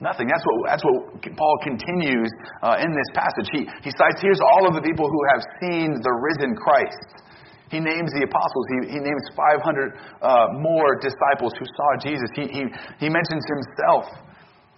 Nothing. 0.00 0.28
That's 0.30 0.44
what, 0.46 0.56
that's 0.70 0.84
what 0.84 1.22
Paul 1.34 1.56
continues 1.62 2.30
uh, 2.62 2.78
in 2.78 2.90
this 2.94 3.10
passage. 3.14 3.48
He, 3.50 3.60
he 3.82 3.90
cites 3.90 4.22
here's 4.22 4.38
all 4.38 4.68
of 4.68 4.74
the 4.74 4.82
people 4.82 5.10
who 5.10 5.22
have 5.34 5.42
seen 5.58 5.98
the 5.98 6.14
risen 6.22 6.54
Christ. 6.54 7.26
He 7.70 7.80
names 7.80 8.14
the 8.14 8.22
apostles. 8.24 8.64
He, 8.80 8.94
he 8.94 8.98
names 9.02 9.24
500 9.34 9.98
uh, 10.22 10.46
more 10.62 10.96
disciples 11.02 11.52
who 11.58 11.66
saw 11.66 11.90
Jesus. 12.00 12.30
He, 12.36 12.46
he, 12.46 12.62
he 13.02 13.08
mentions 13.10 13.44
himself. 13.50 14.06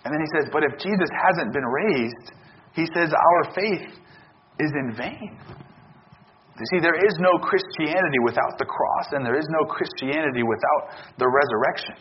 And 0.04 0.14
then 0.14 0.20
he 0.24 0.30
says, 0.40 0.48
But 0.52 0.64
if 0.64 0.80
Jesus 0.80 1.10
hasn't 1.12 1.52
been 1.52 1.68
raised, 1.68 2.26
he 2.72 2.88
says 2.96 3.12
our 3.12 3.52
faith 3.52 3.92
is 4.58 4.72
in 4.72 4.96
vain. 4.96 5.38
You 6.60 6.66
see, 6.76 6.80
there 6.84 7.00
is 7.00 7.16
no 7.18 7.40
Christianity 7.40 8.20
without 8.22 8.60
the 8.60 8.68
cross, 8.68 9.16
and 9.16 9.24
there 9.24 9.38
is 9.38 9.48
no 9.48 9.64
Christianity 9.64 10.44
without 10.44 10.92
the 11.16 11.24
resurrection. 11.24 11.96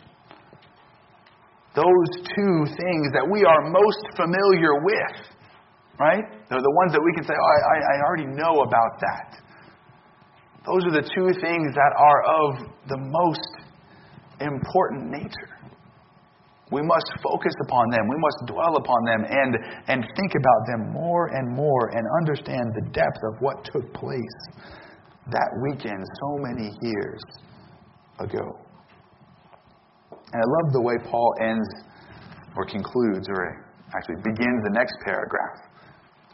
Those 1.72 2.10
two 2.36 2.68
things 2.68 3.08
that 3.16 3.24
we 3.24 3.40
are 3.48 3.70
most 3.72 4.04
familiar 4.20 4.84
with, 4.84 5.16
right? 5.98 6.24
They're 6.50 6.60
the 6.60 6.76
ones 6.76 6.92
that 6.92 7.00
we 7.00 7.12
can 7.16 7.24
say, 7.24 7.32
oh, 7.32 7.48
I, 7.48 7.76
I 7.80 7.96
already 8.04 8.28
know 8.28 8.60
about 8.60 9.00
that. 9.00 9.40
Those 10.66 10.84
are 10.84 11.00
the 11.00 11.08
two 11.08 11.32
things 11.40 11.72
that 11.72 11.92
are 11.96 12.20
of 12.28 12.50
the 12.86 12.98
most 13.00 13.64
important 14.40 15.10
nature. 15.10 15.49
We 16.70 16.82
must 16.82 17.10
focus 17.22 17.54
upon 17.66 17.90
them. 17.90 18.06
We 18.08 18.18
must 18.18 18.38
dwell 18.46 18.76
upon 18.76 19.04
them 19.04 19.24
and, 19.28 19.52
and 19.88 20.00
think 20.04 20.32
about 20.38 20.62
them 20.66 20.92
more 20.92 21.26
and 21.34 21.54
more 21.54 21.90
and 21.94 22.06
understand 22.22 22.72
the 22.74 22.90
depth 22.92 23.20
of 23.26 23.40
what 23.40 23.64
took 23.64 23.92
place 23.92 24.38
that 25.30 25.50
weekend 25.62 26.02
so 26.22 26.38
many 26.38 26.70
years 26.82 27.20
ago. 28.20 28.58
And 30.32 30.38
I 30.38 30.46
love 30.46 30.72
the 30.72 30.80
way 30.80 30.94
Paul 31.10 31.34
ends 31.42 31.68
or 32.56 32.64
concludes 32.64 33.28
or 33.28 33.66
actually 33.94 34.22
begins 34.22 34.62
the 34.62 34.74
next 34.74 34.94
paragraph 35.04 35.58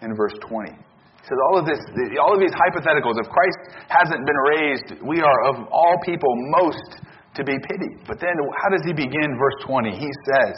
in 0.03 0.15
verse 0.15 0.35
20. 0.49 0.73
He 0.73 1.25
says, 1.25 1.39
all 1.49 1.59
of 1.59 1.67
this, 1.67 1.81
all 2.21 2.35
of 2.35 2.41
these 2.41 2.53
hypotheticals, 2.53 3.17
if 3.19 3.29
Christ 3.33 3.59
hasn't 3.89 4.23
been 4.27 4.41
raised, 4.53 4.89
we 5.03 5.21
are 5.21 5.39
of 5.49 5.67
all 5.73 5.97
people 6.05 6.29
most 6.61 7.01
to 7.37 7.45
be 7.45 7.53
pitied. 7.53 8.07
But 8.07 8.21
then, 8.21 8.35
how 8.63 8.69
does 8.71 8.85
he 8.85 8.93
begin 8.93 9.39
verse 9.39 9.59
20? 9.67 9.91
He 9.91 10.11
says, 10.33 10.55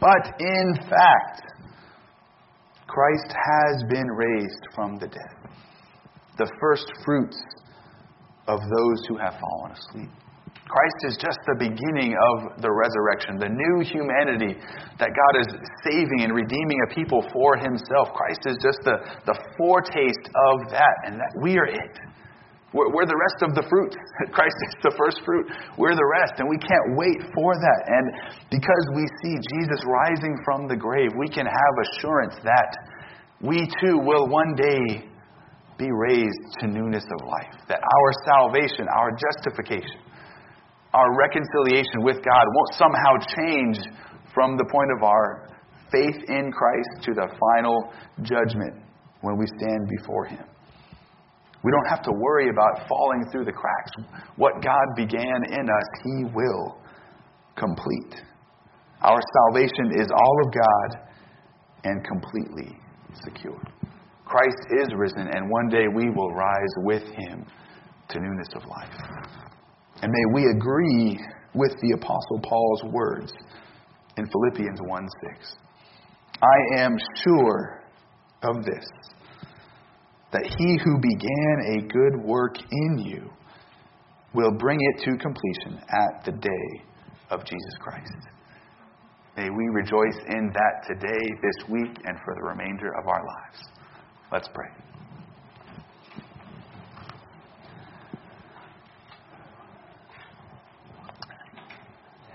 But 0.00 0.34
in 0.38 0.74
fact, 0.88 1.42
Christ 2.86 3.30
has 3.30 3.84
been 3.88 4.06
raised 4.06 4.66
from 4.74 4.98
the 4.98 5.06
dead, 5.06 5.34
the 6.38 6.50
first 6.60 6.86
fruits 7.04 7.40
of 8.48 8.58
those 8.58 9.06
who 9.08 9.16
have 9.16 9.34
fallen 9.38 9.72
asleep. 9.72 10.10
Christ 10.70 11.00
is 11.10 11.16
just 11.18 11.38
the 11.50 11.58
beginning 11.58 12.14
of 12.14 12.62
the 12.62 12.70
resurrection, 12.70 13.42
the 13.42 13.50
new 13.50 13.82
humanity 13.82 14.54
that 14.98 15.10
God 15.10 15.34
is 15.42 15.50
saving 15.82 16.22
and 16.22 16.32
redeeming 16.34 16.78
a 16.86 16.94
people 16.94 17.26
for 17.32 17.58
himself. 17.58 18.14
Christ 18.14 18.46
is 18.46 18.56
just 18.62 18.78
the, 18.86 19.02
the 19.26 19.34
foretaste 19.58 20.26
of 20.30 20.70
that, 20.70 20.94
and 21.06 21.18
that 21.18 21.34
we 21.42 21.58
are 21.58 21.66
it. 21.66 21.94
We're, 22.72 22.86
we're, 22.94 23.06
the 23.06 23.18
rest 23.18 23.42
of 23.42 23.58
the 23.58 23.66
fruit. 23.66 23.90
Christ 24.36 24.54
is 24.70 24.74
the 24.82 24.94
first 24.94 25.20
fruit. 25.26 25.50
We're 25.76 25.98
the 25.98 26.10
rest, 26.22 26.38
and 26.38 26.46
we 26.46 26.58
can't 26.58 26.94
wait 26.94 27.18
for 27.34 27.58
that. 27.58 27.80
And 27.90 28.04
because 28.46 28.84
we 28.94 29.04
see 29.22 29.34
Jesus 29.58 29.82
rising 29.82 30.38
from 30.44 30.68
the 30.68 30.76
grave, 30.78 31.10
we 31.18 31.28
can 31.28 31.46
have 31.46 31.74
assurance 31.82 32.38
that 32.46 32.70
we 33.42 33.66
too 33.82 33.98
will 33.98 34.28
one 34.28 34.54
day 34.54 35.10
be 35.78 35.90
raised 35.90 36.44
to 36.60 36.68
newness 36.68 37.04
of 37.04 37.26
life. 37.26 37.58
That 37.66 37.80
our 37.80 38.10
salvation, 38.28 38.86
our 38.86 39.10
justification, 39.18 39.98
our 40.92 41.16
reconciliation 41.16 42.02
with 42.02 42.22
God 42.22 42.44
won't 42.54 42.74
somehow 42.74 43.12
change 43.34 43.78
from 44.34 44.56
the 44.56 44.64
point 44.70 44.90
of 44.96 45.02
our 45.02 45.48
faith 45.90 46.22
in 46.28 46.52
Christ 46.52 47.02
to 47.02 47.14
the 47.14 47.28
final 47.56 47.90
judgment 48.22 48.74
when 49.22 49.36
we 49.38 49.46
stand 49.46 49.88
before 49.98 50.26
Him. 50.26 50.44
We 51.62 51.70
don't 51.70 51.88
have 51.90 52.02
to 52.02 52.12
worry 52.12 52.48
about 52.48 52.88
falling 52.88 53.24
through 53.30 53.44
the 53.44 53.52
cracks. 53.52 53.90
What 54.36 54.62
God 54.62 54.86
began 54.96 55.44
in 55.50 55.68
us, 55.68 55.88
He 56.04 56.24
will 56.34 56.78
complete. 57.56 58.22
Our 59.02 59.20
salvation 59.48 60.00
is 60.00 60.08
all 60.10 60.36
of 60.46 60.52
God 60.52 61.08
and 61.84 62.04
completely 62.04 62.78
secure. 63.24 63.60
Christ 64.24 64.58
is 64.80 64.88
risen, 64.96 65.28
and 65.32 65.50
one 65.50 65.68
day 65.68 65.86
we 65.94 66.08
will 66.10 66.30
rise 66.30 66.74
with 66.78 67.02
Him 67.02 67.44
to 68.08 68.20
newness 68.20 68.48
of 68.54 68.64
life. 68.66 68.94
And 70.02 70.10
may 70.10 70.34
we 70.34 70.46
agree 70.56 71.20
with 71.54 71.72
the 71.80 71.92
Apostle 71.96 72.40
Paul's 72.42 72.84
words 72.92 73.32
in 74.16 74.26
Philippians 74.26 74.80
1 74.80 75.08
6. 75.38 75.56
I 76.42 76.80
am 76.80 76.96
sure 77.24 77.82
of 78.42 78.64
this 78.64 78.86
that 80.32 80.46
he 80.58 80.78
who 80.84 80.98
began 81.00 81.78
a 81.78 81.88
good 81.88 82.24
work 82.24 82.56
in 82.70 82.98
you 82.98 83.30
will 84.32 84.52
bring 84.52 84.78
it 84.80 85.04
to 85.04 85.16
completion 85.18 85.82
at 85.88 86.24
the 86.24 86.32
day 86.32 86.84
of 87.30 87.44
Jesus 87.44 87.74
Christ. 87.80 88.12
May 89.36 89.48
we 89.48 89.68
rejoice 89.72 90.18
in 90.28 90.52
that 90.52 90.86
today, 90.86 91.34
this 91.42 91.68
week, 91.68 91.96
and 92.04 92.18
for 92.24 92.34
the 92.34 92.42
remainder 92.42 92.92
of 93.00 93.08
our 93.08 93.24
lives. 93.24 93.68
Let's 94.32 94.48
pray. 94.54 94.68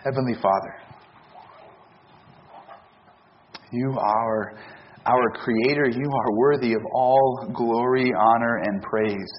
Heavenly 0.04 0.36
Father, 0.36 0.76
you 3.72 3.98
are 4.00 4.54
our 5.06 5.30
Creator, 5.44 5.90
you 5.90 6.10
are 6.10 6.38
worthy 6.38 6.74
of 6.74 6.82
all 6.94 7.48
glory, 7.54 8.12
honor, 8.18 8.62
and 8.64 8.82
praise. 8.82 9.34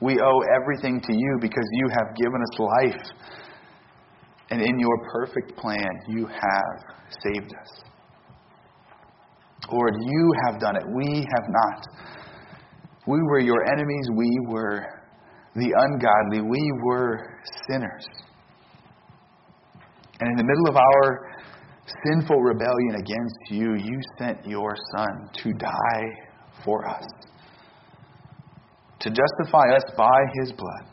We 0.00 0.20
owe 0.20 0.40
everything 0.60 1.00
to 1.00 1.12
you 1.12 1.38
because 1.40 1.64
you 1.72 1.88
have 1.88 2.14
given 2.16 2.42
us 2.42 2.58
life. 2.58 3.06
And 4.50 4.60
in 4.60 4.78
your 4.78 4.98
perfect 5.10 5.56
plan, 5.56 5.88
you 6.08 6.26
have 6.26 6.96
saved 7.22 7.54
us. 7.62 7.84
Lord, 9.72 9.94
you 9.98 10.32
have 10.46 10.60
done 10.60 10.76
it. 10.76 10.82
We 10.94 11.16
have 11.16 11.48
not. 11.48 11.86
We 13.06 13.18
were 13.22 13.40
your 13.40 13.64
enemies. 13.72 14.08
We 14.14 14.38
were 14.48 14.84
the 15.56 15.72
ungodly. 15.76 16.42
We 16.42 16.72
were 16.84 17.38
sinners. 17.68 18.06
And 20.20 20.30
in 20.30 20.36
the 20.36 20.44
middle 20.44 20.68
of 20.68 20.76
our 20.76 21.33
sinful 22.06 22.40
rebellion 22.40 22.96
against 22.96 23.50
you, 23.50 23.74
you 23.74 24.00
sent 24.18 24.46
your 24.46 24.74
Son 24.96 25.28
to 25.42 25.52
die 25.52 26.10
for 26.64 26.88
us, 26.88 27.06
to 29.00 29.10
justify 29.10 29.74
us 29.74 29.84
by 29.96 30.20
his 30.40 30.52
blood, 30.52 30.86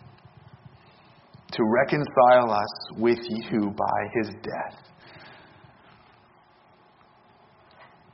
to 1.51 1.63
reconcile 1.63 2.51
us 2.51 2.97
with 2.97 3.19
you 3.29 3.73
by 3.77 3.99
his 4.15 4.29
death. 4.43 4.79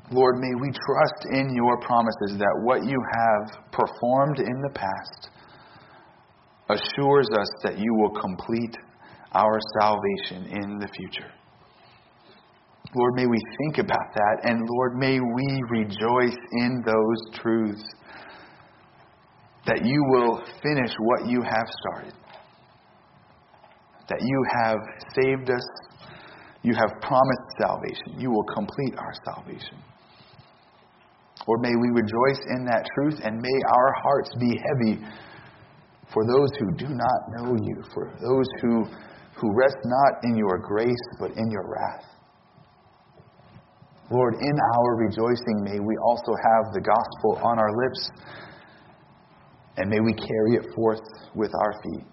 Lord, 0.09 0.38
may 0.38 0.53
we 0.61 0.71
trust 0.71 1.28
in 1.34 1.53
your 1.53 1.80
promises 1.82 2.38
that 2.38 2.61
what 2.63 2.86
you 2.86 2.97
have 3.13 3.71
performed 3.71 4.39
in 4.39 4.61
the 4.61 4.73
past 4.73 5.30
assures 6.69 7.28
us 7.38 7.49
that 7.63 7.78
you 7.78 7.93
will 7.95 8.11
complete 8.21 8.78
our 9.34 9.59
salvation 9.80 10.45
in 10.45 10.80
the 10.80 10.88
future. 10.88 11.32
Lord, 12.95 13.13
may 13.15 13.25
we 13.25 13.38
think 13.59 13.79
about 13.79 14.13
that, 14.13 14.39
and 14.43 14.67
Lord, 14.69 14.95
may 14.95 15.19
we 15.19 15.63
rejoice 15.69 16.38
in 16.53 16.83
those 16.85 17.39
truths 17.41 17.83
that 19.65 19.83
you 19.83 20.01
will 20.09 20.41
finish 20.63 20.91
what 20.99 21.27
you 21.29 21.41
have 21.41 21.67
started, 21.81 22.13
that 24.07 24.21
you 24.21 24.45
have 24.61 24.77
saved 25.15 25.49
us, 25.49 25.67
you 26.63 26.73
have 26.73 26.89
promised 27.01 27.47
salvation, 27.59 28.19
you 28.19 28.31
will 28.31 28.45
complete 28.55 28.95
our 28.97 29.13
salvation. 29.25 29.77
Lord, 31.45 31.61
may 31.61 31.75
we 31.75 31.89
rejoice 31.89 32.39
in 32.57 32.65
that 32.65 32.85
truth, 32.95 33.19
and 33.23 33.38
may 33.41 33.59
our 33.75 33.93
hearts 34.01 34.31
be 34.39 34.49
heavy 34.49 35.05
for 36.13 36.25
those 36.25 36.49
who 36.59 36.71
do 36.77 36.88
not 36.88 37.19
know 37.35 37.55
you, 37.61 37.83
for 37.93 38.13
those 38.21 38.47
who, 38.61 38.85
who 39.35 39.53
rest 39.53 39.77
not 39.83 40.23
in 40.23 40.38
your 40.38 40.57
grace, 40.57 40.95
but 41.19 41.31
in 41.35 41.51
your 41.51 41.67
wrath. 41.67 42.16
Lord, 44.10 44.36
in 44.39 44.55
our 44.76 44.95
rejoicing, 44.95 45.64
may 45.64 45.80
we 45.80 45.97
also 45.97 46.32
have 46.32 46.74
the 46.74 46.80
gospel 46.80 47.39
on 47.43 47.60
our 47.60 47.72
lips, 47.76 48.12
and 49.76 49.89
may 49.89 49.99
we 49.99 50.14
carry 50.14 50.55
it 50.55 50.74
forth 50.76 51.01
with 51.36 51.51
our 51.53 51.74
feet, 51.84 52.05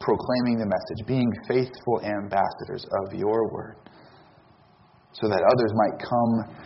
proclaiming 0.00 0.58
the 0.58 0.66
message, 0.66 1.06
being 1.06 1.32
faithful 1.48 2.02
ambassadors 2.04 2.84
of 3.04 3.14
your 3.14 3.50
word, 3.52 3.76
so 5.12 5.28
that 5.28 5.40
others 5.40 5.72
might 5.74 5.98
come 5.98 6.56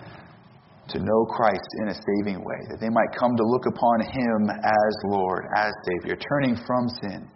to 0.88 0.98
know 0.98 1.24
Christ 1.24 1.68
in 1.80 1.88
a 1.88 1.94
saving 1.94 2.44
way, 2.44 2.60
that 2.70 2.80
they 2.80 2.90
might 2.90 3.14
come 3.18 3.36
to 3.36 3.44
look 3.44 3.66
upon 3.66 4.00
him 4.00 4.50
as 4.50 4.94
Lord, 5.04 5.46
as 5.56 5.72
Savior, 5.86 6.16
turning 6.16 6.56
from 6.66 6.88
sin 7.00 7.28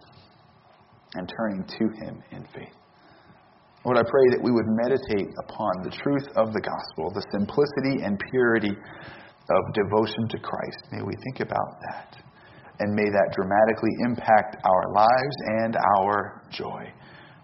and 1.15 1.33
turning 1.39 1.65
to 1.65 1.85
him 2.05 2.23
in 2.33 2.45
faith. 2.53 2.78
Lord, 3.85 3.97
I 3.97 4.03
pray 4.03 4.27
that 4.35 4.43
we 4.43 4.51
would 4.51 4.67
meditate 4.67 5.31
upon 5.39 5.83
the 5.83 5.95
truth 6.03 6.27
of 6.35 6.53
the 6.53 6.61
gospel, 6.61 7.13
the 7.15 7.25
simplicity 7.31 8.03
and 8.03 8.19
purity 8.31 8.75
of 8.75 9.63
devotion 9.73 10.29
to 10.31 10.39
Christ. 10.39 10.91
May 10.91 11.03
we 11.03 11.15
think 11.25 11.41
about 11.41 11.79
that. 11.89 12.19
And 12.81 12.95
may 12.95 13.07
that 13.07 13.35
dramatically 13.35 13.91
impact 14.05 14.57
our 14.65 14.93
lives 14.93 15.37
and 15.63 15.77
our 15.99 16.43
joy 16.51 16.91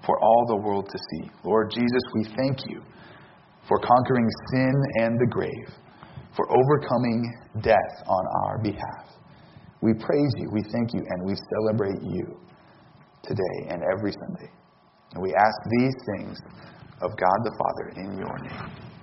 for 0.04 0.18
all 0.20 0.44
the 0.48 0.56
world 0.56 0.88
to 0.90 0.98
see. 0.98 1.30
Lord 1.44 1.70
Jesus, 1.70 2.02
we 2.14 2.24
thank 2.36 2.66
you 2.68 2.82
for 3.66 3.78
conquering 3.78 4.28
sin 4.52 4.74
and 5.00 5.18
the 5.18 5.26
grave, 5.30 5.70
for 6.36 6.46
overcoming 6.50 7.22
death 7.62 7.94
on 8.06 8.24
our 8.44 8.58
behalf. 8.62 9.08
We 9.80 9.94
praise 9.94 10.32
you, 10.36 10.50
we 10.52 10.62
thank 10.72 10.92
you, 10.92 11.00
and 11.00 11.24
we 11.24 11.34
celebrate 11.56 12.02
you 12.02 12.38
today 13.22 13.68
and 13.70 13.82
every 13.96 14.12
Sunday. 14.12 14.50
And 15.14 15.22
we 15.22 15.34
ask 15.34 15.56
these 15.78 15.94
things 16.16 16.38
of 17.00 17.10
God 17.16 17.38
the 17.44 17.54
Father 17.58 17.92
in 17.96 18.18
your 18.18 18.38
name. 18.38 18.93